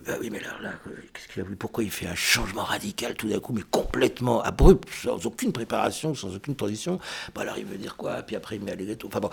ben 0.05 0.17
oui, 0.21 0.29
mais 0.31 0.39
là, 0.39 0.57
là 0.61 0.71
qu'est-ce 1.13 1.27
qu'il 1.27 1.41
a 1.41 1.43
voulu? 1.43 1.57
Pourquoi 1.57 1.83
il 1.83 1.91
fait 1.91 2.07
un 2.07 2.15
changement 2.15 2.63
radical 2.63 3.13
tout 3.13 3.27
d'un 3.27 3.39
coup, 3.39 3.53
mais 3.53 3.63
complètement 3.69 4.41
abrupt, 4.41 4.89
sans 4.89 5.25
aucune 5.25 5.51
préparation, 5.51 6.15
sans 6.15 6.35
aucune 6.35 6.55
transition? 6.55 6.99
Bah 7.35 7.41
Alors 7.41 7.57
il 7.57 7.65
veut 7.65 7.77
dire 7.77 7.97
quoi? 7.97 8.21
Puis 8.23 8.35
après 8.35 8.55
il 8.55 8.63
met 8.63 8.71
allegretto. 8.71 9.07
Enfin 9.07 9.19
bon. 9.19 9.29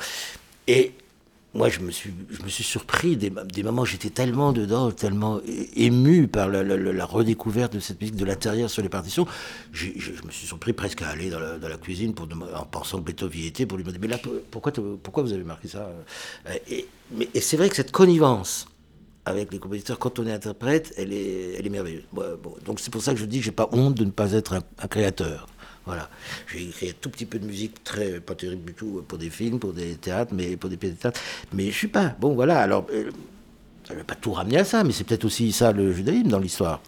Et 0.67 0.93
moi, 1.55 1.71
je 1.71 1.81
me 1.81 1.91
suis, 1.91 2.13
je 2.29 2.43
me 2.43 2.49
suis 2.49 2.65
surpris 2.65 3.17
des, 3.17 3.31
des 3.31 3.63
moments 3.63 3.85
j'étais 3.85 4.11
tellement 4.11 4.53
dedans, 4.53 4.91
tellement 4.93 5.41
ému 5.77 6.29
par 6.29 6.49
la, 6.49 7.07
redécouverte 7.07 7.73
de 7.73 7.81
cette 7.81 8.01
musique 8.01 8.17
de 8.17 8.25
l'intérieur 8.27 8.69
sur 8.69 8.83
les 8.83 8.91
partitions. 8.91 9.27
Je, 9.73 9.87
me 9.87 10.31
suis 10.31 10.47
surpris 10.47 10.75
presque 10.75 11.01
à 11.03 11.09
aller 11.09 11.31
dans 11.31 11.41
la, 11.41 11.77
cuisine 11.79 12.15
pour, 12.15 12.29
en 12.55 12.65
pensant 12.65 12.99
que 12.99 13.05
Beethoven 13.05 13.41
y 13.41 13.47
était 13.47 13.65
pour 13.65 13.79
lui 13.79 13.85
demander 13.85 13.99
Mais 14.01 14.09
là, 14.09 14.19
pourquoi, 14.51 14.73
pourquoi 15.03 15.23
vous 15.23 15.33
avez 15.33 15.45
marqué 15.45 15.69
ça? 15.69 15.91
Mais, 16.47 16.63
et 17.35 17.41
c'est 17.41 17.57
vrai 17.57 17.71
que 17.71 17.77
cette 17.77 17.93
connivence 17.93 18.69
avec 19.29 19.53
les 19.53 19.59
compositeurs, 19.59 19.99
quand 19.99 20.18
on 20.18 20.26
est 20.26 20.33
interprète, 20.33 20.93
elle 20.97 21.12
est, 21.12 21.55
elle 21.59 21.66
est 21.66 21.70
merveilleuse. 21.70 22.05
donc 22.64 22.81
c'est 22.81 22.91
pour 22.91 23.03
ça 23.03 23.12
que 23.12 23.20
je 23.20 23.24
dis 23.24 23.39
que 23.39 23.45
j'ai 23.45 23.53
pas 23.53 23.68
honte 23.72 23.95
de 23.95 24.05
ne 24.05 24.11
pas 24.11 24.33
être 24.33 24.55
un, 24.55 24.89
créateur. 24.89 25.47
Voilà. 25.87 26.11
J'ai 26.53 26.64
écrit 26.64 26.91
un 26.91 26.95
tout 27.01 27.09
petit 27.09 27.24
peu 27.24 27.39
de 27.39 27.47
musique, 27.47 27.83
très 27.83 28.20
pas 28.20 28.35
terrible 28.35 28.64
du 28.64 28.74
tout, 28.74 29.03
pour 29.09 29.16
des 29.16 29.31
films, 29.31 29.59
pour 29.59 29.72
des 29.72 29.95
théâtres, 29.95 30.33
mais 30.35 30.57
pour 30.57 30.68
des 30.68 30.76
pièces 30.76 30.93
de 30.95 30.99
théâtre. 30.99 31.20
Mais 31.53 31.66
je 31.70 31.76
suis 31.76 31.89
pas. 31.89 32.14
Bon, 32.20 32.35
voilà. 32.35 32.61
Alors, 32.61 32.87
euh, 32.93 33.11
ça 33.87 33.95
ne 33.95 34.03
pas 34.03 34.14
tout 34.14 34.33
ramener 34.33 34.59
à 34.59 34.64
ça, 34.64 34.85
mais 34.85 34.93
c'est 34.93 35.05
peut-être 35.05 35.24
aussi 35.24 35.51
ça 35.51 35.72
le 35.72 35.93
judaïsme 35.93 36.29
dans 36.29 36.39
l'histoire. 36.39 36.83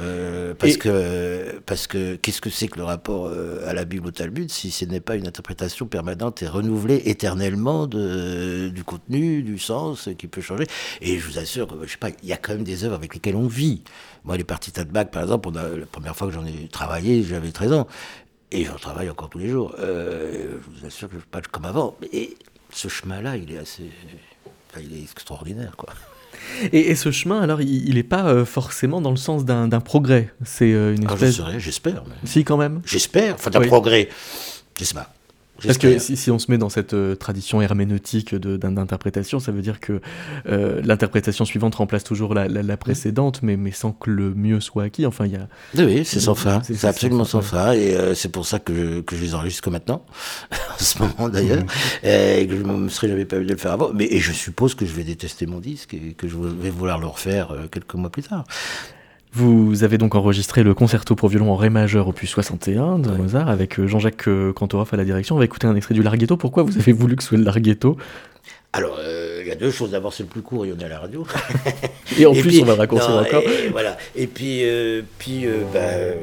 Euh, 0.00 0.54
parce, 0.54 0.76
que, 0.76 1.60
parce 1.64 1.86
que 1.86 2.16
qu'est-ce 2.16 2.40
que 2.40 2.50
c'est 2.50 2.68
que 2.68 2.78
le 2.78 2.84
rapport 2.84 3.26
euh, 3.26 3.66
à 3.66 3.72
la 3.72 3.84
Bible 3.84 4.08
au 4.08 4.10
Talmud 4.10 4.50
si 4.50 4.70
ce 4.70 4.84
n'est 4.84 5.00
pas 5.00 5.16
une 5.16 5.26
interprétation 5.26 5.86
permanente 5.86 6.42
et 6.42 6.48
renouvelée 6.48 7.02
éternellement 7.06 7.86
de, 7.86 8.68
du 8.68 8.84
contenu, 8.84 9.42
du 9.42 9.58
sens 9.58 10.08
qui 10.18 10.26
peut 10.26 10.40
changer? 10.40 10.66
Et 11.00 11.18
je 11.18 11.26
vous 11.26 11.38
assure, 11.38 11.68
je 11.82 11.90
sais 11.90 11.96
pas, 11.96 12.10
il 12.22 12.28
y 12.28 12.32
a 12.32 12.36
quand 12.36 12.52
même 12.52 12.64
des 12.64 12.84
œuvres 12.84 12.94
avec 12.94 13.14
lesquelles 13.14 13.36
on 13.36 13.46
vit. 13.46 13.82
Moi, 14.24 14.36
les 14.36 14.44
parties 14.44 14.72
bac, 14.84 15.10
par 15.10 15.22
exemple, 15.22 15.48
on 15.48 15.56
a, 15.56 15.68
la 15.68 15.86
première 15.86 16.16
fois 16.16 16.26
que 16.26 16.34
j'en 16.34 16.44
ai 16.44 16.68
travaillé, 16.68 17.22
j'avais 17.22 17.52
13 17.52 17.72
ans. 17.72 17.86
Et 18.52 18.64
j'en 18.64 18.76
travaille 18.76 19.10
encore 19.10 19.28
tous 19.28 19.38
les 19.38 19.48
jours. 19.48 19.74
Euh, 19.78 20.58
je 20.60 20.80
vous 20.80 20.86
assure 20.86 21.08
que 21.08 21.18
je 21.18 21.24
pas 21.24 21.40
comme 21.40 21.64
avant. 21.64 21.96
Et 22.12 22.36
ce 22.72 22.88
chemin-là, 22.88 23.36
il 23.36 23.52
est 23.52 23.58
assez. 23.58 23.90
il 24.80 24.96
est 24.96 25.02
extraordinaire, 25.02 25.76
quoi. 25.76 25.92
Et, 26.72 26.94
ce 26.94 27.10
chemin, 27.10 27.40
alors, 27.40 27.60
il 27.60 27.94
n'est 27.94 28.02
pas 28.02 28.26
euh, 28.26 28.44
forcément 28.44 29.00
dans 29.00 29.10
le 29.10 29.16
sens 29.16 29.44
d'un 29.44 29.68
progrès. 29.80 30.32
C'est 30.44 30.72
euh, 30.72 30.94
une 30.94 31.06
ah, 31.08 31.14
espèce. 31.14 31.40
j'espère. 31.58 32.04
Si, 32.24 32.44
quand 32.44 32.56
même. 32.56 32.80
J'espère. 32.84 33.34
Enfin, 33.34 33.50
d'un 33.50 33.60
progrès. 33.60 34.08
Je 34.78 34.84
sais 34.84 34.94
pas. 34.94 35.12
Parce 35.64 35.78
que 35.78 35.98
si, 35.98 36.30
on 36.30 36.38
se 36.38 36.50
met 36.50 36.58
dans 36.58 36.68
cette 36.68 36.94
euh, 36.94 37.14
tradition 37.14 37.62
herméneutique 37.62 38.34
d'interprétation, 38.34 39.40
ça 39.40 39.52
veut 39.52 39.62
dire 39.62 39.80
que 39.80 40.00
euh, 40.48 40.80
l'interprétation 40.84 41.44
suivante 41.44 41.76
remplace 41.76 42.04
toujours 42.04 42.34
la, 42.34 42.76
précédente, 42.76 43.42
mais, 43.42 43.56
mais 43.56 43.70
sans 43.70 43.92
que 43.92 44.10
le 44.10 44.34
mieux 44.34 44.60
soit 44.60 44.84
acquis. 44.84 45.06
Enfin, 45.06 45.26
il 45.26 45.32
y 45.32 45.36
a. 45.36 45.48
Oui, 45.74 46.04
c'est 46.04 46.20
sans 46.20 46.34
fin. 46.34 46.62
C'est 46.62 46.84
absolument 46.84 47.24
sans 47.24 47.42
fin. 47.42 47.72
Et 47.72 47.94
euh, 47.94 48.14
c'est 48.14 48.30
pour 48.30 48.46
ça 48.46 48.58
que 48.58 48.74
je, 48.74 49.00
que 49.00 49.16
je 49.16 49.22
les 49.22 49.34
enregistre 49.34 49.70
maintenant, 49.70 50.04
en 50.50 50.78
ce 50.78 50.98
moment 50.98 51.28
d'ailleurs, 51.28 51.64
mmh. 51.64 52.06
et 52.06 52.46
que 52.46 52.56
je 52.56 52.62
ne 52.62 52.72
me 52.72 52.88
serais 52.88 53.08
jamais 53.08 53.24
pas 53.24 53.36
de 53.36 53.42
le 53.42 53.56
faire 53.56 53.72
avant. 53.72 53.90
Mais 53.94 54.06
et 54.10 54.18
je 54.18 54.32
suppose 54.32 54.74
que 54.74 54.84
je 54.86 54.92
vais 54.92 55.04
détester 55.04 55.46
mon 55.46 55.60
disque 55.60 55.94
et 55.94 56.14
que 56.14 56.28
je 56.28 56.36
vais 56.36 56.70
vouloir 56.70 56.98
le 56.98 57.06
refaire 57.06 57.54
quelques 57.70 57.94
mois 57.94 58.10
plus 58.10 58.22
tard. 58.22 58.44
Vous 59.36 59.84
avez 59.84 59.98
donc 59.98 60.14
enregistré 60.14 60.62
le 60.62 60.72
concerto 60.72 61.14
pour 61.14 61.28
violon 61.28 61.50
en 61.52 61.56
ré 61.56 61.68
majeur 61.68 62.08
opus 62.08 62.30
61 62.30 62.98
de 63.00 63.10
Mozart 63.10 63.50
avec 63.50 63.78
euh, 63.78 63.86
Jean-Jacques 63.86 64.28
euh, 64.28 64.54
Cantorov 64.54 64.88
à 64.92 64.96
la 64.96 65.04
direction. 65.04 65.34
On 65.34 65.38
va 65.38 65.44
écouter 65.44 65.66
un 65.66 65.76
extrait 65.76 65.92
du 65.94 66.02
Larghetto. 66.02 66.38
Pourquoi 66.38 66.62
vous 66.62 66.78
avez 66.78 66.92
voulu 66.92 67.16
que 67.16 67.22
ce 67.22 67.28
soit 67.28 67.36
le 67.38 67.44
Larghetto? 67.44 67.98
Alors, 68.72 68.96
euh, 68.98 69.40
il 69.42 69.46
y 69.48 69.50
a 69.50 69.54
deux 69.54 69.70
choses. 69.70 69.90
D'abord, 69.90 70.14
c'est 70.14 70.22
le 70.22 70.30
plus 70.30 70.40
court 70.40 70.64
et 70.64 70.72
on 70.72 70.78
est 70.80 70.84
à 70.84 70.88
la 70.88 71.00
radio. 71.00 71.26
Et 72.18 72.24
en 72.24 72.32
plus, 72.40 72.62
on 72.62 72.64
va 72.64 72.76
raccourcir 72.76 73.10
non, 73.10 73.20
encore. 73.20 73.42
Et, 73.42 73.68
voilà. 73.68 73.98
Et 74.14 74.26
puis, 74.26 74.60
euh, 74.64 75.02
puis 75.18 75.44
euh, 75.44 75.58
bah, 75.70 76.14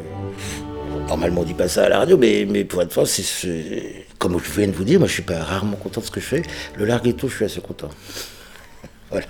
normalement, 1.08 1.42
on 1.42 1.44
dit 1.44 1.54
pas 1.54 1.68
ça 1.68 1.84
à 1.84 1.90
la 1.90 2.00
radio, 2.00 2.18
mais, 2.18 2.48
mais 2.50 2.64
pour 2.64 2.82
être 2.82 2.94
franc, 2.94 3.06
c'est 3.06 3.22
c'est- 3.22 4.06
comme 4.18 4.40
je 4.44 4.60
viens 4.60 4.68
de 4.70 4.74
vous 4.74 4.86
dire, 4.86 4.98
moi, 4.98 5.08
je 5.08 5.14
suis 5.14 5.22
pas 5.22 5.38
rarement 5.44 5.76
content 5.76 6.02
de 6.02 6.06
ce 6.08 6.12
que 6.12 6.20
je 6.20 6.26
fais. 6.26 6.42
Le 6.80 6.86
larghetto, 6.86 7.28
je 7.28 7.36
suis 7.36 7.46
assez 7.46 7.62
content. 7.62 7.90
voilà. 9.12 9.28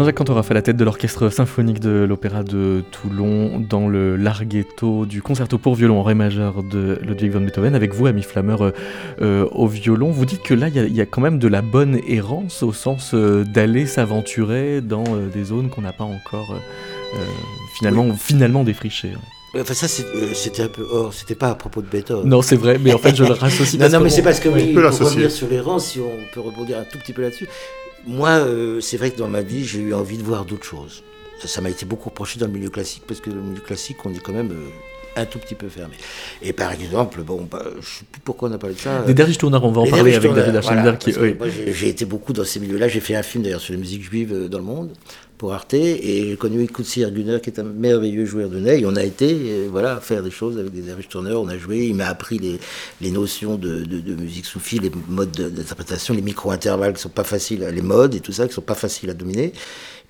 Jean-Jacques 0.00 0.16
Cantor 0.16 0.38
a 0.38 0.42
fait 0.42 0.54
la 0.54 0.62
tête 0.62 0.78
de 0.78 0.84
l'orchestre 0.84 1.28
symphonique 1.28 1.78
de 1.78 2.06
l'Opéra 2.08 2.42
de 2.42 2.82
Toulon 2.90 3.60
dans 3.60 3.86
le 3.86 4.16
larghetto 4.16 5.04
du 5.04 5.20
concerto 5.20 5.58
pour 5.58 5.74
violon 5.74 6.00
en 6.00 6.02
ré 6.02 6.14
majeur 6.14 6.62
de 6.62 6.98
Ludwig 7.02 7.30
van 7.32 7.40
Beethoven 7.42 7.74
avec 7.74 7.92
vous, 7.92 8.06
Ami 8.06 8.22
Flammer, 8.22 8.56
euh, 8.62 8.70
euh, 9.20 9.46
au 9.52 9.66
violon. 9.66 10.10
Vous 10.10 10.24
dites 10.24 10.42
que 10.42 10.54
là, 10.54 10.68
il 10.68 10.74
y 10.74 10.78
a- 10.78 10.84
il 10.86 10.96
y, 10.96 11.02
a 11.02 11.04
quand 11.06 11.20
même 11.20 11.38
de 11.38 11.48
la 11.48 11.60
bonne 11.60 12.00
errance 12.08 12.62
au 12.62 12.72
sens 12.72 13.10
euh, 13.12 13.44
d'aller 13.44 13.84
s'aventurer 13.84 14.80
dans 14.80 15.04
euh, 15.10 15.28
des 15.28 15.44
zones 15.44 15.68
qu'on 15.68 15.82
n'a 15.82 15.92
pas 15.92 16.04
encore 16.04 16.54
finalement, 17.76 18.14
finalement 18.14 18.64
défrichées. 18.64 19.12
Ouais, 19.52 19.60
Enfin, 19.60 19.74
ça, 19.74 19.86
c'était 19.86 20.62
un 20.62 20.68
peu 20.68 20.86
hors, 20.90 21.12
c'était 21.12 21.34
pas 21.34 21.48
à 21.50 21.54
propos 21.56 21.82
de 21.82 21.88
Beethoven. 21.88 22.26
Non, 22.26 22.40
c'est 22.40 22.56
vrai, 22.56 22.78
mais 22.82 22.94
en 22.94 22.98
fait, 22.98 23.14
je 23.14 23.24
le 23.24 23.32
rassocie 23.34 23.78
Non, 23.78 23.90
non, 23.90 24.00
mais 24.00 24.08
c'est 24.08 24.22
parce 24.22 24.40
que 24.40 24.48
oui, 24.48 24.68
peut 24.68 24.72
pour 24.74 24.82
l'associer. 24.82 25.06
revenir 25.08 25.30
sur 25.30 25.48
les 25.48 25.60
rangs, 25.60 25.78
si 25.78 26.00
on 26.00 26.10
peut 26.32 26.40
rebondir 26.40 26.78
un 26.78 26.84
tout 26.90 26.96
petit 26.98 27.12
peu 27.12 27.20
là-dessus. 27.20 27.48
Moi, 28.06 28.30
euh, 28.30 28.80
c'est 28.80 28.96
vrai 28.96 29.10
que 29.10 29.18
dans 29.18 29.28
ma 29.28 29.42
vie, 29.42 29.64
j'ai 29.64 29.80
eu 29.80 29.94
envie 29.94 30.16
de 30.16 30.22
voir 30.22 30.44
d'autres 30.46 30.64
choses. 30.64 31.02
Ça, 31.44 31.60
m'a 31.60 31.70
été 31.70 31.84
beaucoup 31.84 32.08
reproché 32.08 32.38
dans 32.38 32.46
le 32.46 32.52
milieu 32.52 32.70
classique, 32.70 33.04
parce 33.06 33.20
que 33.20 33.30
dans 33.30 33.36
le 33.36 33.42
milieu 33.42 33.60
classique, 33.60 34.04
on 34.04 34.12
est 34.12 34.18
quand 34.18 34.32
même 34.32 34.52
euh, 34.52 34.68
un 35.16 35.24
tout 35.26 35.38
petit 35.38 35.54
peu 35.54 35.68
fermé. 35.68 35.94
Et 36.42 36.52
par 36.52 36.72
exemple, 36.72 37.22
bon, 37.22 37.46
bah, 37.50 37.62
je 37.80 37.86
sais 37.86 38.04
plus 38.10 38.20
pourquoi 38.22 38.48
on 38.48 38.52
a 38.52 38.58
parlé 38.58 38.74
de 38.76 38.80
ça. 38.80 39.02
Des 39.02 39.14
Tourneurs, 39.36 39.64
on 39.64 39.70
va 39.72 39.80
en 39.82 39.84
Les 39.84 39.90
parler 39.90 40.14
avec 40.14 40.32
David 40.32 40.56
Archambault 40.56 40.80
voilà, 40.82 41.52
oui. 41.56 41.72
j'ai- 41.74 41.88
été 41.88 42.04
beaucoup 42.04 42.32
dans 42.32 42.44
ces 42.44 42.60
milieux-là. 42.60 42.88
J'ai 42.88 43.00
fait 43.00 43.14
un 43.16 43.22
film 43.22 43.42
d'ailleurs 43.44 43.60
sur 43.60 43.72
la 43.74 43.80
musique 43.80 44.02
juive 44.02 44.32
euh, 44.32 44.48
dans 44.48 44.58
le 44.58 44.64
monde 44.64 44.90
pour 45.38 45.54
Arte 45.54 45.72
et 45.74 46.26
j'ai 46.28 46.36
connu 46.36 46.66
Kutsi 46.66 47.00
Erguner 47.00 47.38
qui 47.42 47.48
est 47.50 47.58
un 47.58 47.62
merveilleux 47.64 48.26
joueur 48.26 48.48
de 48.50 48.58
ney. 48.60 48.80
Et 48.80 48.86
on 48.86 48.94
a 48.96 49.02
été 49.04 49.26
euh, 49.32 49.68
voilà, 49.70 50.00
faire 50.00 50.22
des 50.22 50.30
choses 50.30 50.58
avec 50.58 50.72
des 50.72 50.82
Dervish 50.82 51.08
Turner. 51.08 51.32
On 51.34 51.48
a 51.48 51.56
joué. 51.58 51.86
Il 51.86 51.94
m'a 51.94 52.06
appris 52.06 52.38
les, 52.38 52.60
les 53.00 53.10
notions 53.10 53.56
de, 53.56 53.80
de- 53.84 54.00
de 54.00 54.14
musique 54.14 54.44
soufie, 54.46 54.78
les 54.78 54.90
modes 55.08 55.32
de- 55.32 55.48
d'interprétation, 55.48 56.14
les 56.14 56.22
micro-intervalles 56.22 56.92
qui 56.92 57.00
sont 57.00 57.08
pas 57.08 57.24
faciles, 57.24 57.66
les 57.72 57.82
modes 57.82 58.14
et 58.14 58.20
tout 58.20 58.32
ça 58.32 58.46
qui 58.46 58.52
sont 58.54 58.60
pas 58.60 58.74
faciles 58.74 59.08
à 59.10 59.14
dominer. 59.14 59.52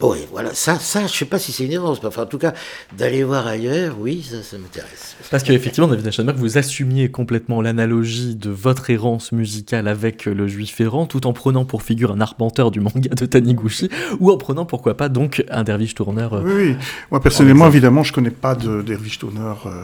Oui, 0.03 0.19
voilà, 0.33 0.55
ça, 0.55 0.79
ça, 0.79 1.07
je 1.07 1.13
sais 1.13 1.25
pas 1.27 1.39
si 1.39 1.53
c'est 1.53 1.65
une 1.67 1.73
errance, 1.73 2.03
mais 2.03 2.09
enfin, 2.09 2.23
en 2.23 2.27
tout 2.27 2.39
cas, 2.39 2.55
d'aller 2.97 3.23
voir 3.23 3.47
ailleurs, 3.47 3.97
oui, 4.01 4.23
ça, 4.23 4.43
ça 4.43 4.57
m'intéresse. 4.57 5.15
Parce 5.31 5.43
qu'effectivement, 5.43 5.89
David 5.89 6.07
Aschenberg, 6.07 6.39
vous 6.39 6.57
assumiez 6.57 7.11
complètement 7.11 7.61
l'analogie 7.61 8.35
de 8.35 8.49
votre 8.49 8.89
errance 8.89 9.33
musicale 9.33 9.89
avec 9.89 10.25
le 10.25 10.49
juif 10.49 10.81
errant, 10.81 11.05
tout 11.07 11.27
en 11.27 11.35
prenant 11.35 11.65
pour 11.67 11.83
figure 11.83 12.13
un 12.13 12.21
arpenteur 12.21 12.71
du 12.71 12.81
manga 12.81 13.15
de 13.15 13.27
Taniguchi, 13.27 13.91
ou 14.21 14.31
en 14.31 14.39
prenant, 14.39 14.65
pourquoi 14.65 14.97
pas, 14.97 15.09
donc, 15.11 15.45
un 15.51 15.65
derviche 15.65 15.95
tourneur. 15.95 16.33
euh, 16.35 16.43
Oui, 16.45 16.53
oui. 16.71 16.77
Moi, 17.11 17.21
personnellement, 17.21 17.67
évidemment, 17.67 18.03
je 18.03 18.13
connais 18.13 18.31
pas 18.31 18.55
de 18.55 18.81
derviche 18.83 19.19
tourneur. 19.19 19.67
euh, 19.67 19.83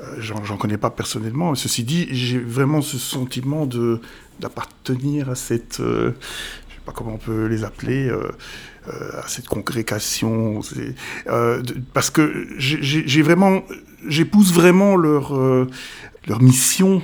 euh, 0.00 0.16
j'en, 0.18 0.56
connais 0.56 0.78
pas 0.78 0.90
personnellement. 0.90 1.54
Ceci 1.54 1.82
dit, 1.84 2.06
j'ai 2.10 2.38
vraiment 2.38 2.82
ce 2.82 2.98
sentiment 2.98 3.66
de 3.66 4.00
d'appartenir 4.40 5.30
à 5.30 5.34
cette, 5.34 5.80
euh, 5.80 6.12
comment 6.94 7.14
on 7.14 7.18
peut 7.18 7.46
les 7.46 7.64
appeler, 7.64 8.08
euh, 8.08 8.30
euh, 8.88 9.20
à 9.22 9.28
cette 9.28 9.48
congrégation. 9.48 10.60
euh, 11.28 11.62
parce 11.94 12.10
que 12.10 12.46
j'ai, 12.58 13.22
vraiment, 13.22 13.62
j'épouse 14.06 14.52
vraiment 14.52 14.96
leur 14.96 15.34
leur 16.26 16.42
mission 16.42 17.02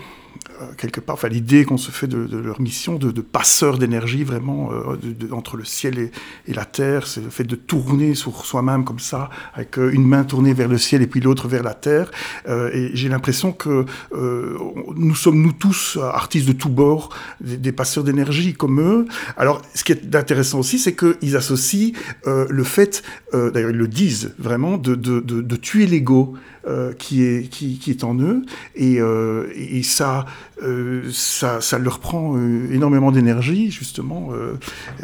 quelque 0.76 1.00
part, 1.00 1.14
enfin 1.14 1.28
l'idée 1.28 1.64
qu'on 1.64 1.76
se 1.76 1.90
fait 1.90 2.07
de, 2.07 2.36
leur 2.36 2.61
mission 2.61 2.96
de, 2.96 3.11
de 3.11 3.20
passeur 3.20 3.78
d'énergie 3.78 4.24
vraiment 4.24 4.70
euh, 4.72 4.96
entre 5.32 5.57
le 5.57 5.64
ciel 5.64 5.98
et, 5.98 6.55
la 6.55 6.64
terre, 6.64 7.07
c'est 7.07 7.20
le 7.20 7.30
fait 7.30 7.44
de 7.44 7.57
tourner 7.57 8.14
sur 8.14 8.46
soi-même 8.46 8.84
comme 8.84 9.00
ça, 9.00 9.30
avec 9.55 9.78
euh, 9.78 9.90
une 9.92 10.07
main 10.07 10.24
tournée 10.24 10.55
vers 10.55 10.68
le 10.68 10.78
ciel 10.78 11.02
et 11.02 11.07
puis 11.07 11.20
l'autre 11.20 11.48
vers 11.48 11.62
la 11.62 11.74
terre. 11.74 12.11
Euh, 12.48 12.70
et 12.72 12.90
j'ai 12.94 13.09
l'impression 13.09 13.52
que 13.52 13.84
euh, 14.12 14.59
nous 14.96 15.14
sommes 15.14 15.40
nous 15.40 15.52
tous 15.52 15.96
euh, 15.96 16.02
artistes 16.02 16.46
de 16.46 16.52
tous 16.52 16.68
bords, 16.68 17.11
des, 17.40 17.72
passeurs 17.72 18.05
d'énergie 18.05 18.55
comme 18.55 18.80
eux. 18.80 19.07
Alors, 19.36 19.62
ce 19.74 19.82
qui 19.84 19.92
est 19.92 20.14
intéressant 20.14 20.61
aussi, 20.61 20.78
c'est 20.78 20.94
qu'ils 20.94 21.36
associent 21.36 21.92
euh, 22.26 22.46
le 22.48 22.64
fait, 22.64 23.02
euh, 23.32 23.50
d'ailleurs 23.50 23.70
ils 23.70 23.76
le 23.76 23.88
disent 23.88 24.34
vraiment, 24.38 24.76
de, 24.76 24.94
de 24.94 25.57
tuer 25.57 25.86
l'ego. 25.86 26.34
Euh, 26.66 26.92
qui 26.92 27.22
est 27.24 27.48
qui, 27.50 27.78
qui 27.78 27.90
est 27.90 28.04
en 28.04 28.18
eux 28.18 28.42
et, 28.74 29.00
euh, 29.00 29.48
et 29.54 29.82
ça, 29.82 30.24
euh, 30.62 31.02
ça 31.12 31.60
ça 31.60 31.78
leur 31.78 31.98
prend 31.98 32.36
énormément 32.70 33.12
d'énergie 33.12 33.70
justement 33.70 34.30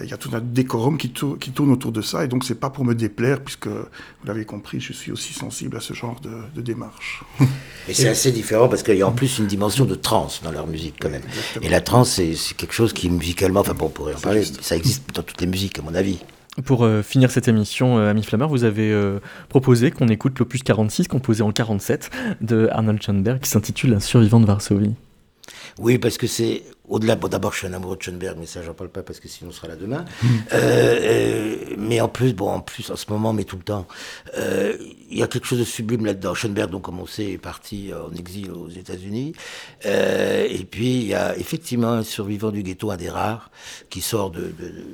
il 0.02 0.08
y 0.08 0.12
a 0.12 0.16
tout 0.16 0.30
un 0.32 0.40
décorum 0.40 0.96
qui, 0.98 1.10
tour- 1.10 1.38
qui 1.38 1.50
tourne 1.50 1.70
autour 1.70 1.92
de 1.92 2.02
ça 2.02 2.24
et 2.24 2.28
donc 2.28 2.44
c'est 2.44 2.54
pas 2.58 2.70
pour 2.70 2.84
me 2.84 2.94
déplaire 2.94 3.40
puisque 3.40 3.66
vous 3.68 4.26
l'avez 4.26 4.44
compris 4.44 4.80
je 4.80 4.92
suis 4.92 5.12
aussi 5.12 5.32
sensible 5.34 5.76
à 5.76 5.80
ce 5.80 5.92
genre 5.94 6.18
de, 6.20 6.30
de 6.54 6.60
démarche 6.62 7.22
Et 7.88 7.94
c'est 7.94 8.08
assez 8.08 8.30
différent 8.30 8.68
parce 8.68 8.82
qu'il 8.82 8.96
y 8.96 9.02
a 9.02 9.06
en 9.08 9.12
plus 9.12 9.38
une 9.38 9.46
dimension 9.46 9.84
de 9.84 9.94
trance 9.94 10.42
dans 10.44 10.52
leur 10.52 10.66
musique 10.66 10.94
quand 11.00 11.08
même. 11.08 11.22
Exactement. 11.26 11.66
Et 11.66 11.68
la 11.70 11.80
trance, 11.80 12.10
c'est 12.12 12.34
c'est 12.34 12.54
quelque 12.56 12.74
chose 12.74 12.92
qui 12.92 13.10
musicalement, 13.10 13.60
enfin 13.60 13.74
bon, 13.74 13.86
on 13.86 13.88
pourrait 13.88 14.14
en 14.14 14.20
parler, 14.20 14.44
ça 14.44 14.76
existe 14.76 15.02
dans 15.14 15.22
toutes 15.22 15.40
les 15.40 15.46
musiques 15.46 15.78
à 15.78 15.82
mon 15.82 15.94
avis. 15.94 16.18
Pour 16.64 16.84
euh, 16.84 17.02
finir 17.02 17.30
cette 17.30 17.48
émission, 17.48 17.98
euh, 17.98 18.10
Ami 18.10 18.22
Flammer, 18.22 18.46
vous 18.46 18.64
avez 18.64 18.92
euh, 18.92 19.20
proposé 19.48 19.90
qu'on 19.90 20.08
écoute 20.08 20.38
l'opus 20.38 20.62
46, 20.62 21.08
composé 21.08 21.42
en 21.42 21.52
47, 21.52 22.10
de 22.40 22.68
Arnold 22.70 23.02
Schoenberg, 23.02 23.40
qui 23.40 23.48
s'intitule 23.48 23.94
Un 23.94 24.00
survivant 24.00 24.40
de 24.40 24.46
Varsovie. 24.46 24.94
Oui, 25.78 25.98
parce 25.98 26.18
que 26.18 26.26
c'est 26.26 26.62
au-delà. 26.90 27.16
Bon, 27.16 27.28
d'abord, 27.28 27.52
je 27.52 27.58
suis 27.58 27.66
un 27.66 27.72
amoureux 27.72 27.96
de 27.96 28.02
Schoenberg, 28.02 28.36
mais 28.38 28.46
ça, 28.46 28.62
j'en 28.62 28.74
parle 28.74 28.90
pas 28.90 29.02
parce 29.02 29.20
que 29.20 29.28
sinon, 29.28 29.50
on 29.50 29.52
sera 29.52 29.68
là 29.68 29.76
demain. 29.76 30.04
Euh, 30.52 30.56
euh, 31.02 31.56
mais 31.78 32.00
en 32.00 32.08
plus, 32.08 32.32
bon, 32.34 32.48
en 32.50 32.60
plus, 32.60 32.90
en 32.90 32.96
ce 32.96 33.06
moment, 33.10 33.32
mais 33.32 33.44
tout 33.44 33.56
le 33.56 33.62
temps, 33.62 33.86
euh, 34.36 34.76
il 35.10 35.18
y 35.18 35.22
a 35.22 35.28
quelque 35.28 35.46
chose 35.46 35.58
de 35.60 35.64
sublime 35.64 36.04
là-dedans. 36.04 36.34
Schoenberg, 36.34 36.70
donc, 36.70 36.82
comme 36.82 36.98
on 36.98 37.06
sait, 37.06 37.30
est 37.32 37.38
parti 37.38 37.90
en 37.94 38.12
exil 38.16 38.50
aux 38.50 38.68
États-Unis. 38.68 39.32
Et 39.84 40.66
puis, 40.70 40.96
il 41.00 41.06
y 41.06 41.14
a 41.14 41.36
effectivement 41.36 41.90
un 41.92 42.02
survivant 42.02 42.50
du 42.50 42.62
ghetto, 42.62 42.90
un 42.90 42.96
des 42.96 43.10
rares, 43.10 43.50
qui 43.90 44.00
sort 44.00 44.30
de, 44.30 44.40
de- 44.40 44.46
de- 44.48 44.84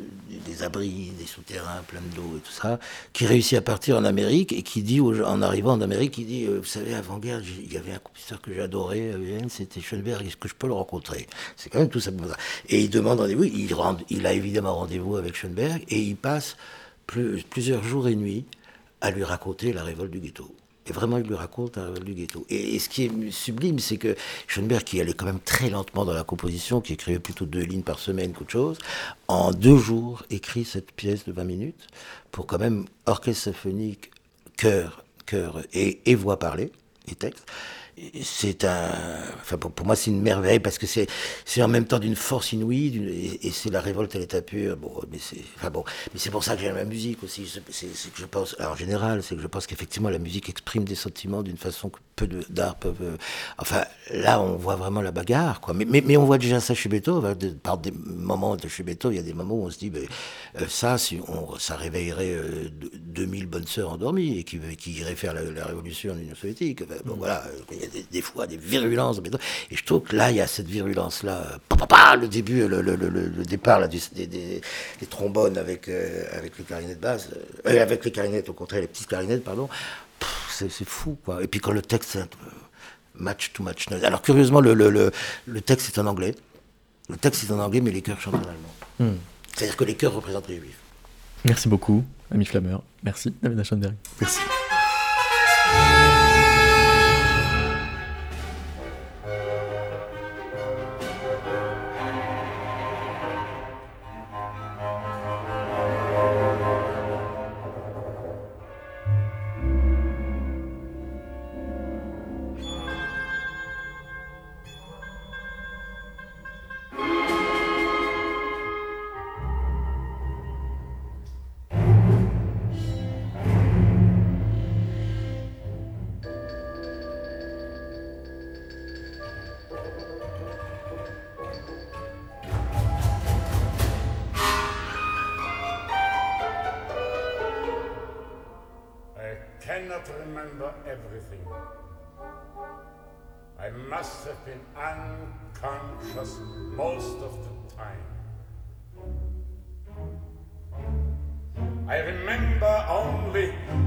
des 0.46 0.62
abris, 0.62 1.12
des 1.18 1.26
souterrains 1.26 1.82
pleins 1.88 2.00
d'eau 2.14 2.36
et 2.36 2.40
tout 2.40 2.52
ça, 2.52 2.78
qui 3.12 3.26
réussit 3.26 3.56
à 3.58 3.62
partir 3.62 3.96
en 3.96 4.04
Amérique 4.04 4.52
et 4.52 4.62
qui 4.62 4.82
dit, 4.82 5.00
aux 5.00 5.22
en 5.22 5.40
arrivant 5.42 5.72
en 5.72 5.80
Amérique, 5.80 6.18
il 6.18 6.26
dit, 6.26 6.46
vous 6.46 6.64
savez, 6.64 6.94
avant-guerre, 6.94 7.40
il 7.64 7.72
y 7.72 7.76
avait 7.76 7.92
un 7.92 7.98
compositeur 7.98 8.40
que 8.42 8.52
j'adorais 8.54 9.12
à 9.12 9.18
Vienne, 9.18 9.48
c'était 9.48 9.80
Schoenberg, 9.80 10.26
est-ce 10.26 10.36
que 10.36 10.48
je 10.48 10.54
peux 10.54 10.66
le 10.66 10.74
rencontrer? 10.74 11.26
C'est 11.56 11.70
quand 11.70 11.78
même 11.78 11.85
Et 12.68 12.82
il 12.82 12.90
demande 12.90 13.20
rendez-vous, 13.20 13.44
il, 13.44 14.26
a 14.26 14.32
évidemment 14.32 14.74
rendez-vous 14.76 15.16
avec 15.16 15.34
Schoenberg, 15.34 15.84
et 15.88 16.00
il 16.00 16.16
passe 16.16 16.56
plus- 17.06 17.42
plusieurs 17.48 17.84
jours 17.84 18.08
et 18.08 18.16
nuits 18.16 18.44
à 19.00 19.10
lui 19.10 19.24
raconter 19.24 19.72
la 19.72 19.82
révolte 19.82 20.10
du 20.10 20.20
ghetto. 20.20 20.54
Et 20.88 20.92
vraiment, 20.92 21.18
il 21.18 21.26
lui 21.26 21.34
raconte 21.34 21.76
la 21.76 21.84
révolte 21.84 22.04
du 22.04 22.14
ghetto. 22.14 22.46
Et, 22.48 22.76
et 22.76 22.78
ce 22.78 22.88
qui 22.88 23.04
est 23.04 23.30
sublime, 23.32 23.78
c'est 23.80 23.96
que 23.96 24.14
Schoenberg, 24.46 24.84
qui 24.84 25.00
allait 25.00 25.14
quand 25.14 25.26
même 25.26 25.40
très 25.40 25.68
lentement 25.68 26.04
dans 26.04 26.12
la 26.12 26.22
composition, 26.22 26.80
qui 26.80 26.92
écrivait 26.92 27.18
plutôt 27.18 27.44
deux 27.44 27.62
lignes 27.62 27.82
par 27.82 27.98
semaine 27.98 28.32
qu'autre 28.32 28.52
chose, 28.52 28.78
en 29.26 29.50
deux 29.50 29.78
jours 29.78 30.22
écrit 30.30 30.64
cette 30.64 30.92
pièce 30.92 31.24
de 31.24 31.32
20 31.32 31.44
minutes 31.44 31.86
pour 32.30 32.46
quand 32.46 32.58
même 32.58 32.84
orchestre 33.06 33.44
symphonique, 33.44 34.10
chœur, 34.56 35.04
chœur 35.26 35.62
et, 35.72 36.00
et 36.10 36.14
voix 36.14 36.38
parlée, 36.38 36.70
et 37.08 37.14
texte. 37.16 37.46
C'est 38.22 38.64
un, 38.64 38.90
enfin 39.40 39.56
pour, 39.56 39.72
pour 39.72 39.86
moi 39.86 39.96
c'est 39.96 40.10
une 40.10 40.20
merveille 40.20 40.60
parce 40.60 40.76
que 40.76 40.86
c'est 40.86 41.06
c'est 41.46 41.62
en 41.62 41.68
même 41.68 41.86
temps 41.86 41.98
d'une 41.98 42.14
force 42.14 42.52
inouïe 42.52 42.94
et, 43.42 43.46
et 43.46 43.50
c'est 43.50 43.70
la 43.70 43.80
révolte 43.80 44.14
à 44.14 44.18
l'état 44.18 44.42
pur. 44.42 44.76
Bon, 44.76 44.92
mais 45.10 45.16
c'est 45.18 45.38
enfin 45.56 45.70
bon, 45.70 45.82
mais 46.12 46.20
c'est 46.20 46.28
pour 46.30 46.44
ça 46.44 46.56
que 46.56 46.60
j'aime 46.60 46.76
la 46.76 46.84
musique 46.84 47.22
aussi. 47.24 47.50
C'est 47.70 47.86
que 48.12 48.18
je 48.18 48.26
pense, 48.26 48.54
alors, 48.58 48.72
en 48.72 48.76
général, 48.76 49.22
c'est 49.22 49.34
que 49.34 49.40
je 49.40 49.46
pense 49.46 49.66
qu'effectivement 49.66 50.10
la 50.10 50.18
musique 50.18 50.50
exprime 50.50 50.84
des 50.84 50.94
sentiments 50.94 51.42
d'une 51.42 51.56
façon 51.56 51.88
que 51.88 51.98
peu 52.16 52.26
d'art 52.50 52.76
peuvent. 52.76 52.96
euh, 53.02 53.16
enfin 53.58 53.84
là 54.10 54.40
on 54.40 54.56
voit 54.56 54.76
vraiment 54.76 55.00
la 55.02 55.10
bagarre 55.12 55.60
quoi. 55.62 55.72
Mais 55.74 55.84
mais, 55.86 56.02
mais 56.02 56.16
on 56.18 56.24
voit 56.26 56.38
déjà 56.38 56.60
ça 56.60 56.74
chez 56.74 56.88
Beethoven. 56.90 57.30
hein, 57.30 57.34
de- 57.34 57.48
par 57.50 57.78
des 57.78 57.92
moments 57.92 58.56
de 58.56 58.68
chez 58.68 58.82
Beethoven, 58.82 59.16
il 59.16 59.20
y 59.20 59.24
a 59.24 59.26
des 59.26 59.34
moments 59.34 59.54
où 59.54 59.64
on 59.66 59.70
se 59.70 59.78
dit 59.78 59.88
ben, 59.90 60.06
euh, 60.60 60.66
ça 60.68 60.98
si 60.98 61.18
on 61.28 61.58
ça 61.58 61.76
réveillerait 61.76 62.32
euh, 62.34 62.68
de- 62.70 62.90
2000 62.94 63.46
bonnes 63.46 63.66
sœurs 63.66 63.92
endormies 63.92 64.38
et 64.38 64.44
qui 64.44 64.58
qui 64.76 64.92
iraient 64.92 65.14
faire 65.16 65.32
la, 65.34 65.42
la 65.42 65.64
révolution 65.66 66.12
en 66.12 66.18
Union 66.18 66.34
soviétique. 66.34 66.82
Enfin, 66.82 67.00
bon 67.04 67.14
voilà, 67.16 67.44
euh, 67.46 67.85
y 67.86 67.88
a 67.88 67.92
des, 67.92 68.06
des 68.10 68.22
fois 68.22 68.46
des 68.46 68.56
virulences. 68.56 69.20
Et 69.70 69.76
je 69.76 69.84
trouve 69.84 70.02
que 70.02 70.16
là 70.16 70.30
il 70.30 70.36
y 70.36 70.40
a 70.40 70.46
cette 70.46 70.66
virulence 70.68 71.22
là. 71.22 71.58
le 72.20 72.26
début, 72.28 72.66
le, 72.68 72.80
le, 72.82 72.96
le, 72.96 73.08
le 73.08 73.44
départ 73.44 73.80
là, 73.80 73.88
du- 73.88 74.00
des, 74.12 74.26
des, 74.26 74.60
des 75.00 75.06
trombones 75.06 75.58
avec 75.58 75.88
euh, 75.88 76.24
avec 76.32 76.58
les 76.58 76.64
clarinettes 76.64 77.00
basses, 77.00 77.28
euh, 77.66 77.82
avec 77.82 78.04
les 78.04 78.12
clarinettes 78.12 78.48
au 78.48 78.52
contraire 78.54 78.80
les 78.80 78.86
petites 78.88 79.08
clarinettes 79.08 79.44
pardon. 79.44 79.68
C'est 80.50 80.70
fou 80.88 81.18
quoi. 81.24 81.42
Et 81.42 81.46
puis 81.48 81.60
quand 81.60 81.72
le 81.72 81.82
texte 81.82 82.18
match 83.14 83.52
to 83.52 83.62
match. 83.62 83.86
Alors 84.02 84.22
curieusement 84.22 84.60
le, 84.60 84.74
le, 84.74 84.90
le, 84.90 85.10
le 85.46 85.60
texte 85.60 85.88
est 85.96 86.00
en 86.00 86.06
anglais. 86.06 86.34
Le 87.08 87.16
texte 87.16 87.44
est 87.44 87.52
en 87.52 87.58
anglais 87.60 87.80
mais 87.80 87.90
les 87.90 88.02
chœurs 88.02 88.20
chantent 88.20 88.34
en 88.34 88.38
allemand. 88.38 89.16
C'est-à-dire 89.54 89.76
que 89.76 89.84
les 89.84 89.94
chœurs 89.94 90.12
représentent 90.14 90.48
les 90.48 90.58
juifs. 90.58 90.78
Merci 91.44 91.68
beaucoup, 91.68 92.04
Ami 92.30 92.44
Flammer. 92.44 92.76
Merci, 93.02 93.32
David 93.42 93.60
Aschenberg. 93.60 93.94
merci 94.20 94.40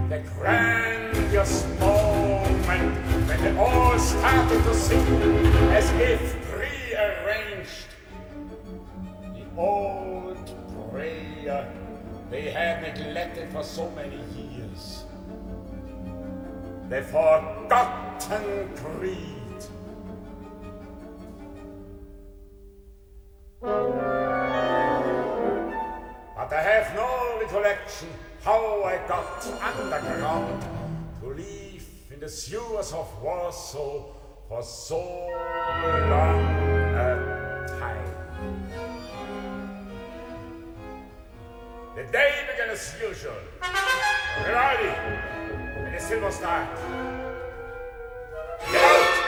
the 0.10 0.20
grandiose 0.40 1.68
moment 1.80 2.98
when 3.28 3.44
they 3.44 3.56
all 3.60 4.00
started 4.00 4.64
to 4.64 4.74
sing 4.74 5.06
as 5.70 5.88
if 6.02 6.50
pre-arranged. 6.50 7.86
The 9.36 9.46
old 9.56 10.52
prayer 10.90 11.72
they 12.32 12.50
had 12.50 12.82
neglected 12.82 13.52
for 13.52 13.64
so 13.64 13.92
many 13.92 14.18
years. 14.36 15.06
The 16.90 17.04
forgotten 17.04 18.74
creed. 18.78 19.36
But 26.36 26.54
I 26.54 26.62
have 26.64 26.96
no 26.96 27.40
recollection 27.40 28.10
how 28.44 28.84
I 28.84 28.98
got 29.08 29.46
underground 29.62 30.66
to 31.22 31.28
live 31.28 31.86
in 32.12 32.20
the 32.20 32.30
sewers 32.30 32.94
of 32.94 33.08
Warsaw 33.22 34.06
for 34.48 34.64
so 34.64 34.98
long 34.98 36.46
a 36.96 37.66
time. 37.68 38.10
The 41.96 42.04
day 42.12 42.48
began 42.50 42.70
as 42.70 42.96
usual, 43.02 43.34
early, 44.46 44.90
and 45.76 45.94
the 45.94 46.00
silver 46.00 46.32
start. 46.32 46.70
Get 48.72 48.84
out! 48.84 49.24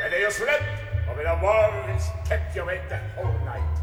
Whether 0.00 0.18
you 0.18 0.30
slept 0.30 0.64
or 1.08 1.16
whether 1.16 1.38
war 1.42 1.82
kept 2.26 2.54
you 2.54 2.62
awake 2.62 2.88
the 2.88 2.98
whole 3.16 3.44
night. 3.46 3.81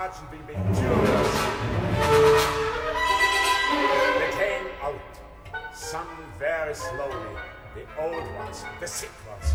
The 0.00 0.10
sergeant 0.10 0.30
will 0.30 0.46
be 0.46 0.54
furious. 0.80 1.32
They 4.16 4.30
came 4.32 4.66
out. 4.82 5.74
Some 5.74 6.08
very 6.38 6.74
slowly. 6.74 7.36
The 7.74 7.84
old 8.00 8.34
ones, 8.36 8.64
the 8.80 8.86
sick 8.86 9.10
ones. 9.28 9.54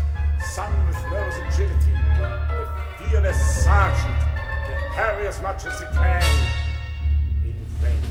Some 0.54 0.86
with 0.86 1.02
nervous 1.10 1.36
agility. 1.38 1.94
The 2.18 3.08
fearless 3.10 3.64
sergeant. 3.64 4.20
They 4.68 4.74
hurry 4.94 5.26
as 5.26 5.42
much 5.42 5.66
as 5.66 5.80
they 5.80 5.86
can. 5.86 6.22
In 7.44 7.64
vain. 7.80 8.02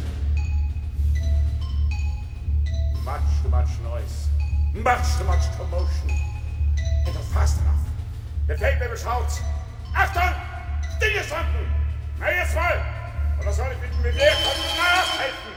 Much 3.06 3.22
too 3.42 3.50
much 3.50 3.70
noise. 3.82 4.28
Much 4.74 5.18
too 5.18 5.24
much 5.24 5.56
commotion. 5.56 6.10
Was 7.06 7.28
fast 7.34 7.62
enough. 7.62 7.88
Der 8.50 8.58
Feldwebel 8.58 8.98
schaut. 8.98 9.42
Achtung! 9.96 10.36
Stillgestanden! 10.98 11.85
Na, 12.20 12.32
jetzt 12.32 12.56
mal! 12.56 12.82
Oder 13.42 13.52
soll 13.52 13.68
ich 13.74 13.82
mit 13.82 13.94
dem 13.94 14.04
Gewehr 14.04 14.32
nachhelfen! 14.32 15.55